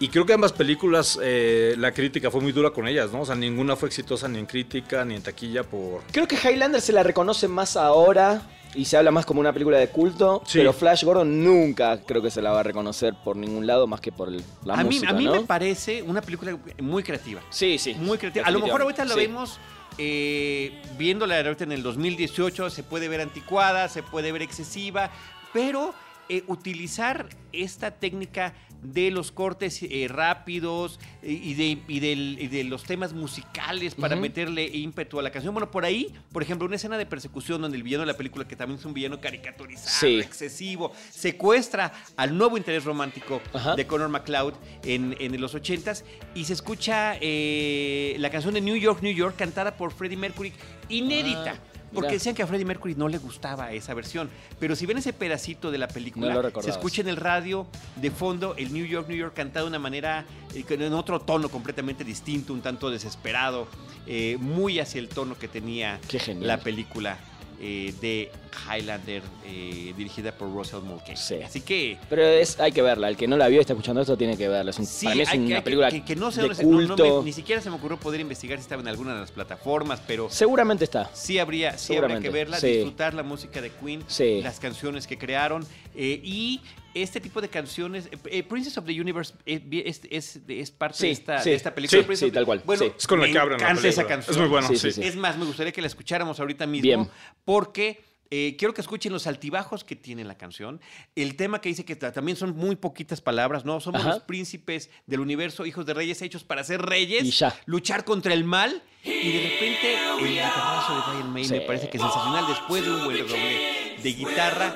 Y 0.00 0.08
creo 0.08 0.26
que 0.26 0.32
ambas 0.32 0.52
películas, 0.52 1.18
eh, 1.22 1.74
la 1.78 1.92
crítica 1.92 2.30
fue 2.30 2.40
muy 2.40 2.52
dura 2.52 2.70
con 2.70 2.88
ellas, 2.88 3.12
¿no? 3.12 3.20
O 3.20 3.26
sea, 3.26 3.34
ninguna 3.36 3.76
fue 3.76 3.88
exitosa 3.88 4.26
ni 4.28 4.38
en 4.38 4.46
crítica 4.46 5.04
ni 5.04 5.14
en 5.14 5.22
taquilla 5.22 5.62
por... 5.62 6.02
Creo 6.10 6.26
que 6.26 6.36
Highlander 6.36 6.80
se 6.80 6.92
la 6.92 7.02
reconoce 7.04 7.46
más 7.46 7.76
ahora 7.76 8.42
y 8.74 8.84
se 8.86 8.96
habla 8.96 9.10
más 9.10 9.24
como 9.26 9.38
una 9.40 9.52
película 9.52 9.78
de 9.78 9.88
culto, 9.88 10.42
Sí. 10.46 10.58
pero 10.58 10.72
Flash 10.72 11.04
Gordon 11.04 11.44
nunca 11.44 12.00
creo 12.04 12.20
que 12.22 12.30
se 12.30 12.40
la 12.42 12.50
va 12.52 12.60
a 12.60 12.62
reconocer 12.62 13.14
por 13.22 13.36
ningún 13.36 13.66
lado 13.66 13.86
más 13.86 14.00
que 14.00 14.10
por 14.10 14.28
el- 14.28 14.42
la 14.64 14.74
a 14.74 14.78
mí, 14.78 14.84
música, 14.96 15.10
a 15.10 15.12
mí 15.12 15.24
¿no? 15.26 15.32
me 15.34 15.40
parece 15.42 16.02
una 16.02 16.20
película 16.22 16.56
muy 16.80 17.02
creativa. 17.02 17.40
Sí, 17.50 17.78
sí. 17.78 17.94
Muy 17.94 18.18
creativa. 18.18 18.46
A 18.46 18.50
lo 18.50 18.60
mejor 18.60 18.80
ahorita 18.82 19.04
lo 19.04 19.10
Definitivamente, 19.14 19.58
vemos 19.58 19.60
eh, 19.98 20.82
viéndola 20.98 21.36
ahorita 21.38 21.64
en 21.64 21.72
el 21.72 21.82
2018, 21.82 22.70
se 22.70 22.82
puede 22.82 23.08
ver 23.08 23.20
anticuada, 23.20 23.88
se 23.88 24.02
puede 24.02 24.32
ver 24.32 24.40
excesiva, 24.42 25.10
pero 25.52 25.94
eh, 26.30 26.44
utilizar 26.46 27.28
esta 27.52 27.90
técnica 27.90 28.54
de 28.82 29.10
los 29.12 29.30
cortes 29.32 29.80
eh, 29.82 30.06
rápidos 30.08 30.98
y, 31.22 31.54
de, 31.54 31.78
y 31.86 32.00
del- 32.00 32.36
y 32.40 32.48
de 32.48 32.64
los 32.64 32.82
temas 32.82 33.12
musicales 33.12 33.94
para 33.94 34.16
meterle 34.16 34.64
ímpetu 34.66 35.20
a 35.20 35.22
la 35.22 35.30
canción. 35.30 35.54
Bueno, 35.54 35.70
por 35.70 35.84
ahí, 35.84 36.12
por 36.32 36.42
ejemplo, 36.42 36.66
una 36.66 36.76
escena 36.76 36.98
de 36.98 37.06
persecución 37.06 37.62
donde 37.62 37.76
el 37.76 37.82
villano 37.84 38.02
de 38.02 38.08
la 38.12 38.16
película, 38.16 38.46
que 38.46 38.56
también 38.56 38.78
es 38.80 38.84
un 38.84 38.92
villano 38.92 39.20
caricaturizado, 39.20 39.88
Sí. 39.88 40.18
excesivo, 40.18 40.92
secuestra 41.10 41.92
al 42.16 42.36
nuevo 42.36 42.56
interés 42.56 42.84
romántico 42.84 43.40
de 43.76 43.86
Connor 43.86 44.08
McLeod 44.08 44.54
en, 44.84 45.16
en 45.20 45.40
los 45.40 45.54
80s 45.54 46.02
y 46.34 46.44
se 46.44 46.52
escucha 46.52 47.16
eh, 47.20 48.16
la 48.18 48.30
canción 48.30 48.54
de 48.54 48.60
New 48.60 48.76
York, 48.76 49.00
New 49.02 49.14
York, 49.14 49.36
cantada 49.36 49.76
por 49.76 49.92
Freddie 49.92 50.16
Mercury, 50.16 50.52
inédita. 50.88 51.54
Ah, 51.56 51.71
porque 51.92 52.12
decían 52.12 52.34
que 52.34 52.42
a 52.42 52.46
Freddie 52.46 52.64
Mercury 52.64 52.94
no 52.94 53.08
le 53.08 53.18
gustaba 53.18 53.72
esa 53.72 53.94
versión. 53.94 54.30
Pero 54.58 54.76
si 54.76 54.86
ven 54.86 54.98
ese 54.98 55.12
pedacito 55.12 55.70
de 55.70 55.78
la 55.78 55.88
película, 55.88 56.50
se 56.60 56.70
escucha 56.70 57.02
en 57.02 57.08
el 57.08 57.16
radio 57.16 57.66
de 57.96 58.10
fondo 58.10 58.54
el 58.56 58.72
New 58.72 58.86
York, 58.86 59.08
New 59.08 59.16
York 59.16 59.34
cantado 59.34 59.66
de 59.66 59.70
una 59.70 59.78
manera, 59.78 60.24
eh, 60.54 60.64
en 60.68 60.92
otro 60.92 61.20
tono 61.20 61.48
completamente 61.48 62.04
distinto, 62.04 62.52
un 62.52 62.62
tanto 62.62 62.90
desesperado, 62.90 63.68
eh, 64.06 64.36
muy 64.40 64.78
hacia 64.78 64.98
el 64.98 65.08
tono 65.08 65.38
que 65.38 65.48
tenía 65.48 66.00
la 66.40 66.58
película 66.58 67.18
eh, 67.60 67.94
de 68.00 68.32
Highlander, 68.70 69.22
eh, 69.44 69.92
dirigida 69.96 70.32
por 70.32 70.52
Russell 70.52 70.80
Mulcahy. 70.82 71.16
Sí. 71.16 71.36
Así 71.44 71.60
que 71.62 71.98
Pero 72.08 72.22
es, 72.22 72.58
hay 72.60 72.72
que 72.72 72.82
verla. 72.82 73.08
El 73.08 73.16
que 73.16 73.26
no 73.26 73.36
la 73.36 73.48
vio 73.48 73.58
y 73.58 73.60
está 73.60 73.72
escuchando 73.72 74.00
esto 74.00 74.16
tiene 74.16 74.36
que 74.36 74.48
verla. 74.48 74.70
Es 74.70 74.78
un, 74.78 74.86
Sí, 74.86 75.04
para 75.06 75.16
mí 75.16 75.22
es 75.22 75.28
hay 75.30 75.38
una 75.38 75.56
que- 75.56 75.62
película 75.62 75.90
que, 75.90 76.04
que 76.04 76.16
no 76.16 76.30
sé 76.30 76.36
de 76.42 76.48
dónde 76.48 76.54
se- 76.56 76.64
no- 76.64 76.80
no 76.80 76.86
culto. 76.88 77.18
me- 77.20 77.24
ni 77.24 77.32
siquiera 77.32 77.60
se 77.62 77.70
me 77.70 77.76
ocurrió 77.76 77.96
poder 77.98 78.20
investigar 78.20 78.58
si 78.58 78.62
estaba 78.62 78.82
en 78.82 78.88
alguna 78.88 79.14
de 79.14 79.20
las 79.20 79.30
plataformas, 79.32 80.00
pero 80.06 80.28
Seguramente 80.30 80.84
está. 80.84 81.10
sí 81.14 81.38
habría, 81.38 81.76
sí 81.78 81.96
habría 81.96 82.20
que 82.20 82.30
verla, 82.30 82.58
sí. 82.60 82.68
disfrutar 82.68 83.14
la 83.14 83.22
música 83.22 83.60
de 83.60 83.70
Queen, 83.70 84.04
Sí. 84.06 84.40
las 84.42 84.60
canciones 84.60 85.06
que 85.06 85.18
crearon 85.18 85.64
eh, 85.94 86.20
y 86.24 86.60
este 86.94 87.20
tipo 87.20 87.40
de 87.40 87.48
canciones. 87.48 88.08
eh, 88.26 88.42
Princess 88.42 88.76
of 88.78 88.84
the 88.84 89.00
Universe 89.00 89.32
eh, 89.46 89.62
es, 89.86 90.02
es- 90.10 90.40
es 90.46 90.70
parte 90.70 90.98
Sí, 90.98 91.06
de, 91.06 91.12
esta, 91.12 91.42
sí. 91.42 91.50
de 91.50 91.56
esta 91.56 91.74
película. 91.74 92.02
Sí, 92.02 92.16
sí, 92.16 92.30
tal 92.30 92.44
cual, 92.44 92.62
Bueno, 92.64 92.84
sí. 92.84 92.92
Es 92.98 93.06
con 93.06 93.20
la 93.20 93.26
que 93.30 93.38
abren 93.38 93.58
la 93.60 93.88
esa 93.88 94.06
canción. 94.06 94.44
Es 94.44 94.68
muy 94.68 94.76
sí. 94.76 94.88
Es 95.02 95.16
más, 95.16 95.36
me 95.38 95.44
gustaría 95.46 95.72
que 95.72 95.80
la 95.80 95.86
escucháramos 95.86 96.38
ahorita 96.40 96.66
mismo 96.66 96.82
Bien. 96.82 97.08
porque 97.44 98.02
eh, 98.34 98.56
quiero 98.58 98.72
que 98.72 98.80
escuchen 98.80 99.12
los 99.12 99.26
altibajos 99.26 99.84
que 99.84 99.94
tiene 99.94 100.24
la 100.24 100.38
canción. 100.38 100.80
El 101.14 101.36
tema 101.36 101.60
que 101.60 101.68
dice 101.68 101.84
que 101.84 101.96
ta- 101.96 102.12
también 102.12 102.34
son 102.38 102.56
muy 102.56 102.76
poquitas 102.76 103.20
palabras, 103.20 103.66
¿no? 103.66 103.78
Somos 103.78 104.00
Ajá. 104.00 104.14
los 104.14 104.20
príncipes 104.22 104.88
del 105.06 105.20
universo, 105.20 105.66
hijos 105.66 105.84
de 105.84 105.92
reyes 105.92 106.22
hechos 106.22 106.42
para 106.42 106.64
ser 106.64 106.80
reyes, 106.80 107.44
luchar 107.66 108.04
contra 108.06 108.32
el 108.32 108.44
mal. 108.44 108.82
Y 109.04 109.32
de 109.32 109.50
repente 109.50 109.94
el 110.18 110.28
guitarrazo 110.28 110.94
de 110.94 111.00
Brian 111.12 111.30
May 111.32 111.44
Sí. 111.44 111.52
me 111.54 111.60
parece 111.60 111.90
que 111.90 111.98
es 111.98 112.02
sensacional 112.02 112.46
después 112.46 112.82
de 112.82 112.90
un 112.90 113.04
buen 113.04 113.18
doble 113.18 113.96
de 114.02 114.12
guitarra. 114.14 114.74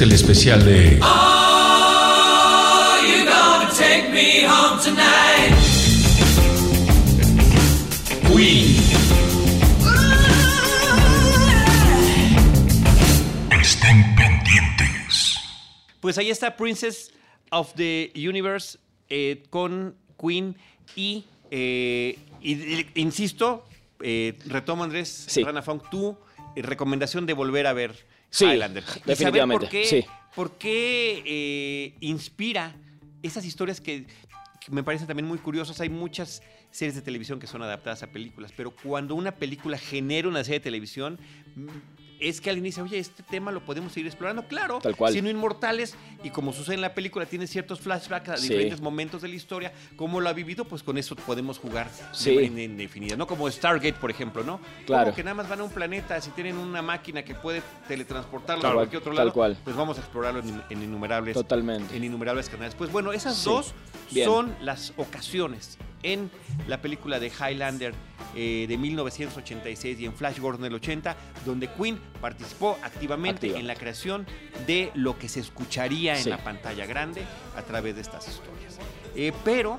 El 0.00 0.12
especial 0.12 0.64
de 0.64 0.98
Are 1.02 3.00
you 3.06 3.24
gonna 3.24 3.68
take 3.76 4.08
me 4.12 4.44
home 4.46 4.80
tonight? 4.82 5.54
Queen. 8.32 8.76
Estén 13.60 14.14
pendientes. 14.16 15.38
Pues 16.00 16.18
ahí 16.18 16.30
está 16.30 16.56
Princess 16.56 17.10
of 17.50 17.74
the 17.74 18.12
Universe 18.16 18.78
eh, 19.08 19.42
con 19.50 19.96
Queen 20.18 20.56
y, 20.96 21.24
eh, 21.50 22.18
y- 22.40 22.52
y- 22.54 22.86
insisto, 22.94 23.66
eh, 24.00 24.38
retomo 24.46 24.84
Andrés, 24.84 25.26
Sí. 25.28 25.42
Rana 25.42 25.62
Funk, 25.62 25.84
tu 25.90 26.16
recomendación 26.56 27.26
de 27.26 27.32
volver 27.34 27.66
a 27.66 27.72
ver 27.72 28.06
Sí, 28.30 28.44
Highlander. 28.46 28.82
Y 28.82 28.86
saber 28.86 29.04
definitivamente, 29.06 29.66
por 29.66 29.70
qué, 29.70 29.84
sí. 29.84 30.04
por 30.34 30.58
qué, 30.58 31.22
eh, 31.26 31.94
inspira 32.00 32.74
esas 33.22 33.44
historias 33.44 33.80
que, 33.80 34.06
que 34.60 34.70
me 34.70 34.82
parecen 34.82 35.06
también 35.06 35.26
muy 35.26 35.38
curiosas. 35.38 35.80
Hay 35.80 35.88
muchas 35.88 36.42
series 36.70 36.94
de 36.94 37.02
televisión 37.02 37.40
que 37.40 37.46
son 37.46 37.62
adaptadas 37.62 38.02
a 38.02 38.06
películas, 38.06 38.52
pero 38.56 38.70
cuando 38.70 39.14
una 39.14 39.32
película 39.32 39.76
genera 39.76 40.28
una 40.28 40.44
serie 40.44 40.60
de 40.60 40.64
televisión, 40.64 41.18
es 42.20 42.40
que 42.40 42.50
alguien 42.50 42.64
dice, 42.64 42.82
oye, 42.82 42.98
este 42.98 43.22
tema 43.22 43.50
lo 43.50 43.60
podemos 43.64 43.92
seguir 43.92 44.06
explorando. 44.06 44.44
Claro, 44.46 44.78
Tal 44.80 44.94
cual. 44.96 45.12
siendo 45.12 45.30
inmortales 45.30 45.94
y 46.22 46.30
como 46.30 46.52
sucede 46.52 46.74
en 46.76 46.80
la 46.82 46.94
película, 46.94 47.26
tiene 47.26 47.46
ciertos 47.46 47.80
flashbacks 47.80 48.28
a 48.28 48.36
Sí. 48.36 48.48
diferentes 48.48 48.80
momentos 48.80 49.22
de 49.22 49.28
la 49.28 49.34
historia. 49.34 49.72
¿Cómo 49.96 50.20
lo 50.20 50.28
ha 50.28 50.32
vivido? 50.32 50.64
Pues 50.64 50.82
con 50.82 50.98
eso 50.98 51.16
podemos 51.16 51.58
jugar 51.58 51.90
Sí. 52.12 52.36
de 52.36 52.48
manera 52.50 52.62
indefinida. 52.64 53.16
¿no? 53.16 53.26
Como 53.26 53.50
Stargate, 53.50 53.94
por 53.94 54.10
ejemplo, 54.10 54.44
¿no? 54.44 54.60
Claro. 54.86 55.04
Como 55.06 55.16
que 55.16 55.24
nada 55.24 55.34
más 55.34 55.48
van 55.48 55.60
a 55.60 55.64
un 55.64 55.70
planeta, 55.70 56.20
si 56.20 56.30
tienen 56.30 56.56
una 56.58 56.82
máquina 56.82 57.22
que 57.22 57.34
puede 57.34 57.62
teletransportarlo 57.88 58.60
a 58.60 58.66
cual, 58.68 58.74
cualquier 58.74 59.00
otro 59.00 59.12
tal 59.14 59.26
lado, 59.26 59.32
cual. 59.32 59.58
pues 59.64 59.74
vamos 59.76 59.96
a 59.98 60.00
explorarlo 60.00 60.40
en, 60.40 60.62
en 60.70 60.82
innumerables 60.82 61.34
Totalmente. 61.34 61.96
en 61.96 62.04
innumerables 62.04 62.48
canales. 62.48 62.74
Pues 62.74 62.92
bueno, 62.92 63.12
esas 63.12 63.36
Sí. 63.36 63.48
dos 63.48 63.74
Bien. 64.10 64.26
son 64.26 64.54
las 64.60 64.92
ocasiones 64.96 65.78
en 66.02 66.30
la 66.66 66.80
película 66.80 67.18
de 67.18 67.28
Highlander 67.28 67.94
eh, 68.34 68.66
de 68.68 68.78
1986 68.78 70.00
y 70.00 70.06
en 70.06 70.14
Flash 70.14 70.38
Gordon 70.38 70.62
del 70.62 70.74
80, 70.74 71.16
donde 71.44 71.68
Queen 71.68 71.98
participó 72.20 72.78
activamente 72.82 73.46
Activa. 73.46 73.58
en 73.58 73.66
la 73.66 73.74
creación 73.74 74.26
de 74.66 74.90
lo 74.94 75.18
que 75.18 75.28
se 75.28 75.40
escucharía 75.40 76.18
en 76.18 76.30
la 76.30 76.38
pantalla 76.38 76.86
grande 76.86 77.22
a 77.56 77.62
través 77.62 77.94
de 77.96 78.02
estas 78.02 78.28
historias. 78.28 78.78
Eh, 79.16 79.32
pero 79.44 79.78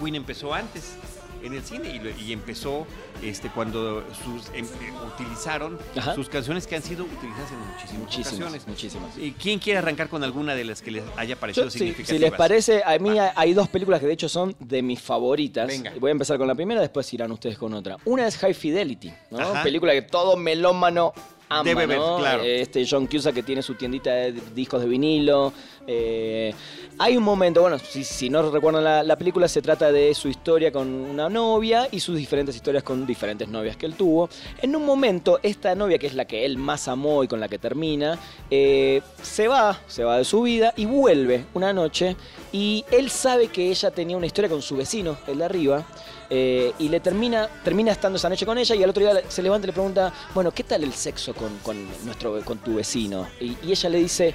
Queen 0.00 0.14
empezó 0.14 0.54
antes 0.54 0.96
en 1.44 1.52
el 1.54 1.62
cine 1.62 2.00
y, 2.20 2.32
empezó 2.32 2.86
este, 3.22 3.48
cuando 3.50 4.02
sus, 4.24 4.48
em- 4.54 4.64
eh, 4.64 4.92
utilizaron 5.14 5.78
Ajá. 5.96 6.14
sus 6.14 6.28
canciones 6.28 6.66
que 6.66 6.76
han 6.76 6.82
sido 6.82 7.04
utilizadas 7.04 7.50
en 7.52 7.58
muchísimas, 7.60 7.98
Muchísimas, 8.00 8.32
ocasiones. 8.34 8.66
muchísimas. 8.68 9.18
¿Y 9.18 9.32
¿Quién 9.32 9.58
quiere 9.58 9.78
arrancar 9.78 10.08
con 10.08 10.24
alguna 10.24 10.54
de 10.54 10.64
las 10.64 10.80
que 10.82 10.90
les 10.90 11.04
haya 11.16 11.36
parecido 11.36 11.70
sí, 11.70 11.78
significativas? 11.78 12.16
si 12.18 12.18
les 12.18 12.32
parece, 12.32 12.82
a 12.84 12.98
mí 12.98 13.10
hay 13.18 13.52
dos 13.54 13.68
películas 13.68 14.00
que 14.00 14.06
de 14.06 14.14
hecho 14.14 14.28
son 14.28 14.56
de 14.58 14.82
mis 14.82 15.00
favoritas. 15.00 15.68
Venga. 15.68 15.92
Voy 16.00 16.08
a 16.08 16.12
empezar 16.12 16.38
con 16.38 16.48
la 16.48 16.54
primera, 16.54 16.80
después 16.80 17.12
irán 17.12 17.30
ustedes 17.32 17.58
con 17.58 17.74
otra. 17.74 17.96
Una 18.06 18.26
es 18.26 18.36
High 18.38 18.54
Fidelity, 18.54 19.12
¿no? 19.30 19.62
Película 19.62 19.92
que 19.92 20.02
todo 20.02 20.36
melómano 20.36 21.12
ama, 21.48 21.62
Debe 21.62 21.86
ver, 21.86 21.98
¿no? 21.98 22.18
claro. 22.18 22.42
Este 22.42 22.86
John 22.88 23.06
Cusack 23.06 23.34
que 23.34 23.42
tiene 23.42 23.62
su 23.62 23.74
tiendita 23.74 24.10
de 24.12 24.32
discos 24.54 24.80
de 24.80 24.88
vinilo. 24.88 25.52
eh, 25.86 26.54
hay 26.98 27.16
un 27.16 27.24
momento, 27.24 27.60
bueno, 27.60 27.78
si, 27.78 28.30
no 28.30 28.50
recuerdan 28.50 28.84
la, 28.84 29.02
la 29.02 29.16
película, 29.16 29.48
se 29.48 29.60
trata 29.60 29.90
de 29.90 30.14
su 30.14 30.28
historia 30.28 30.70
con 30.70 30.88
una 30.88 31.28
novia 31.28 31.88
y 31.90 32.00
sus 32.00 32.16
diferentes 32.16 32.54
historias 32.54 32.82
con 32.82 33.04
diferentes 33.04 33.48
novias 33.48 33.76
que 33.76 33.86
él 33.86 33.94
tuvo. 33.94 34.28
En 34.62 34.74
un 34.76 34.84
momento, 34.84 35.40
esta 35.42 35.74
novia, 35.74 35.98
que 35.98 36.06
es 36.06 36.14
la 36.14 36.24
que 36.24 36.44
él 36.44 36.56
más 36.56 36.86
amó 36.86 37.24
y 37.24 37.28
con 37.28 37.40
la 37.40 37.48
que 37.48 37.58
termina, 37.58 38.18
eh, 38.50 39.02
se 39.22 39.48
va, 39.48 39.80
se 39.86 40.04
va 40.04 40.18
de 40.18 40.24
su 40.24 40.42
vida 40.42 40.72
y 40.76 40.86
vuelve 40.86 41.46
una 41.54 41.72
noche 41.72 42.16
y 42.52 42.84
él 42.90 43.10
sabe 43.10 43.48
que 43.48 43.70
ella 43.70 43.90
tenía 43.90 44.16
una 44.16 44.26
historia 44.26 44.48
con 44.48 44.62
su 44.62 44.76
vecino, 44.76 45.16
el 45.26 45.38
de 45.38 45.44
arriba, 45.44 45.84
eh, 46.30 46.72
y 46.78 46.88
le 46.88 47.00
termina, 47.00 47.48
termina 47.64 47.92
estando 47.92 48.16
esa 48.16 48.28
noche 48.28 48.46
con 48.46 48.56
ella 48.56 48.74
y 48.74 48.82
al 48.82 48.90
otro 48.90 49.02
día 49.02 49.22
se 49.28 49.42
levanta 49.42 49.66
y 49.66 49.68
le 49.68 49.72
pregunta, 49.72 50.12
bueno, 50.32 50.52
¿qué 50.52 50.62
tal 50.62 50.84
el 50.84 50.92
sexo 50.92 51.34
con, 51.34 51.50
nuestro, 52.04 52.40
con 52.42 52.58
tu 52.58 52.76
vecino? 52.76 53.26
Y 53.40 53.56
ella 53.70 53.88
le 53.88 53.98
dice, 53.98 54.34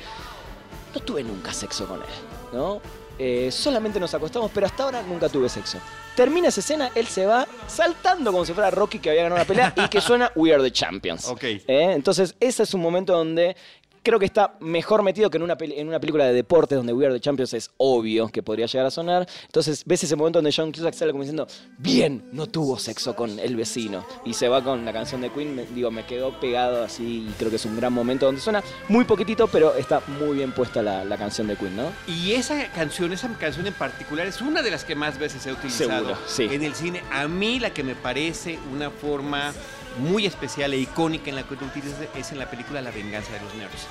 no 0.94 1.02
tuve 1.02 1.24
nunca 1.24 1.54
sexo 1.54 1.88
con 1.88 2.02
él, 2.02 2.08
¿no? 2.52 2.82
Eh, 3.22 3.52
solamente 3.52 4.00
nos 4.00 4.14
acostamos, 4.14 4.50
pero 4.54 4.66
hasta 4.66 4.84
ahora 4.84 5.02
nunca 5.04 5.28
tuve 5.28 5.50
sexo. 5.50 5.78
Termina 6.16 6.48
esa 6.48 6.62
escena, 6.62 6.90
él 6.96 7.06
se 7.08 7.26
va 7.26 7.46
saltando 7.68 8.32
como 8.32 8.46
si 8.46 8.54
fuera 8.54 8.72
Rocky 8.72 9.00
que 9.00 9.10
había 9.10 9.24
ganado 9.24 9.40
la 9.40 9.46
pelea 9.46 9.74
y 9.76 9.90
que 9.90 10.00
suena 10.00 10.32
We 10.36 10.54
Are 10.54 10.64
the 10.64 10.72
Champions. 10.72 11.28
Ok. 11.28 11.44
¿Eh? 11.44 11.64
Entonces, 11.68 12.36
ese 12.40 12.64
es 12.64 12.74
un 12.74 12.82
momento 12.82 13.14
donde 13.14 13.58
creo 14.04 14.20
que 14.20 14.26
está 14.26 14.56
mejor 14.60 15.04
metido 15.04 15.30
que 15.30 15.38
en 15.38 15.44
una, 15.44 15.58
en 15.60 15.88
una 15.88 16.00
película 16.00 16.26
de 16.26 16.34
deportes 16.34 16.78
donde 16.78 16.94
We 16.94 17.06
Are 17.06 17.14
the 17.14 17.20
Champions 17.20 17.54
es 17.54 17.72
obvio 17.78 18.28
que 18.30 18.42
podría 18.44 18.66
llegar 18.66 18.86
a 18.86 18.92
sonar. 18.92 19.28
Entonces, 19.46 19.84
ves 19.86 20.04
ese 20.04 20.16
momento 20.16 20.38
donde 20.40 20.54
John 20.56 20.72
Cusack 20.72 20.94
sale 20.94 21.12
como 21.12 21.24
diciendo, 21.24 21.48
bien, 21.78 22.24
no 22.32 22.48
tuvo 22.48 22.78
sexo 22.80 23.16
con 23.16 23.40
el 23.40 23.56
vecino. 23.56 24.06
Y 24.26 24.34
se 24.34 24.48
va 24.48 24.64
con 24.64 24.86
la 24.86 24.94
canción 24.94 25.22
de 25.22 25.30
Queen, 25.32 25.56
me- 25.56 25.66
digo, 25.66 25.92
me 25.92 26.06
quedó 26.06 26.40
pegado 26.40 26.84
así 26.84 27.28
y 27.30 27.34
creo 27.38 27.50
que 27.50 27.58
es 27.58 27.66
un 27.66 27.76
gran 27.76 27.94
momento 27.94 28.26
donde 28.26 28.42
suena 28.42 28.64
muy 28.88 29.06
poquitito, 29.06 29.48
pero 29.48 29.76
está 29.76 30.02
muy 30.08 30.38
bien 30.38 30.52
puesta 30.52 30.82
la, 30.82 31.04
la 31.06 31.18
canción 31.18 31.48
de 31.48 31.56
Queen, 31.56 31.76
¿no? 31.76 31.92
Y 32.08 32.32
esa 32.34 32.72
canción, 32.72 33.12
esa 33.14 33.28
canción 33.38 33.68
en 33.68 33.74
particular, 33.74 34.28
es 34.28 34.42
una 34.42 34.62
de 34.62 34.72
las 34.72 34.84
que 34.86 34.96
más 34.96 35.18
veces 35.20 35.46
he 35.46 35.52
utilizado 35.52 35.90
Seguro, 35.90 36.18
sí. 36.28 36.44
en 36.52 36.64
el 36.64 36.74
cine. 36.76 37.02
A 37.12 37.28
mí 37.28 37.60
la 37.60 37.72
que 37.74 37.84
me 37.84 37.96
parece 37.96 38.58
una 38.74 38.90
forma 38.90 39.54
muy 39.98 40.26
especial 40.26 40.74
e 40.74 40.78
icónica 40.78 41.30
en 41.30 41.36
la 41.36 41.44
que 41.44 41.56
tú 41.56 41.66
utilizas 41.66 41.98
es 42.16 42.32
en 42.32 42.40
la 42.40 42.50
película 42.50 42.82
La 42.82 42.92
venganza 42.92 43.34
de 43.34 43.40
los 43.42 43.54
nerds. 43.56 43.88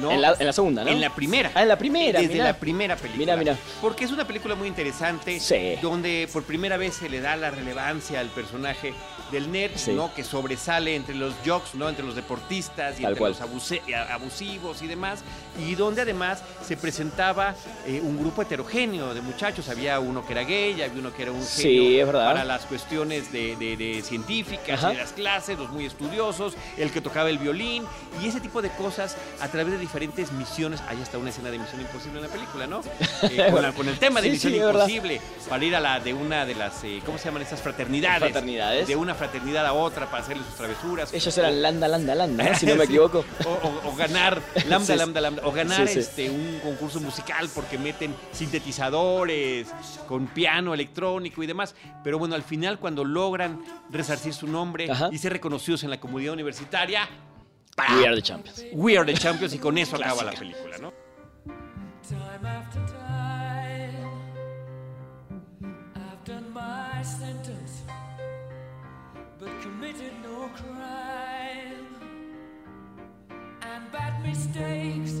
¿no? 0.00 0.10
En, 0.10 0.20
la, 0.20 0.34
en 0.38 0.46
la 0.46 0.52
segunda, 0.52 0.84
¿no? 0.84 0.90
En 0.90 1.00
la 1.00 1.14
primera. 1.14 1.50
Ah, 1.54 1.62
en 1.62 1.68
la 1.68 1.78
primera, 1.78 2.20
Desde 2.20 2.34
mirá. 2.34 2.44
la 2.46 2.58
primera 2.58 2.96
película. 2.96 3.36
Mirá, 3.36 3.36
mirá. 3.54 3.56
Porque 3.80 4.04
es 4.04 4.10
una 4.12 4.26
película 4.26 4.54
muy 4.54 4.68
interesante. 4.68 5.40
Sí. 5.40 5.76
Donde 5.80 6.28
por 6.32 6.42
primera 6.42 6.76
vez 6.76 6.96
se 6.96 7.08
le 7.08 7.20
da 7.20 7.34
la 7.36 7.50
relevancia 7.50 8.20
al 8.20 8.28
personaje 8.28 8.92
del 9.30 9.46
Sí. 9.76 9.92
¿no? 9.92 10.12
Que 10.14 10.22
sobresale 10.24 10.94
entre 10.96 11.14
los 11.14 11.32
jocks, 11.44 11.74
¿no? 11.74 11.88
Entre 11.88 12.04
los 12.04 12.14
deportistas 12.14 12.98
y 12.98 13.02
Tal 13.02 13.12
entre 13.12 13.18
cual. 13.20 13.32
los 13.32 13.40
abuse- 13.40 13.82
a- 13.94 14.14
abusivos 14.14 14.82
y 14.82 14.86
demás. 14.86 15.20
Y 15.58 15.74
donde 15.74 16.02
además 16.02 16.42
se 16.66 16.76
presentaba 16.76 17.54
eh, 17.86 18.00
un 18.02 18.18
grupo 18.18 18.42
heterogéneo 18.42 19.14
de 19.14 19.20
muchachos. 19.22 19.68
Había 19.68 19.98
uno 20.00 20.26
que 20.26 20.32
era 20.32 20.42
gay, 20.42 20.72
había 20.82 21.00
uno 21.00 21.14
que 21.14 21.22
era 21.22 21.32
un 21.32 21.42
Sí, 21.42 21.62
genio 21.62 22.00
es 22.00 22.06
verdad. 22.06 22.26
para 22.32 22.44
las 22.44 22.66
cuestiones 22.66 23.32
de, 23.32 23.56
de- 23.56 23.76
de 23.76 24.02
científicas 24.02 24.78
Ajá. 24.80 24.92
y 24.92 24.96
de 24.96 25.02
las 25.02 25.12
clases, 25.12 25.58
los 25.58 25.70
muy 25.70 25.86
estudiosos, 25.86 26.54
el 26.76 26.90
que 26.90 27.00
tocaba 27.00 27.30
el 27.30 27.38
violín 27.38 27.84
y 28.22 28.28
ese 28.28 28.40
tipo 28.40 28.60
de 28.62 28.70
cosas 28.70 29.16
a 29.40 29.48
través 29.48 29.72
de 29.72 29.78
diferentes 29.78 30.32
misiones. 30.32 30.80
Hay 30.88 31.00
hasta 31.00 31.18
una 31.18 31.30
escena 31.30 31.50
de 31.50 31.58
Misión 31.58 31.80
Imposible 31.80 32.18
en 32.18 32.26
la 32.26 32.30
película, 32.32 32.66
¿no? 32.66 32.80
Eh, 33.22 33.48
con, 33.52 33.62
la- 33.62 33.72
con 33.72 33.88
el 33.88 33.98
tema 33.98 34.20
de 34.20 34.28
Sí, 34.36 34.48
Misión. 34.48 34.66
Imposible 34.70 35.20
para 35.48 35.64
ir 35.64 35.74
a 35.76 35.80
la 35.80 36.00
de 36.00 36.12
una 36.14 36.44
de 36.44 36.54
las, 36.54 36.82
eh, 36.84 37.00
¿cómo 37.06 37.18
se 37.18 37.24
llaman 37.26 37.42
estas 37.42 37.60
fraternidades? 37.62 38.20
Fraternidades. 38.32 38.86
De 38.88 38.96
una 38.96 39.14
fraternidad 39.16 39.66
a 39.66 39.72
otra 39.72 40.06
para 40.10 40.22
hacerle 40.22 40.44
sus 40.44 40.54
travesuras. 40.54 41.12
Ellos 41.12 41.36
eran 41.38 41.60
Landa, 41.62 41.88
Landa, 41.88 42.14
Landa, 42.14 42.44
¿no? 42.44 42.54
si 42.58 42.66
no 42.66 42.76
me 42.76 42.86
Sí. 42.86 42.92
equivoco. 42.92 43.24
O, 43.44 43.48
o- 43.50 43.88
o 43.92 43.96
ganar 43.96 44.40
lambda, 44.68 44.92
Sí, 44.94 44.98
lambda, 44.98 45.20
lambda. 45.20 45.42
O 45.46 45.52
ganar 45.52 45.88
Sí, 45.88 45.98
este 45.98 46.30
un 46.30 46.60
concurso 46.62 47.00
musical 47.00 47.48
porque 47.54 47.78
meten 47.78 48.14
sintetizadores 48.32 49.68
con 50.06 50.26
piano 50.28 50.74
electrónico 50.74 51.42
y 51.42 51.46
demás. 51.46 51.74
Pero 52.04 52.18
bueno, 52.18 52.34
al 52.34 52.42
final 52.42 52.78
cuando 52.78 53.04
logran 53.04 53.60
resarcir 53.90 54.34
su 54.34 54.46
nombre 54.46 54.90
Ajá. 54.90 55.08
y 55.12 55.18
ser 55.18 55.32
reconocidos 55.32 55.82
en 55.84 55.90
la 55.90 55.98
comunidad 56.00 56.32
universitaria, 56.34 57.08
We 57.98 58.06
are 58.06 58.16
the 58.16 58.22
champions. 58.22 58.64
We 58.72 58.96
Are 58.96 59.04
the 59.12 59.18
Champions 59.20 59.52
y 59.52 59.58
con 59.58 59.76
eso 59.76 59.96
acaba 59.96 60.24
la 60.24 60.32
película, 60.32 60.78
¿no? 60.78 60.94
Crime. 70.56 71.86
And 73.62 73.92
bad 73.92 74.22
mistakes, 74.22 75.20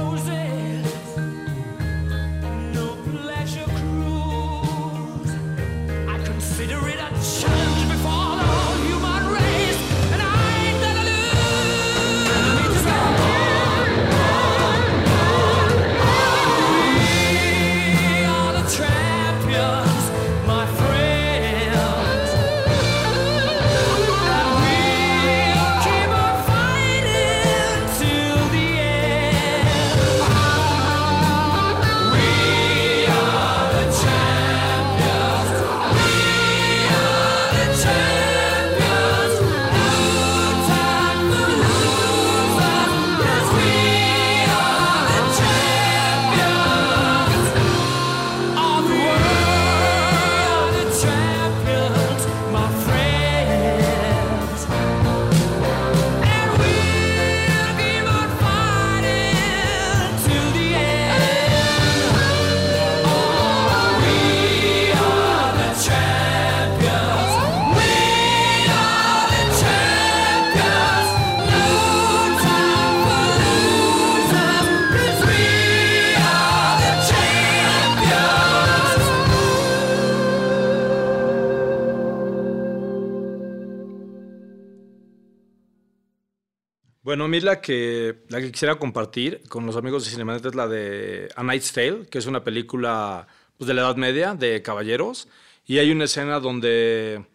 Bueno, 87.03 87.23
a 87.23 87.27
mí 87.27 87.39
la 87.39 87.61
que, 87.61 88.19
la 88.29 88.39
que 88.39 88.51
quisiera 88.51 88.75
compartir 88.75 89.41
con 89.49 89.65
los 89.65 89.75
amigos 89.75 90.05
de 90.05 90.11
Cinemanet 90.11 90.45
es 90.45 90.53
la 90.53 90.67
de 90.67 91.29
A 91.35 91.41
Knight's 91.41 91.73
Tale, 91.73 92.05
que 92.07 92.19
es 92.19 92.27
una 92.27 92.43
película 92.43 93.27
pues, 93.57 93.67
de 93.67 93.73
la 93.73 93.81
Edad 93.81 93.95
Media, 93.95 94.35
de 94.35 94.61
caballeros. 94.61 95.27
Y 95.65 95.79
hay 95.79 95.91
una 95.91 96.03
escena 96.03 96.39
donde, 96.39 97.25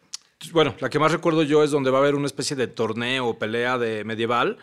bueno, 0.52 0.76
la 0.78 0.88
que 0.88 1.00
más 1.00 1.10
recuerdo 1.10 1.42
yo 1.42 1.64
es 1.64 1.72
donde 1.72 1.90
va 1.90 1.98
a 1.98 2.02
haber 2.02 2.14
una 2.14 2.26
especie 2.26 2.54
de 2.54 2.68
torneo 2.68 3.26
o 3.26 3.38
pelea 3.40 3.76
de 3.76 4.04
medieval 4.04 4.58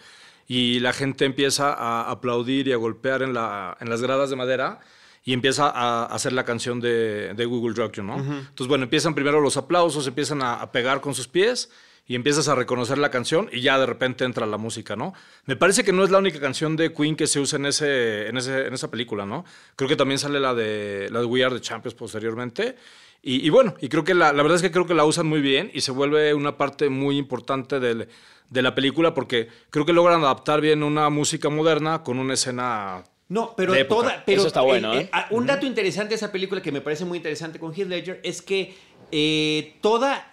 y 0.47 0.79
la 0.79 0.93
gente 0.93 1.25
empieza 1.25 1.73
a 1.73 2.09
aplaudir 2.09 2.69
y 2.69 2.71
a 2.71 2.77
golpear 2.77 3.23
en, 3.23 3.33
la, 3.33 3.75
en 3.81 3.89
las 3.89 4.01
gradas 4.01 4.29
de 4.29 4.37
madera 4.37 4.79
y 5.25 5.33
empieza 5.33 5.69
a 5.69 6.05
hacer 6.05 6.31
la 6.31 6.45
canción 6.45 6.79
de, 6.79 7.33
de 7.33 7.45
Google 7.45 7.75
Rock 7.75 7.95
You, 7.95 8.03
¿no? 8.03 8.15
Entonces, 8.15 8.67
bueno, 8.67 8.85
empiezan 8.85 9.15
primero 9.15 9.41
los 9.41 9.57
aplausos, 9.57 10.07
empiezan 10.07 10.41
a, 10.41 10.55
a 10.55 10.71
pegar 10.71 11.01
con 11.01 11.13
sus 11.13 11.27
pies 11.27 11.69
y 12.05 12.15
empiezas 12.15 12.47
a 12.49 12.55
reconocer 12.55 12.97
la 12.97 13.09
canción 13.11 13.49
y 13.51 13.61
ya 13.61 13.79
de 13.79 13.85
repente 13.85 14.25
entra 14.25 14.45
la 14.45 14.57
música, 14.57 14.95
¿no? 14.95 15.13
Me 15.45 15.55
parece 15.55 15.83
que 15.83 15.93
no 15.93 16.03
es 16.03 16.09
la 16.11 16.17
única 16.17 16.39
canción 16.39 16.75
de 16.75 16.91
Queen 16.93 17.15
que 17.15 17.27
se 17.27 17.39
usa 17.39 17.57
en, 17.57 17.65
ese, 17.67 18.27
en, 18.27 18.37
ese, 18.37 18.67
en 18.67 18.73
esa 18.73 18.91
película, 18.91 19.25
¿no? 19.25 19.45
Creo 19.75 19.87
que 19.87 19.95
también 19.95 20.19
sale 20.19 20.39
la 20.39 20.53
de, 20.53 21.07
la 21.11 21.19
de 21.19 21.25
We 21.25 21.43
Are 21.43 21.55
the 21.55 21.61
Champions 21.61 21.95
posteriormente. 21.95 22.75
Y, 23.21 23.45
y 23.45 23.49
bueno, 23.49 23.75
y 23.79 23.87
creo 23.87 24.03
que 24.03 24.13
la, 24.13 24.33
la 24.33 24.43
verdad 24.43 24.57
es 24.57 24.61
que 24.61 24.71
creo 24.71 24.85
que 24.85 24.93
la 24.93 25.05
usan 25.05 25.27
muy 25.27 25.39
bien 25.39 25.71
y 25.73 25.79
se 25.79 25.91
vuelve 25.91 26.33
una 26.33 26.57
parte 26.57 26.89
muy 26.89 27.17
importante 27.17 27.79
del, 27.79 28.09
de 28.49 28.61
la 28.61 28.75
película 28.75 29.13
porque 29.13 29.47
creo 29.69 29.85
que 29.85 29.93
logran 29.93 30.21
adaptar 30.21 30.59
bien 30.59 30.83
una 30.83 31.09
música 31.09 31.47
moderna 31.47 32.03
con 32.03 32.19
una 32.19 32.33
escena 32.33 33.05
No, 33.29 33.53
pero 33.55 33.71
de 33.71 33.79
época. 33.79 34.01
toda. 34.09 34.23
Pero 34.25 34.39
Eso 34.39 34.47
está 34.47 34.59
bueno, 34.59 34.93
¿eh? 34.93 35.07
ah, 35.13 35.27
Un 35.29 35.45
dato 35.45 35.65
interesante 35.65 36.09
de 36.09 36.15
esa 36.15 36.33
película 36.33 36.61
que 36.61 36.73
me 36.73 36.81
parece 36.81 37.05
muy 37.05 37.17
interesante 37.17 37.59
con 37.59 37.73
Heath 37.73 37.87
Ledger 37.87 38.19
es 38.25 38.41
que 38.41 38.75
eh, 39.11 39.77
toda. 39.81 40.29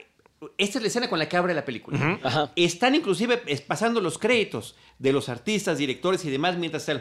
Esta 0.56 0.78
es 0.78 0.82
la 0.82 0.88
escena 0.88 1.08
con 1.10 1.18
la 1.18 1.28
que 1.28 1.36
abre 1.36 1.52
la 1.52 1.66
película. 1.66 2.18
Ajá. 2.22 2.50
Están 2.56 2.94
inclusive 2.94 3.42
pasando 3.66 4.00
los 4.00 4.16
créditos 4.16 4.74
de 4.98 5.12
los 5.12 5.28
artistas, 5.28 5.76
directores 5.76 6.24
y 6.24 6.30
demás 6.30 6.56
mientras 6.56 6.88
está 6.88 6.92
el- 6.92 7.00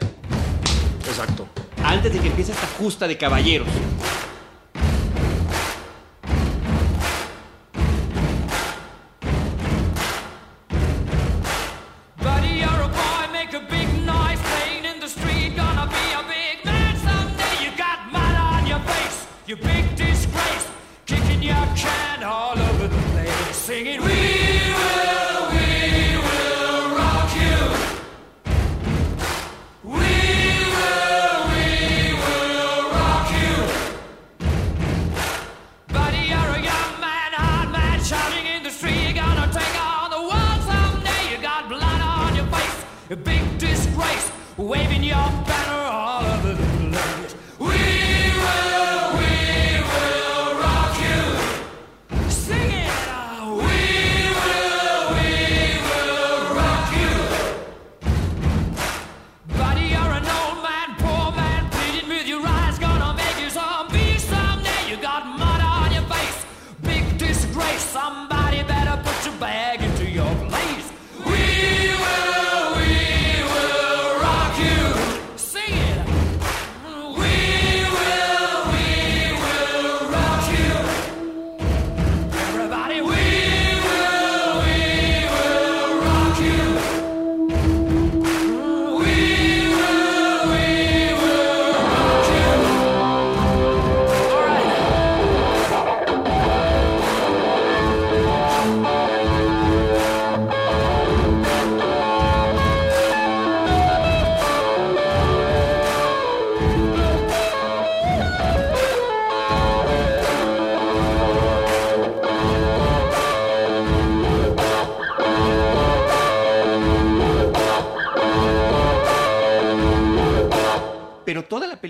Exacto. 1.08 1.48
antes 1.82 2.12
de 2.12 2.20
que 2.20 2.28
empiece 2.28 2.52
esta 2.52 2.68
justa 2.78 3.08
de 3.08 3.18
caballeros. 3.18 3.70
Waving 44.60 45.04
your 45.04 45.16
banner 45.16 45.59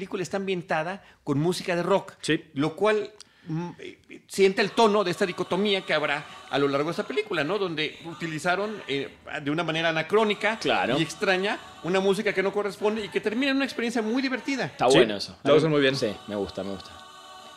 película 0.09 0.23
está 0.23 0.37
ambientada 0.37 1.03
con 1.23 1.37
música 1.39 1.75
de 1.75 1.83
rock. 1.83 2.13
Sí. 2.21 2.43
Lo 2.55 2.75
cual 2.75 3.11
mm, 3.47 3.69
eh, 3.77 3.99
siente 4.27 4.61
el 4.63 4.71
tono 4.71 5.03
de 5.03 5.11
esta 5.11 5.25
dicotomía 5.27 5.85
que 5.85 5.93
habrá 5.93 6.25
a 6.49 6.57
lo 6.57 6.67
largo 6.67 6.85
de 6.87 6.91
esta 6.91 7.03
película, 7.07 7.43
¿no? 7.43 7.59
Donde 7.59 7.99
utilizaron 8.05 8.81
eh, 8.87 9.09
de 9.43 9.51
una 9.51 9.63
manera 9.63 9.89
anacrónica 9.89 10.57
Claro. 10.57 10.97
y 10.97 11.03
extraña 11.03 11.59
una 11.83 11.99
música 11.99 12.33
que 12.33 12.41
no 12.41 12.51
corresponde 12.51 13.05
y 13.05 13.09
que 13.09 13.21
termina 13.21 13.51
en 13.51 13.57
una 13.57 13.65
experiencia 13.65 14.01
muy 14.01 14.21
divertida. 14.23 14.65
Está 14.65 14.89
Sí, 14.89 14.97
bueno 14.97 15.15
eso. 15.17 15.37
lo 15.43 15.55
hacen 15.55 15.69
muy 15.69 15.81
bien. 15.81 15.95
Sí, 15.95 16.11
me 16.27 16.35
gusta, 16.35 16.63
me 16.63 16.71
gusta. 16.71 16.89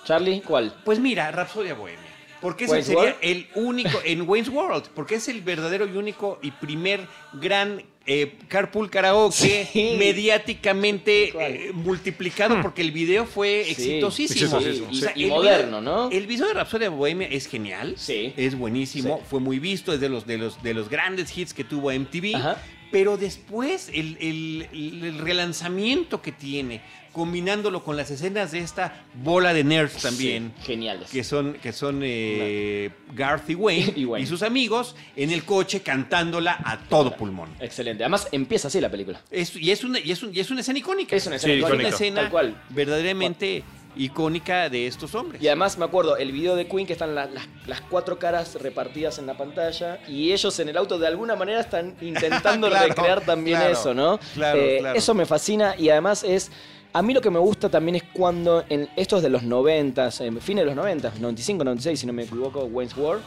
Charlie, 0.05 0.43
¿cuál? 0.43 0.75
Pues 0.85 0.99
mira, 0.99 1.31
Rapsodia 1.31 1.75
Bohemia. 1.75 2.11
Porque 2.43 2.65
ese 2.65 2.73
Wayne's 2.75 2.87
sería 2.87 3.03
World. 3.03 3.17
el 3.23 3.47
único 3.55 4.01
en 4.05 4.29
Wayne's 4.29 4.49
World, 4.51 4.89
porque 4.95 5.15
es 5.15 5.29
el 5.29 5.41
verdadero 5.41 5.87
y 5.87 5.97
único 5.97 6.39
y 6.43 6.51
primer 6.51 7.07
gran 7.35 7.83
eh, 8.05 8.37
carpool 8.49 8.91
karaoke 8.91 9.69
Sí. 9.73 9.95
mediáticamente 9.97 11.29
eh, 11.69 11.73
multiplicado 11.73 12.61
porque 12.61 12.83
el 12.83 12.91
video 12.91 13.27
fue 13.27 13.63
Sí. 13.65 13.71
exitosísimo. 13.71 14.57
Exitosísimo, 14.59 14.89
y- 14.91 14.97
O 14.99 15.01
sea, 15.01 15.13
y 15.15 15.23
el 15.25 15.29
moderno, 15.31 15.81
video- 15.81 15.81
¿no? 15.81 16.11
El 16.11 16.27
video 16.27 16.49
de 16.49 16.55
Rhapsody 16.55 16.87
of 16.87 16.95
Bohemia 16.97 17.29
es 17.29 17.47
genial, 17.47 17.95
Sí. 17.97 18.33
es 18.37 18.57
buenísimo, 18.59 19.19
Sí. 19.19 19.25
fue 19.31 19.39
muy 19.41 19.59
visto, 19.61 19.93
es 19.93 20.01
de 20.01 20.09
los, 20.09 20.27
de 20.27 20.39
los, 20.39 20.61
de 20.65 20.75
los 20.75 20.89
grandes 20.89 21.37
hits 21.37 21.55
que 21.55 21.63
tuvo 21.65 21.91
MTV. 21.93 22.35
Ajá. 22.35 22.61
Pero 22.91 23.17
después 23.17 23.89
el- 23.95 24.19
el 24.21 25.19
relanzamiento 25.19 26.21
que 26.21 26.33
tiene, 26.33 26.83
combinándolo 27.13 27.85
con 27.85 27.97
las 27.97 28.11
escenas 28.11 28.53
de 28.53 28.59
esta 28.61 29.03
bola 29.23 29.53
de 29.53 29.65
nerds 29.65 30.03
también, 30.03 30.53
Sí, 30.61 30.65
geniales. 30.67 31.11
que 31.11 31.23
son, 31.25 31.55
que 31.55 31.73
son 31.73 32.01
eh, 32.03 32.91
Garth 33.15 33.51
y 33.51 33.55
Wayne, 33.55 33.93
Y 34.21 34.27
sus 34.27 34.43
amigos 34.43 34.97
en 35.17 35.31
el 35.31 35.45
coche 35.45 35.81
cantándola 35.83 36.59
a 36.65 36.79
todo 36.89 37.15
pulmón. 37.17 37.51
Excelente. 37.61 38.03
Además, 38.05 38.29
empieza 38.33 38.69
así 38.69 38.81
la 38.81 38.91
película. 38.91 39.21
Es- 39.31 39.55
y, 39.57 39.71
es 39.71 39.85
una, 39.85 39.99
y, 39.99 40.11
es 40.13 40.23
un- 40.23 40.35
y 40.35 40.41
es 40.41 40.51
una 40.51 40.61
escena 40.63 40.79
icónica. 40.79 41.15
Es 41.15 41.27
una 41.27 41.39
Sí, 41.39 41.51
escena 41.51 41.55
Es 41.55 41.59
icónica, 41.61 41.87
una 41.89 41.95
escena 41.95 42.21
tal 42.23 42.31
cual. 42.31 42.63
verdaderamente 42.71 43.63
icónica 43.95 44.71
de 44.71 44.87
estos 44.87 45.15
hombres. 45.15 45.43
Y 45.43 45.49
además 45.49 45.77
me 45.77 45.85
acuerdo 45.85 46.17
el 46.17 46.33
video 46.33 46.57
de 46.57 46.67
Queen 46.67 46.87
que 46.87 46.95
están 46.95 47.15
la- 47.15 47.27
las, 47.27 47.47
las 47.67 47.81
cuatro 47.83 48.19
caras 48.19 48.55
repartidas 48.55 49.19
en 49.19 49.27
la 49.27 49.37
pantalla 49.37 50.01
y 50.09 50.33
ellos 50.33 50.59
en 50.61 50.71
el 50.71 50.77
auto 50.79 50.99
de 50.99 51.07
alguna 51.07 51.37
manera 51.37 51.61
están 51.61 51.95
intentando 52.01 52.69
Claro, 52.71 52.89
recrear 52.89 53.21
también 53.21 53.59
claro, 53.59 53.73
eso, 53.75 53.93
¿no? 53.93 54.19
claro, 54.35 54.59
Eh, 54.61 54.77
claro. 54.81 54.99
Eso 54.99 55.13
me 55.15 55.27
fascina 55.27 55.75
y 55.79 55.91
además 55.91 56.25
es... 56.25 56.51
A 56.95 57.01
mí 57.01 57.15
lo 57.15 57.23
que 57.23 57.31
me 57.31 57.39
gusta 57.39 57.71
también 57.71 57.97
es 57.97 58.03
cuando 58.13 58.65
en 58.69 58.89
estos 58.97 59.23
de 59.23 59.31
los 59.31 59.43
90, 59.43 60.11
en 60.21 60.41
fines 60.41 60.63
de 60.63 60.67
los 60.67 60.77
90, 60.77 61.15
95, 61.19 61.65
96, 61.65 62.01
si 62.01 62.07
no 62.07 62.13
me 62.13 62.25
equivoco, 62.25 62.65
Wayne's 62.65 62.97
World, 62.97 63.23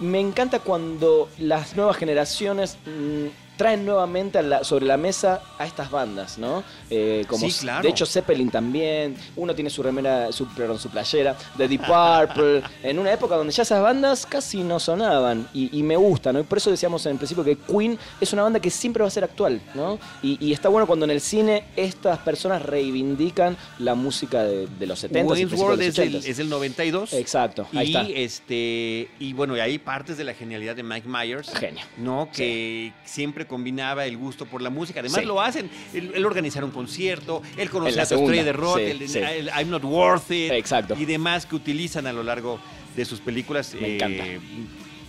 me 0.00 0.18
encanta 0.18 0.58
cuando 0.58 1.28
las 1.38 1.76
nuevas 1.76 1.96
generaciones 1.96 2.76
mm, 2.86 3.26
traen 3.58 3.84
nuevamente 3.84 4.38
a 4.38 4.42
la- 4.42 4.64
sobre 4.64 4.86
la 4.86 4.96
mesa 4.96 5.42
a 5.58 5.66
estas 5.66 5.90
bandas, 5.90 6.38
¿no? 6.38 6.64
Eh, 6.88 7.26
como 7.28 7.50
Sí, 7.50 7.58
claro. 7.60 7.82
De 7.82 7.90
hecho, 7.90 8.06
Zeppelin 8.06 8.50
también. 8.50 9.16
Uno 9.36 9.54
tiene 9.54 9.68
su 9.68 9.82
remera, 9.82 10.32
su, 10.32 10.46
perdón, 10.54 10.78
su 10.78 10.88
playera 10.88 11.36
de 11.58 11.68
Deep 11.68 11.82
Purple. 11.82 12.62
en 12.82 12.98
una 12.98 13.12
época 13.12 13.34
donde 13.36 13.52
ya 13.52 13.64
esas 13.64 13.82
bandas 13.82 14.24
casi 14.24 14.62
no 14.62 14.78
sonaban. 14.80 15.46
Y, 15.52 15.76
y 15.76 15.82
me 15.82 15.96
gusta, 15.96 16.32
¿no? 16.32 16.40
Y 16.40 16.44
por 16.44 16.56
eso 16.58 16.70
decíamos 16.70 17.04
en 17.06 17.18
principio 17.18 17.42
que 17.44 17.56
Queen 17.58 17.98
es 18.20 18.32
una 18.32 18.44
banda 18.44 18.60
que 18.60 18.70
siempre 18.70 19.02
va 19.02 19.08
a 19.08 19.10
ser 19.10 19.24
actual, 19.24 19.60
¿no? 19.74 19.98
Y, 20.22 20.38
y 20.46 20.52
está 20.52 20.68
bueno 20.68 20.86
cuando 20.86 21.04
en 21.04 21.10
el 21.10 21.20
cine 21.20 21.64
estas 21.76 22.18
personas 22.20 22.62
reivindican 22.62 23.56
la 23.80 23.94
música 23.96 24.44
de, 24.44 24.68
de 24.68 24.86
los 24.86 25.00
70 25.00 25.18
y 25.20 25.30
Wayne's 25.44 25.60
World 25.60 25.82
es 25.82 25.98
80s. 25.98 26.24
es 26.26 26.36
del 26.36 26.48
92. 26.48 27.12
Exacto, 27.14 27.66
ahí 27.74 27.88
y 27.88 27.96
está. 27.96 28.02
este 28.08 29.10
y 29.18 29.32
bueno, 29.32 29.56
y 29.56 29.60
hay 29.60 29.78
partes 29.78 30.16
de 30.16 30.22
la 30.24 30.34
genialidad 30.34 30.76
de 30.76 30.84
Mike 30.84 31.08
Myers. 31.08 31.50
Genio. 31.58 31.82
¿No? 31.96 32.28
Que 32.32 32.92
siempre 33.04 33.47
combinaba 33.48 34.06
el 34.06 34.16
gusto 34.16 34.46
por 34.46 34.62
la 34.62 34.70
música. 34.70 35.00
Además 35.00 35.20
Sí. 35.22 35.26
lo 35.26 35.40
hacen. 35.40 35.68
Él, 35.92 36.12
él 36.14 36.24
organizar 36.24 36.62
un 36.62 36.70
concierto, 36.70 37.42
él 37.56 37.68
conocer 37.70 37.96
la 37.96 38.02
a 38.02 38.04
Estrella 38.04 38.26
segunda, 38.26 38.44
de 38.44 38.52
Rock, 38.52 38.76
sí, 38.78 38.82
el, 38.84 39.08
sí. 39.08 39.18
el 39.18 39.48
I'm 39.48 39.70
Not 39.70 39.82
Worth 39.84 40.30
It. 40.30 40.52
Exacto. 40.52 40.94
Y 40.96 41.04
demás 41.04 41.46
que 41.46 41.56
utilizan 41.56 42.06
a 42.06 42.12
lo 42.12 42.22
largo 42.22 42.60
de 42.94 43.04
sus 43.04 43.20
películas. 43.20 43.74
Me 43.80 43.96
encanta. 43.96 44.24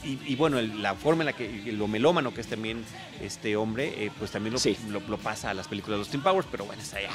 Y, 0.02 0.18
y 0.28 0.36
bueno, 0.38 0.60
el- 0.60 0.82
la 0.82 0.96
forma 0.96 1.24
en 1.24 1.26
la 1.28 1.34
que 1.34 1.72
lo 1.74 1.88
melómano 1.90 2.34
que 2.34 2.40
es 2.40 2.48
también 2.48 2.86
este 3.22 3.58
hombre, 3.58 3.94
eh, 3.98 4.12
pues 4.18 4.32
también 4.32 4.54
lo, 4.54 4.60
Sí. 4.60 4.78
lo- 4.90 5.02
lo 5.02 5.18
pasa 5.18 5.50
a 5.50 5.54
las 5.54 5.68
películas 5.68 5.96
de 5.96 6.00
los 6.00 6.10
Tim 6.10 6.22
Powers, 6.22 6.48
pero 6.50 6.64
bueno, 6.64 6.82
está 6.82 6.98
allá. 6.98 7.10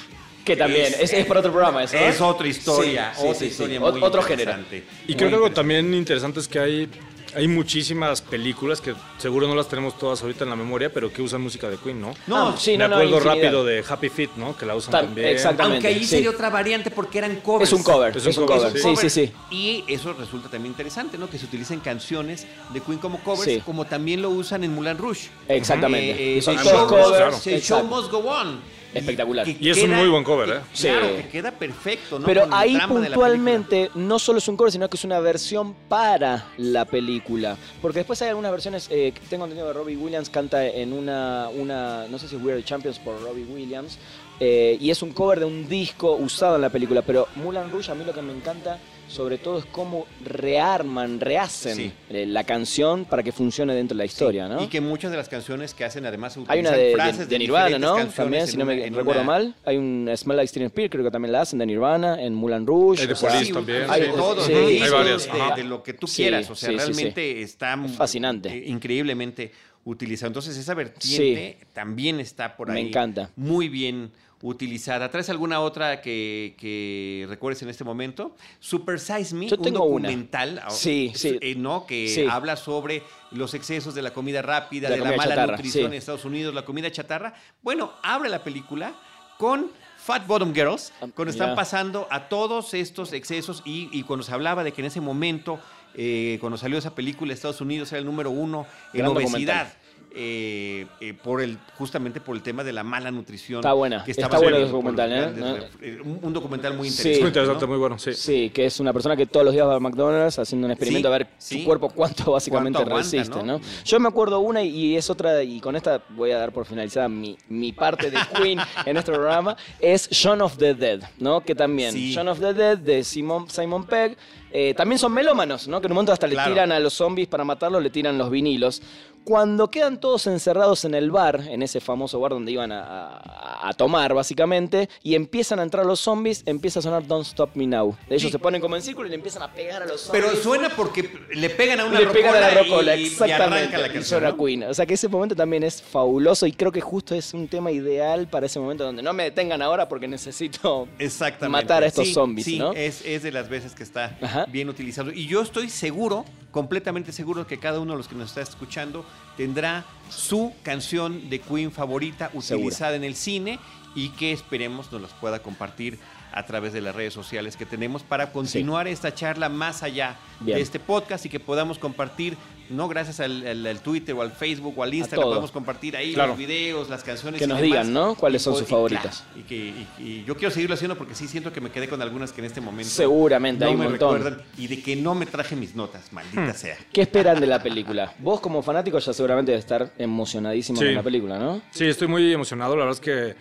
Que 0.44 0.54
también, 0.54 0.92
es, 1.00 1.10
es 1.14 1.24
para 1.24 1.40
otro 1.40 1.50
programa 1.50 1.82
eso. 1.82 1.96
Es 1.96 2.20
otra 2.20 2.46
historia, 2.46 3.14
Sí, 3.14 3.20
sí, 3.22 3.26
otra 3.26 3.34
sí, 3.38 3.44
sí. 3.46 3.50
historia 3.52 3.80
muy 3.80 3.88
otro 4.02 4.22
género. 4.22 4.50
interesante. 4.52 4.84
Y 5.04 5.12
Muy 5.12 5.14
creo 5.16 5.28
que 5.30 5.34
algo 5.36 5.50
también 5.52 5.94
interesante 5.94 6.40
es 6.40 6.46
que 6.48 6.58
hay, 6.58 6.88
hay 7.34 7.48
muchísimas 7.48 8.20
películas 8.22 8.80
que 8.80 8.94
seguro 9.18 9.46
no 9.48 9.54
las 9.54 9.68
tenemos 9.68 9.98
todas 9.98 10.22
ahorita 10.22 10.44
en 10.44 10.50
la 10.50 10.56
memoria, 10.56 10.92
pero 10.92 11.12
que 11.12 11.22
usan 11.22 11.40
música 11.40 11.68
de 11.68 11.76
Queen, 11.76 12.00
¿no? 12.00 12.14
No, 12.26 12.48
Ah, 12.50 12.54
sí, 12.58 12.72
Me 12.72 12.78
no, 12.78 12.88
no, 12.88 12.94
acuerdo 12.96 13.16
infinidad. 13.16 13.34
rápido 13.42 13.64
de 13.64 13.84
Happy 13.88 14.08
Feet, 14.08 14.30
¿no? 14.36 14.56
Que 14.56 14.66
la 14.66 14.74
usan 14.74 14.92
Tam- 14.94 15.00
también. 15.06 15.28
exactamente. 15.28 15.86
Aunque 15.86 15.88
ahí 15.88 16.00
sí. 16.04 16.06
sería 16.16 16.30
otra 16.30 16.50
variante 16.50 16.90
porque 16.90 17.18
eran 17.18 17.36
covers. 17.36 17.70
Es 17.70 17.76
un 17.78 17.82
cover, 17.82 18.16
Es 18.16 18.26
es 18.26 18.36
un 18.38 18.46
cover, 18.46 18.72
cover. 18.82 18.96
sí. 18.98 19.08
Sí, 19.08 19.10
sí. 19.10 19.32
Y 19.50 19.84
eso 19.88 20.12
resulta 20.12 20.48
también 20.48 20.72
interesante, 20.72 21.18
¿no? 21.18 21.28
Que 21.28 21.38
se 21.38 21.46
utilicen 21.46 21.80
canciones 21.80 22.46
de 22.72 22.80
Queen 22.80 22.98
como 22.98 23.18
covers, 23.22 23.44
Sí. 23.52 23.62
como 23.64 23.84
también 23.84 24.22
lo 24.22 24.30
usan 24.30 24.64
en 24.64 24.74
Moulin 24.74 24.96
Rouge. 24.98 25.28
Exactamente. 25.48 26.10
Eh, 26.10 26.38
eh, 26.38 26.40
Show 26.42 26.86
covers. 26.86 27.40
Claro. 27.42 27.60
Show. 27.60 27.84
Must 27.84 28.10
Go 28.10 28.18
On. 28.18 28.60
Espectacular. 28.94 29.46
Y 29.48 29.70
es 29.70 29.82
un 29.82 29.90
muy 29.90 30.08
buen 30.08 30.24
cover, 30.24 30.48
¿eh? 30.48 30.60
Sí. 30.72 30.88
Claro, 30.88 31.16
que 31.16 31.28
queda 31.28 31.50
perfecto, 31.52 32.18
¿no? 32.18 32.26
Pero 32.26 32.42
Con 32.42 32.54
ahí 32.54 32.78
puntualmente 32.86 33.90
no 33.94 34.18
solo 34.18 34.38
es 34.38 34.48
un 34.48 34.56
cover, 34.56 34.72
sino 34.72 34.88
que 34.88 34.96
es 34.96 35.04
una 35.04 35.20
versión 35.20 35.74
para 35.88 36.46
la 36.56 36.84
película. 36.84 37.56
Porque 37.82 38.00
después 38.00 38.20
hay 38.22 38.28
algunas 38.28 38.52
versiones, 38.52 38.88
eh, 38.90 39.12
que 39.12 39.20
tengo 39.28 39.44
entendido 39.44 39.68
que 39.68 39.78
Robbie 39.78 39.96
Williams 39.96 40.30
canta 40.30 40.66
en 40.66 40.92
una, 40.92 41.48
una 41.48 42.06
no 42.08 42.18
sé 42.18 42.28
si 42.28 42.36
es 42.36 42.42
the 42.42 42.64
Champions 42.64 42.98
por 42.98 43.20
Robbie 43.22 43.44
Williams, 43.44 43.98
eh, 44.40 44.76
y 44.80 44.90
es 44.90 45.02
un 45.02 45.12
cover 45.12 45.40
de 45.40 45.44
un 45.44 45.68
disco 45.68 46.12
usado 46.14 46.56
en 46.56 46.62
la 46.62 46.70
película. 46.70 47.02
Pero 47.02 47.28
Mulan 47.36 47.70
Rouge 47.70 47.90
a 47.90 47.94
mí 47.94 48.04
lo 48.04 48.12
que 48.12 48.22
me 48.22 48.32
encanta 48.32 48.78
sobre 49.08 49.38
todo 49.38 49.58
es 49.58 49.64
cómo 49.66 50.06
rearman, 50.24 51.20
rehacen 51.20 51.76
Sí. 51.76 51.92
eh, 52.10 52.26
la 52.26 52.44
canción 52.44 53.04
para 53.04 53.22
que 53.22 53.32
funcione 53.32 53.74
dentro 53.74 53.94
de 53.94 53.98
la 53.98 54.04
historia, 54.04 54.48
¿no? 54.48 54.62
Y 54.62 54.66
que 54.68 54.80
muchas 54.80 55.10
de 55.10 55.16
las 55.16 55.28
canciones 55.28 55.74
que 55.74 55.84
hacen 55.84 56.04
además 56.06 56.36
Hay 56.48 56.60
una 56.60 56.70
utilizan 56.70 56.76
de, 56.78 56.84
de- 56.84 56.94
frases 56.94 57.28
de 57.28 57.38
Nirvana, 57.38 57.76
diferentes 57.76 58.06
¿no? 58.06 58.12
También, 58.12 58.46
si 58.46 58.56
no 58.56 58.64
me 58.64 58.74
una- 58.86 58.96
recuerdo 58.98 59.20
una- 59.22 59.30
mal. 59.30 59.54
Hay 59.64 59.76
un 59.76 60.10
Smell 60.16 60.36
Like 60.36 60.52
Teen 60.52 60.66
Spirit, 60.66 60.90
creo 60.92 61.04
que 61.04 61.10
también 61.10 61.32
la 61.32 61.42
hacen 61.42 61.58
de 61.58 61.66
Nirvana, 61.66 62.22
en 62.22 62.34
Mulan 62.34 62.66
Rouge. 62.66 63.02
Hay 63.02 63.06
de 63.08 63.14
Police 63.14 63.44
Sí, 63.46 63.52
también, 63.52 63.84
hay 63.88 64.02
sí. 64.02 64.06
de 64.08 64.12
todo, 64.14 64.40
Sí. 64.44 64.52
de 64.52 64.58
Hay 64.82 64.90
varias, 64.90 65.24
de, 65.26 65.62
de 65.62 65.64
lo 65.68 65.82
que 65.82 65.94
tú 65.94 66.06
Sí, 66.06 66.22
quieras. 66.22 66.50
O 66.50 66.54
sea, 66.54 66.70
sí, 66.70 66.74
sí, 66.78 66.80
sí. 66.80 66.86
realmente 66.92 67.42
está 67.42 67.76
fascinante. 67.96 68.48
eh, 68.48 68.64
increíblemente 68.68 69.52
utilizado. 69.84 70.28
Entonces, 70.28 70.56
esa 70.56 70.72
vertiente 70.74 71.58
también 71.74 72.18
está 72.20 72.56
por 72.56 72.68
Me 72.70 72.78
ahí. 72.80 72.88
encanta. 72.88 73.30
Muy 73.36 73.68
bien 73.68 74.10
utilizada. 74.48 75.10
¿Traes 75.10 75.30
alguna 75.30 75.60
otra 75.60 76.02
que, 76.02 76.54
que 76.58 77.24
recuerdes 77.28 77.62
en 77.62 77.70
este 77.70 77.82
momento? 77.82 78.36
Super 78.60 79.00
Size 79.00 79.34
Me, 79.34 79.48
Yo 79.48 79.56
tengo 79.58 79.84
un 79.84 79.94
una. 79.94 80.08
documental, 80.08 80.62
Sí, 80.68 81.12
sí. 81.14 81.38
eh, 81.40 81.54
¿no? 81.56 81.86
que 81.86 82.08
Sí. 82.08 82.26
habla 82.30 82.56
sobre 82.56 83.02
los 83.30 83.54
excesos 83.54 83.94
de 83.94 84.02
la 84.02 84.12
comida 84.12 84.42
rápida, 84.42 84.90
de 84.90 84.98
la 84.98 85.12
mala 85.12 85.24
chatarra, 85.30 85.56
nutrición 85.56 85.84
sí. 85.84 85.86
en 85.86 85.94
Estados 85.94 86.24
Unidos, 86.26 86.54
la 86.54 86.64
comida 86.66 86.90
chatarra. 86.92 87.32
Bueno, 87.62 87.92
abre 88.02 88.28
la 88.28 88.44
película 88.44 88.92
con 89.38 89.70
Fat 89.96 90.26
Bottom 90.26 90.52
Girls, 90.52 90.92
Ah, 91.00 91.06
cuando 91.14 91.32
están 91.32 91.54
pasando 91.56 92.06
a 92.10 92.28
todos 92.28 92.74
estos 92.74 93.14
excesos 93.14 93.62
y, 93.64 93.88
y 93.92 94.02
cuando 94.02 94.22
se 94.24 94.32
hablaba 94.34 94.62
de 94.62 94.72
que 94.72 94.82
en 94.82 94.86
ese 94.88 95.00
momento, 95.00 95.58
eh, 95.94 96.36
cuando 96.42 96.58
salió 96.58 96.76
esa 96.76 96.94
película, 96.94 97.32
Estados 97.32 97.62
Unidos 97.62 97.90
era 97.92 98.00
el 98.00 98.04
número 98.04 98.30
uno 98.30 98.66
en 98.92 98.98
Gran 98.98 99.12
obesidad. 99.12 99.72
Eh, 100.16 100.86
eh, 101.00 101.12
por 101.14 101.42
el 101.42 101.58
justamente 101.76 102.20
por 102.20 102.36
el 102.36 102.42
tema 102.42 102.62
de 102.62 102.72
la 102.72 102.84
mala 102.84 103.10
nutrición 103.10 103.58
Está 103.60 103.72
buena, 103.72 104.04
que 104.04 104.12
está 104.12 104.28
bueno 104.38 104.56
el 104.56 104.70
documental, 104.70 105.12
¿eh? 105.12 105.68
eh, 105.82 105.98
un, 106.04 106.20
un 106.22 106.32
documental 106.32 106.74
muy 106.76 106.86
interesante 106.86 107.12
Es 107.14 107.20
muy 107.20 107.28
interesante, 107.28 107.60
¿no? 107.62 107.68
muy 107.68 107.78
bueno, 107.78 107.98
sí. 107.98 108.14
Sí, 108.14 108.50
que 108.50 108.66
es 108.66 108.78
una 108.78 108.92
persona 108.92 109.16
que 109.16 109.26
todos 109.26 109.44
los 109.44 109.52
días 109.54 109.66
va 109.66 109.74
a 109.74 109.80
McDonald's 109.80 110.38
haciendo 110.38 110.66
un 110.66 110.70
experimento 110.72 111.08
Sí, 111.08 111.14
a 111.14 111.18
ver 111.18 111.26
sí. 111.38 111.58
su 111.58 111.64
cuerpo 111.64 111.88
cuánto 111.90 112.30
básicamente 112.30 112.76
Cuánto 112.78 112.90
aguanta, 112.92 113.16
resiste, 113.16 113.36
¿no? 113.42 113.58
¿no? 113.58 113.60
Yo 113.84 113.98
me 113.98 114.08
acuerdo 114.08 114.38
una 114.38 114.62
y, 114.62 114.96
es 114.96 115.10
otra, 115.10 115.42
y 115.42 115.60
con 115.60 115.74
esta 115.74 116.02
voy 116.10 116.30
a 116.30 116.38
dar 116.38 116.52
por 116.52 116.64
finalizada 116.64 117.08
mi, 117.08 117.36
mi 117.48 117.72
parte 117.72 118.10
de 118.10 118.18
Queen 118.40 118.60
en 118.86 118.96
este 118.96 119.10
programa, 119.10 119.56
es 119.80 120.08
Shaun 120.10 120.40
of 120.42 120.56
the 120.58 120.74
Dead, 120.74 121.00
¿no? 121.18 121.40
Que 121.40 121.54
también, 121.56 121.92
Sí. 121.92 122.12
Shaun 122.12 122.28
of 122.28 122.38
the 122.38 122.54
Dead 122.54 122.78
de 122.78 123.02
Simon, 123.02 123.50
Simon 123.50 123.84
Pegg, 123.84 124.16
eh, 124.52 124.72
también 124.74 125.00
son 125.00 125.12
melómanos, 125.12 125.66
¿no? 125.66 125.80
Que 125.80 125.86
en 125.88 125.92
un 125.92 125.96
momento 125.96 126.12
hasta 126.12 126.28
Claro. 126.28 126.48
le 126.48 126.54
tiran 126.54 126.70
a 126.72 126.78
los 126.78 126.94
zombies 126.94 127.26
para 127.26 127.42
matarlos, 127.44 127.82
le 127.82 127.90
tiran 127.90 128.16
los 128.16 128.30
vinilos. 128.30 128.80
Cuando 129.24 129.70
quedan 129.70 129.98
todos 130.00 130.26
encerrados 130.26 130.84
en 130.84 130.94
el 130.94 131.10
bar, 131.10 131.40
en 131.48 131.62
ese 131.62 131.80
famoso 131.80 132.20
bar 132.20 132.32
donde 132.32 132.52
iban 132.52 132.70
a, 132.72 132.82
a- 133.16 133.68
a 133.68 133.72
tomar 133.72 134.12
básicamente, 134.12 134.90
y 135.02 135.14
empiezan 135.14 135.58
a 135.60 135.62
entrar 135.62 135.86
los 135.86 136.00
zombies, 136.00 136.42
empieza 136.44 136.80
a 136.80 136.82
sonar 136.82 137.06
Don't 137.06 137.26
Stop 137.26 137.50
Me 137.54 137.66
Now. 137.66 137.96
Ellos 138.10 138.22
Sí. 138.22 138.30
se 138.30 138.38
ponen 138.38 138.60
como 138.60 138.76
en 138.76 138.82
círculo 138.82 139.06
y 139.06 139.10
le 139.10 139.16
empiezan 139.16 139.42
a 139.42 139.50
pegar 139.52 139.82
a 139.82 139.86
los 139.86 140.02
zombies. 140.02 140.24
pero 140.26 140.36
suena 140.42 140.68
porque 140.76 141.08
le 141.34 141.48
pegan 141.50 141.80
a 141.80 141.86
una 141.86 142.00
le 142.00 142.06
pegan 142.08 142.34
a 142.36 142.40
la 142.40 142.48
rocola 142.50 142.62
rocola, 142.64 142.96
y- 142.96 143.02
y, 143.04 143.06
exactamente. 143.06 143.58
arranca 143.58 143.78
la 143.78 143.86
y 143.88 143.90
canción 143.92 144.22
¿no? 144.22 144.36
Queen. 144.36 144.62
O 144.64 144.74
sea 144.74 144.84
que 144.84 144.94
ese 144.94 145.08
momento 145.08 145.34
también 145.34 145.62
es 145.62 145.80
fabuloso 145.80 146.46
y 146.46 146.52
creo 146.52 146.70
que 146.70 146.82
justo 146.82 147.14
es 147.14 147.32
un 147.32 147.48
tema 147.48 147.70
ideal 147.72 148.26
para 148.28 148.44
ese 148.44 148.60
momento 148.60 148.84
donde 148.84 149.02
no 149.02 149.12
me 149.14 149.22
detengan 149.24 149.62
ahora 149.62 149.88
porque 149.88 150.06
necesito 150.06 150.86
Exactamente. 150.98 151.62
matar 151.62 151.82
a 151.82 151.86
estos 151.86 152.08
Sí, 152.08 152.12
zombies, 152.14 152.44
sí, 152.44 152.58
¿no? 152.58 152.72
es, 152.74 153.02
es 153.06 153.22
de 153.22 153.32
las 153.32 153.48
veces 153.48 153.74
que 153.74 153.82
está 153.84 154.16
Ajá. 154.20 154.44
bien 154.50 154.68
utilizado. 154.68 155.10
Y 155.12 155.26
yo 155.26 155.40
estoy 155.40 155.70
seguro, 155.70 156.26
completamente 156.50 157.10
seguro, 157.10 157.46
que 157.46 157.58
cada 157.58 157.80
uno 157.80 157.92
de 157.92 157.98
los 157.98 158.08
que 158.08 158.14
nos 158.16 158.28
está 158.28 158.42
escuchando 158.42 159.04
tendrá 159.36 159.84
su 160.10 160.52
canción 160.62 161.28
de 161.30 161.40
Queen 161.40 161.72
favorita 161.72 162.30
utilizada 162.34 162.96
en 162.96 163.04
el 163.04 163.14
cine 163.14 163.58
y 163.94 164.10
que 164.10 164.32
esperemos 164.32 164.90
nos 164.92 165.02
las 165.02 165.12
pueda 165.12 165.40
compartir 165.40 165.98
a 166.36 166.44
través 166.46 166.72
de 166.72 166.80
las 166.80 166.94
redes 166.94 167.14
sociales 167.14 167.56
que 167.56 167.64
tenemos 167.64 168.02
para 168.02 168.32
continuar 168.32 168.88
esta 168.88 169.14
charla 169.14 169.48
más 169.48 169.82
allá 169.82 170.16
Bien. 170.40 170.56
de 170.56 170.62
este 170.62 170.80
podcast 170.80 171.24
y 171.26 171.28
que 171.28 171.38
podamos 171.40 171.78
compartir, 171.78 172.36
no 172.70 172.88
gracias 172.88 173.20
al, 173.20 173.46
al- 173.46 173.66
al 173.66 173.80
Twitter 173.80 174.14
o 174.14 174.22
al 174.22 174.32
Facebook 174.32 174.74
o 174.76 174.82
al 174.82 174.92
Instagram, 174.92 175.28
podemos 175.28 175.50
compartir 175.52 175.96
ahí 175.96 176.14
Claro. 176.14 176.30
los 176.30 176.38
videos, 176.38 176.88
las 176.90 177.04
canciones. 177.04 177.38
Que 177.38 177.44
y 177.44 177.48
nos 177.48 177.58
demás. 177.58 177.70
digan, 177.70 177.92
¿no? 177.92 178.14
¿Cuáles 178.14 178.42
Y 178.42 178.44
son 178.44 178.54
sus 178.54 178.62
y 178.62 178.66
favoritas. 178.70 179.22
claro, 179.32 179.40
Y, 179.40 179.42
que, 179.44 179.56
y- 179.56 179.88
y 179.98 180.24
yo 180.24 180.36
quiero 180.36 180.52
seguirlo 180.52 180.74
haciendo 180.74 180.96
porque 180.98 181.14
sí 181.14 181.28
siento 181.28 181.52
que 181.52 181.60
me 181.60 181.70
quedé 181.70 181.88
con 181.88 182.02
algunas 182.02 182.32
que 182.32 182.40
en 182.40 182.46
este 182.46 182.60
momento 182.60 182.90
Seguramente, 182.90 183.60
no 183.64 183.68
hay 183.70 183.74
un 183.74 183.80
me 183.80 183.88
montón. 183.90 184.14
recuerdan 184.16 184.42
y 184.58 184.66
de 184.66 184.82
que 184.82 184.96
no 184.96 185.14
me 185.14 185.26
traje 185.26 185.54
mis 185.56 185.74
notas, 185.76 186.12
maldita 186.12 186.40
Hmm. 186.50 186.54
sea. 186.54 186.76
¿Qué 186.92 187.02
esperan 187.02 187.38
de 187.40 187.46
la 187.46 187.62
película? 187.62 188.12
Vos 188.18 188.40
como 188.40 188.60
fanático 188.62 188.98
ya 188.98 189.12
seguramente 189.12 189.52
debe 189.52 189.60
estar 189.60 189.92
emocionadísimo 189.98 190.78
Sí. 190.78 190.86
con 190.86 190.94
la 190.94 191.02
película, 191.02 191.38
¿no? 191.38 191.62
Sí, 191.70 191.84
estoy 191.84 192.08
muy 192.08 192.32
emocionado. 192.32 192.74
La 192.76 192.84
verdad 192.86 193.00
es 193.00 193.00
que, 193.00 193.36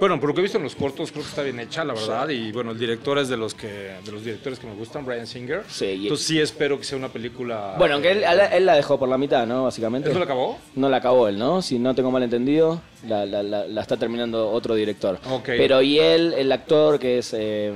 bueno, 0.00 0.18
por 0.18 0.30
lo 0.30 0.34
que 0.34 0.40
he 0.40 0.42
visto 0.42 0.58
en 0.58 0.64
los 0.64 0.74
cortos, 0.74 1.12
creo 1.12 1.22
que 1.22 1.28
está 1.30 1.42
bien 1.42 1.60
hecha, 1.60 1.84
la 1.84 1.94
verdad. 1.94 2.28
Y 2.30 2.50
bueno, 2.52 2.72
el 2.72 2.78
director 2.78 3.18
es 3.18 3.28
de 3.28 3.36
los 3.36 3.54
que 3.54 3.68
de 4.04 4.10
los 4.12 4.24
directores 4.24 4.58
que 4.58 4.66
me 4.66 4.74
gustan, 4.74 5.04
Brian 5.04 5.26
Singer. 5.26 5.62
Sí, 5.68 6.00
Entonces 6.02 6.26
sí 6.26 6.40
espero 6.40 6.78
que 6.78 6.84
sea 6.84 6.98
una 6.98 7.08
película. 7.10 7.74
Bueno, 7.78 7.94
aunque 7.94 8.10
él, 8.12 8.24
él- 8.52 8.66
la 8.66 8.74
dejó 8.74 8.98
por 8.98 9.08
la 9.08 9.18
mitad, 9.18 9.46
¿no? 9.46 9.64
Básicamente. 9.64 10.08
¿Eso 10.10 10.18
lo 10.18 10.24
acabó? 10.24 10.58
No 10.74 10.88
la 10.88 10.96
acabó 10.98 11.28
él, 11.28 11.38
¿no? 11.38 11.62
Si 11.62 11.78
no 11.78 11.94
tengo 11.94 12.10
mal 12.10 12.22
entendido, 12.22 12.80
la, 13.06 13.24
la- 13.26 13.42
la- 13.42 13.66
la 13.66 13.80
está 13.82 13.96
terminando 13.96 14.50
otro 14.50 14.74
director. 14.74 15.18
Ok. 15.30 15.44
Pero 15.46 15.82
y 15.82 15.98
él, 15.98 16.34
el 16.36 16.50
actor 16.52 16.98
que 16.98 17.18
es... 17.18 17.34
eh, 17.36 17.72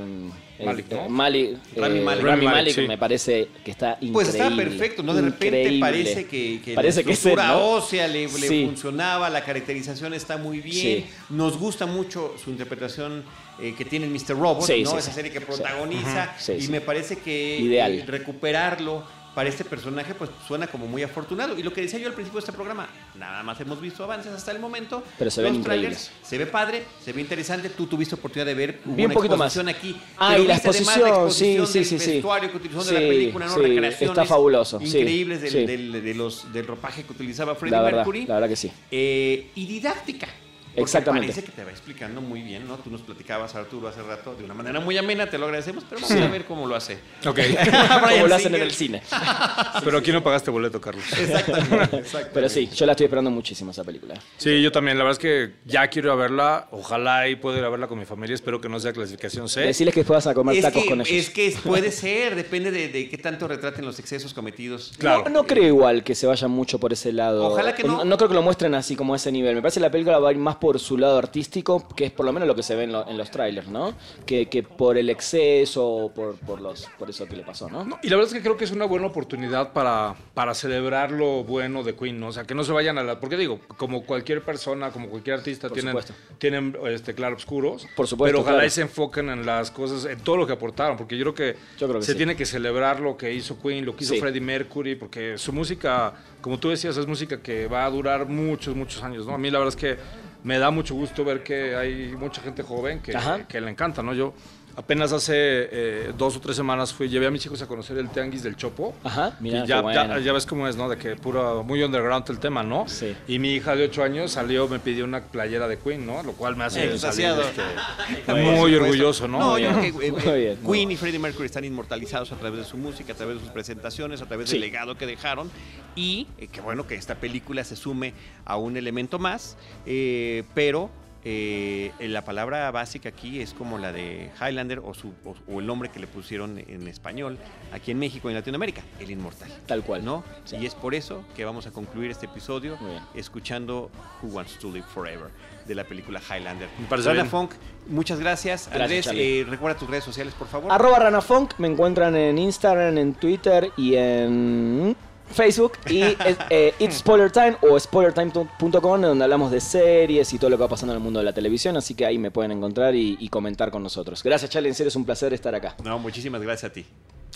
Malik, 0.63 0.91
¿no? 0.91 1.05
eh, 1.07 1.09
Malik, 1.09 1.59
Rami 1.77 2.47
eh, 2.47 2.73
sí. 2.73 2.83
me 2.83 2.97
parece 2.97 3.49
que 3.65 3.71
está 3.73 3.93
increíble. 4.01 4.13
Pues 4.13 4.29
está 4.29 4.55
perfecto, 4.55 5.03
¿no? 5.03 5.13
De 5.15 5.23
repente 5.23 5.47
Increíble. 5.47 5.81
parece 5.81 6.27
que, 6.27 6.61
que 6.65 6.75
Parece 6.75 7.01
la 7.01 7.07
que 7.07 7.13
estructura 7.13 7.49
¿no? 7.49 7.67
ósea 7.73 8.07
le, 8.07 8.23
le 8.27 8.29
Sí. 8.29 8.65
funcionaba, 8.67 9.29
la 9.31 9.45
caracterización 9.45 10.15
está 10.15 10.37
muy 10.37 10.61
bien. 10.61 10.75
Sí. 11.05 11.07
Nos 11.31 11.59
gusta 11.59 11.87
mucho 11.87 12.35
su 12.43 12.51
interpretación 12.51 13.25
eh, 13.61 13.75
que 13.77 13.85
tiene 13.85 14.07
en 14.07 14.13
Mr. 14.13 14.31
Robot, 14.39 14.63
Sí, 14.67 14.83
¿no? 14.85 14.91
sí, 14.91 14.97
Esa 14.99 15.09
sí. 15.11 15.15
serie 15.15 15.31
que 15.33 15.41
protagoniza. 15.41 16.35
Y 16.57 16.61
sí. 16.63 16.69
me 16.69 16.81
parece 16.81 17.17
que 17.19 17.59
Ideal. 17.59 17.93
eh, 18.01 18.05
recuperarlo 18.07 19.05
para 19.35 19.49
este 19.49 19.65
personaje 19.65 20.15
pues 20.15 20.31
suena 20.47 20.67
como 20.67 20.87
muy 20.87 21.03
afortunado. 21.03 21.59
Y 21.59 21.63
lo 21.63 21.73
que 21.73 21.81
decía 21.83 21.99
yo 21.99 22.07
al 22.09 22.15
principio 22.15 22.39
de 22.41 22.45
este 22.47 22.53
programa, 22.53 22.89
nada 23.17 23.43
más 23.43 23.61
hemos 23.61 23.81
visto 23.81 24.05
avances 24.05 24.33
hasta 24.33 24.53
el 24.53 24.61
momento. 24.61 25.03
Pero 25.19 25.31
se 25.31 25.43
ven 25.43 25.57
increíbles. 25.57 26.11
Se 26.23 26.39
ve 26.39 26.47
padre, 26.47 26.85
se 27.05 27.13
ve 27.13 27.21
interesante. 27.21 27.69
Tú 27.71 27.87
tuviste 27.87 28.15
oportunidad 28.15 28.47
de 28.47 28.55
ver 28.55 28.81
un 28.85 28.93
una 29.01 29.13
poquito 29.15 29.37
más. 29.37 29.57
exposición 29.57 29.69
aquí. 29.69 30.01
Ah, 30.19 30.39
y 30.39 30.47
la 30.47 30.55
viste 30.55 30.69
además 30.69 30.97
exposición, 30.97 31.33
sí, 31.33 31.57
exposición 31.57 31.67
sí, 31.67 31.79
del 31.79 31.85
sí, 31.89 31.99
sí. 31.99 32.13
vestuario 32.13 32.51
que 32.51 32.57
utilizaron 32.57 32.87
de 32.87 32.93
la 32.95 33.01
película, 33.01 33.47
¿no? 33.47 33.57
Recreaciones 33.57 34.01
está 34.01 34.25
fabuloso, 34.25 34.81
Increíbles 34.81 35.43
del, 35.43 35.67
del- 35.67 36.03
de 36.05 36.15
los, 36.15 36.53
del 36.53 36.67
ropaje 36.67 37.03
que 37.03 37.13
utilizaba 37.13 37.55
Freddie 37.55 37.73
La 37.77 37.83
verdad, 37.83 37.99
Mercury. 37.99 38.27
la 38.27 38.35
verdad 38.35 38.49
que 38.49 38.57
sí. 38.57 38.71
Eh, 38.91 39.51
y 39.55 39.67
didáctica. 39.67 40.29
Porque 40.75 40.83
Exactamente. 40.83 41.29
Parece 41.29 41.47
que 41.47 41.53
te 41.53 41.65
va 41.65 41.71
explicando 41.71 42.21
muy 42.21 42.43
bien, 42.43 42.67
¿no? 42.67 42.77
Tú 42.79 42.91
nos 42.91 43.01
platicabas, 43.03 43.55
Arturo, 43.55 43.89
hace 43.89 44.03
rato, 44.03 44.35
de 44.35 44.45
una 44.45 44.55
manera 44.55 44.81
muy 44.81 44.99
amena, 44.99 45.29
te 45.31 45.39
lo 45.39 45.47
agradecemos, 45.47 45.85
pero 45.89 46.01
vamos 46.03 46.17
Sí. 46.17 46.23
a 46.23 46.29
ver 46.29 46.45
cómo 46.45 46.67
lo 46.67 46.75
hace. 46.77 46.99
Ok. 47.27 47.39
Como 48.15 48.27
lo 48.27 48.35
hacen 48.35 48.55
en 48.55 48.63
el 48.63 48.71
cine. 48.73 49.03
Pero 49.85 49.99
aquí 49.99 50.13
no 50.13 50.23
pagaste 50.23 50.51
boleto, 50.51 50.81
Carlos. 50.81 51.05
Exactamente, 51.13 51.97
exactamente. 51.99 52.31
Pero 52.33 52.49
sí, 52.49 52.69
yo 52.75 52.87
la 52.87 52.93
estoy 52.93 53.05
esperando 53.05 53.31
muchísimo 53.31 53.71
esa 53.71 53.83
película. 53.85 54.15
Sí, 54.37 54.61
yo 54.63 54.71
también. 54.73 54.99
La 54.99 55.05
verdad 55.05 55.19
es 55.21 55.23
que 55.23 55.55
ya 55.65 55.89
quiero 55.89 56.09
ir 56.09 56.13
a 56.13 56.17
verla. 56.17 56.69
Ojalá 56.71 57.29
y 57.29 57.37
pueda 57.37 57.59
ir 57.59 57.65
a 57.65 57.69
verla 57.69 57.87
con 57.87 57.99
mi 57.99 58.05
familia. 58.05 58.35
Espero 58.35 58.61
que 58.61 58.69
no 58.69 58.79
sea 58.81 58.93
clasificación 58.93 59.49
C. 59.49 59.61
Decirles 59.63 59.95
que 59.95 60.03
vas 60.03 60.27
a 60.27 60.35
comer 60.35 60.57
Es 60.57 60.63
tacos 60.63 60.83
que, 60.83 60.89
con 60.89 61.01
ellos. 61.01 61.11
es 61.13 61.31
que 61.31 61.55
puede 61.65 61.91
ser, 61.91 62.35
depende 62.35 62.71
de, 62.71 62.89
de 62.89 63.09
qué 63.09 63.19
tanto 63.19 63.49
retraten 63.49 63.85
los 63.85 63.99
excesos 63.99 64.33
cometidos. 64.35 64.93
Claro. 64.99 65.25
No, 65.25 65.31
no 65.31 65.47
creo 65.47 65.65
igual 65.65 66.05
que 66.05 66.15
se 66.15 66.27
vaya 66.27 66.47
mucho 66.49 66.79
por 66.79 66.93
ese 66.93 67.13
lado. 67.13 67.47
Ojalá 67.47 67.75
que 67.75 67.85
no. 67.85 68.05
No 68.05 68.17
creo 68.17 68.29
que 68.29 68.35
lo 68.35 68.43
muestren 68.43 68.75
así 68.75 68.97
como 68.97 69.15
a 69.15 69.17
ese 69.17 69.33
nivel. 69.33 69.55
Me 69.57 69.63
parece 69.63 69.81
que 69.81 69.87
la 69.87 69.91
película 69.91 70.19
va 70.19 70.29
a 70.29 70.33
ir 70.33 70.39
más 70.39 70.57
por 70.65 70.81
su 70.81 70.97
lado 70.97 71.19
artístico, 71.19 71.87
que 71.95 72.07
es 72.07 72.11
por 72.11 72.25
lo 72.25 72.33
menos 72.33 72.49
lo 72.49 72.55
que 72.55 72.63
se 72.63 72.75
ve 72.75 72.85
en, 72.85 72.93
lo- 72.93 73.07
en 73.07 73.19
los 73.19 73.31
trailers, 73.31 73.69
¿no? 73.69 73.93
Que, 74.25 74.47
que 74.49 74.63
por 74.63 74.97
el 74.97 75.11
exceso 75.11 75.87
o 75.87 76.11
por, 76.15 76.37
por, 76.37 76.59
los, 76.63 76.89
por 76.99 77.11
eso 77.11 77.27
que 77.27 77.37
le 77.37 77.43
pasó, 77.43 77.69
¿no? 77.69 77.85
No, 77.85 77.99
y 78.03 78.09
la 78.09 78.17
verdad 78.17 78.33
es 78.33 78.39
que 78.39 78.43
creo 78.43 78.57
que 78.57 78.65
es 78.65 78.71
una 78.71 78.87
buena 78.87 79.09
oportunidad 79.09 79.75
para, 79.75 80.15
para 80.33 80.55
celebrar 80.55 81.11
lo 81.11 81.45
bueno 81.45 81.83
de 81.83 81.95
Queen, 81.95 82.19
¿no? 82.19 82.29
O 82.29 82.33
sea, 82.33 82.45
que 82.45 82.55
no 82.55 82.65
se 82.65 82.73
vayan 82.73 82.97
a 82.97 83.03
la... 83.03 83.21
Porque 83.21 83.37
digo, 83.37 83.61
como 83.77 84.05
cualquier 84.07 84.41
persona, 84.43 84.91
como 84.91 85.11
cualquier 85.11 85.37
artista, 85.37 85.69
Por 85.69 85.75
tienen, 85.75 85.93
supuesto. 85.93 86.15
tienen 86.39 86.75
este, 86.89 87.15
claroscuros. 87.15 87.87
Por 87.95 88.07
supuesto, 88.07 88.25
Pero 88.33 88.41
ojalá 88.41 88.57
claro. 88.61 88.67
y 88.67 88.71
se 88.71 88.81
enfoquen 88.81 89.29
en 89.29 89.45
las 89.45 89.71
cosas, 89.71 90.07
en 90.07 90.19
todo 90.21 90.39
lo 90.39 90.47
que 90.47 90.55
aportaron, 90.55 90.97
porque 90.97 91.19
yo 91.19 91.25
creo 91.25 91.35
que, 91.35 91.59
Yo 91.79 91.89
creo 91.89 92.01
que 92.01 92.07
se 92.07 92.13
sí. 92.13 92.17
tiene 92.17 92.37
que 92.37 92.47
celebrar 92.47 93.01
lo 93.01 93.19
que 93.19 93.35
hizo 93.35 93.61
Queen, 93.61 93.85
lo 93.85 93.95
que 93.95 94.05
hizo 94.05 94.15
Sí. 94.15 94.21
Freddie 94.21 94.41
Mercury, 94.41 94.95
porque 94.95 95.37
su 95.37 95.53
música, 95.53 96.15
como 96.41 96.59
tú 96.59 96.71
decías, 96.71 96.97
es 96.97 97.07
música 97.07 97.43
que 97.43 97.67
va 97.67 97.85
a 97.85 97.91
durar 97.91 98.27
muchos, 98.27 98.75
muchos 98.75 99.03
años, 99.03 99.27
¿no? 99.27 99.35
A 99.35 99.39
mí 99.39 99.51
la 99.51 99.59
verdad 99.59 99.75
es 99.75 99.81
que 99.81 100.25
me 100.45 100.59
da 100.59 100.71
mucho 100.71 100.95
gusto 100.95 101.25
ver 101.25 101.43
que 101.43 101.75
hay 101.75 102.15
mucha 102.17 102.41
gente 102.43 102.63
joven 102.63 103.01
que, 103.01 103.61
le 103.61 103.71
encanta, 103.71 104.03
¿no? 104.03 104.15
Yo 104.15 104.35
apenas 104.77 105.13
hace 105.13 105.35
eh, 105.37 106.13
dos 106.17 106.37
o 106.37 106.41
tres 106.41 106.57
semanas 106.57 106.93
fui, 106.93 107.09
llevé 107.09 107.27
a 107.27 107.31
mis 107.31 107.45
hijos 107.47 107.61
a 107.63 107.67
conocer 107.67 107.97
el 107.99 108.09
Tianguis 108.11 108.43
del 108.43 108.57
Chopo. 108.57 108.95
Ajá, 109.05 109.37
mira, 109.41 109.59
Y 109.59 109.63
qué 109.63 109.69
ya, 109.69 109.81
bueno. 109.81 110.15
ya, 110.17 110.19
ya 110.21 110.33
ves 110.33 110.47
cómo 110.47 110.67
es, 110.69 110.77
¿no? 110.77 110.89
De 110.89 110.97
que 110.97 111.17
puro, 111.17 111.63
muy 111.65 111.83
underground 111.83 112.29
el 112.31 112.39
tema, 112.39 112.63
¿no? 112.63 112.89
Sí. 112.89 113.15
Y 113.29 113.39
mi 113.39 113.53
hija 113.55 113.75
de 113.77 113.85
8 113.85 114.03
años 114.03 114.33
salió, 114.33 114.69
me 114.69 114.79
pidió 114.79 115.05
una 115.05 115.23
playera 115.23 115.69
de 115.69 115.79
Queen, 115.79 116.05
¿no? 116.07 116.23
Lo 116.23 116.33
cual 116.33 116.57
me 116.57 116.65
hace 116.65 116.79
salir, 116.81 116.93
Extasiado. 116.93 117.43
este, 117.43 118.35
muy 118.35 118.75
orgulloso, 118.75 119.29
¿no? 119.29 119.39
No, 119.39 119.59
yo 119.59 119.71
creo 119.71 119.99
que 119.99 120.07
eh, 120.09 120.13
eh, 120.53 120.59
Queen 120.67 120.91
y 120.91 120.97
Freddie 120.97 121.19
Mercury 121.19 121.47
están 121.47 121.65
inmortalizados 121.65 122.33
a 122.33 122.37
través 122.37 122.59
de 122.61 122.65
su 122.65 122.77
música, 122.77 123.13
a 123.13 123.17
través 123.17 123.37
de 123.37 123.41
sus 123.43 123.51
presentaciones, 123.51 124.21
a 124.23 124.27
través 124.27 124.49
Sí. 124.49 124.57
del 124.57 124.63
legado 124.63 124.97
que 124.97 125.07
dejaron. 125.07 125.51
Y 125.97 126.27
eh, 126.39 126.49
qué 126.51 126.61
bueno 126.61 126.87
que 126.87 126.97
esta 126.97 127.15
película 127.15 127.63
se 127.65 127.77
sume 127.77 128.15
a 128.45 128.57
un 128.57 128.77
elemento 128.77 129.19
más, 129.19 129.57
eh, 129.87 130.43
pero 130.55 130.91
eh, 131.25 131.93
la 132.01 132.23
palabra 132.25 132.71
básica 132.71 133.09
aquí 133.09 133.41
es 133.41 133.55
como 133.55 133.79
la 133.79 133.93
de 133.93 134.31
Highlander 134.41 134.81
o, 134.81 134.93
su- 134.95 135.15
o- 135.25 135.35
o 135.53 135.61
el 135.61 135.67
nombre 135.67 135.89
que 135.91 135.99
le 135.99 136.07
pusieron 136.07 136.59
en 136.59 136.87
español 136.89 137.39
aquí 137.73 137.91
en 137.93 137.99
México 137.99 138.29
y 138.29 138.33
en 138.33 138.39
Latinoamérica, 138.39 138.83
el 139.01 139.11
inmortal. 139.11 139.51
Tal 139.67 139.83
cual. 139.83 140.05
¿no? 140.05 140.23
Sí. 140.45 140.57
Y 140.57 140.67
es 140.67 140.75
por 140.75 140.95
eso 140.95 141.25
que 141.35 141.45
vamos 141.45 141.67
a 141.67 141.71
concluir 141.71 142.11
este 142.11 142.27
episodio 142.27 142.77
escuchando 143.15 143.91
Who 144.23 144.29
Wants 144.29 144.59
to 144.59 144.71
Live 144.71 144.87
Forever 144.93 145.31
de 145.67 145.75
la 145.75 145.85
película 145.85 146.21
Highlander. 146.21 146.69
Rana. 146.91 147.25
Funk, 147.25 147.53
muchas 147.89 148.21
gracias. 148.21 148.69
Gracias, 148.73 149.07
Andrés, 149.09 149.19
eh, 149.19 149.47
recuerda 149.49 149.79
tus 149.79 149.89
redes 149.89 150.05
sociales, 150.05 150.35
por 150.35 150.47
favor. 150.47 150.71
Arroba 150.71 150.99
RanaFunk, 150.99 151.55
me 151.59 151.69
encuentran 151.69 152.15
en 152.17 152.37
Instagram, 152.37 152.99
en 152.99 153.15
Twitter 153.15 153.71
y 153.77 153.95
en 153.95 154.95
Facebook. 155.33 155.73
Y 155.89 156.03
eh, 156.51 156.75
It's 156.79 156.97
Spoiler 156.99 157.31
Time 157.31 157.57
o 157.63 157.79
spoilertime.com, 157.79 159.01
donde 159.01 159.25
hablamos 159.25 159.51
de 159.51 159.61
series 159.61 160.33
y 160.33 160.39
todo 160.39 160.51
lo 160.51 160.57
que 160.57 160.63
va 160.63 160.69
pasando 160.69 160.93
en 160.93 160.99
el 160.99 161.03
mundo 161.03 161.19
de 161.21 161.25
la 161.25 161.33
televisión. 161.33 161.77
Así 161.77 161.95
que 161.95 162.07
ahí 162.07 162.19
me 162.19 162.31
pueden 162.31 162.53
encontrar 162.53 162.95
y, 162.95 163.17
y 163.21 163.29
comentar 163.29 163.71
con 163.71 163.83
nosotros. 163.83 164.23
Gracias, 164.23 164.51
Charlie. 164.51 164.69
En 164.69 164.75
serio, 164.75 164.89
es 164.89 164.97
un 164.97 165.05
placer 165.05 165.33
estar 165.33 165.55
acá. 165.55 165.75
No, 165.85 165.99
muchísimas 165.99 166.41
gracias 166.43 166.71
a 166.71 166.73
ti. 166.75 166.85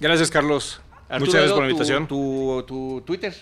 Gracias, 0.01 0.31
Carlos. 0.31 0.81
Arturo 1.09 1.21
Muchas 1.21 1.35
gracias 1.35 1.53
por 1.53 1.63
la 1.63 1.67
tu- 1.69 1.71
invitación. 1.71 2.07
Tu, 2.07 2.65
tu 2.67 3.01
Twitter. 3.07 3.35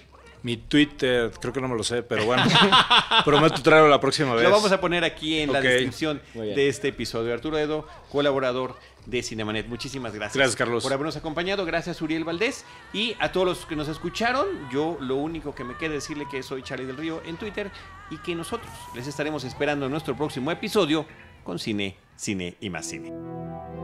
Mi 0.42 0.57
Twitter, 0.57 1.32
creo 1.40 1.53
que 1.53 1.61
no 1.61 1.66
me 1.66 1.74
lo 1.76 1.82
sé, 1.82 2.05
pero 2.05 2.24
bueno. 2.24 2.44
prometo 3.24 3.61
traerlo 3.62 3.88
la 3.88 3.99
próxima 4.01 4.32
vez. 4.34 4.44
Lo 4.44 4.51
vamos 4.51 4.70
a 4.70 4.80
poner 4.80 5.03
aquí 5.03 5.40
en 5.40 5.53
la 5.53 5.61
descripción 5.61 6.22
de 6.34 6.68
este 6.68 6.88
episodio. 6.88 7.34
Arturo 7.34 7.59
Edo, 7.59 7.86
colaborador 8.12 8.76
de 9.07 9.22
Cinemanet. 9.22 9.66
Muchísimas 9.68 10.14
gracias. 10.14 10.36
Gracias, 10.36 10.57
Carlos. 10.57 10.82
Por 10.82 10.92
habernos 10.92 11.16
acompañado. 11.16 11.64
Gracias, 11.64 12.00
Uriel 12.02 12.24
Valdés. 12.24 12.64
Y 12.92 13.16
a 13.18 13.32
todos 13.32 13.46
los 13.46 13.66
que 13.66 13.76
nos 13.76 13.88
escucharon, 13.88 14.46
yo 14.70 14.98
lo 15.00 15.16
único 15.16 15.54
que 15.54 15.64
me 15.64 15.76
queda 15.76 15.94
decirle 15.94 16.26
que 16.30 16.42
soy 16.42 16.62
Charlie 16.62 16.86
del 16.86 16.96
Río 16.96 17.22
en 17.24 17.36
Twitter 17.36 17.70
y 18.11 18.18
que 18.18 18.34
nosotros 18.34 18.70
les 18.94 19.07
estaremos 19.07 19.44
esperando 19.44 19.86
en 19.86 19.92
nuestro 19.92 20.16
próximo 20.16 20.50
episodio 20.50 21.07
con 21.44 21.59
Cine, 21.59 21.96
Cine 22.16 22.57
y 22.61 22.70
más 22.70 22.86
Cine. 22.86 23.75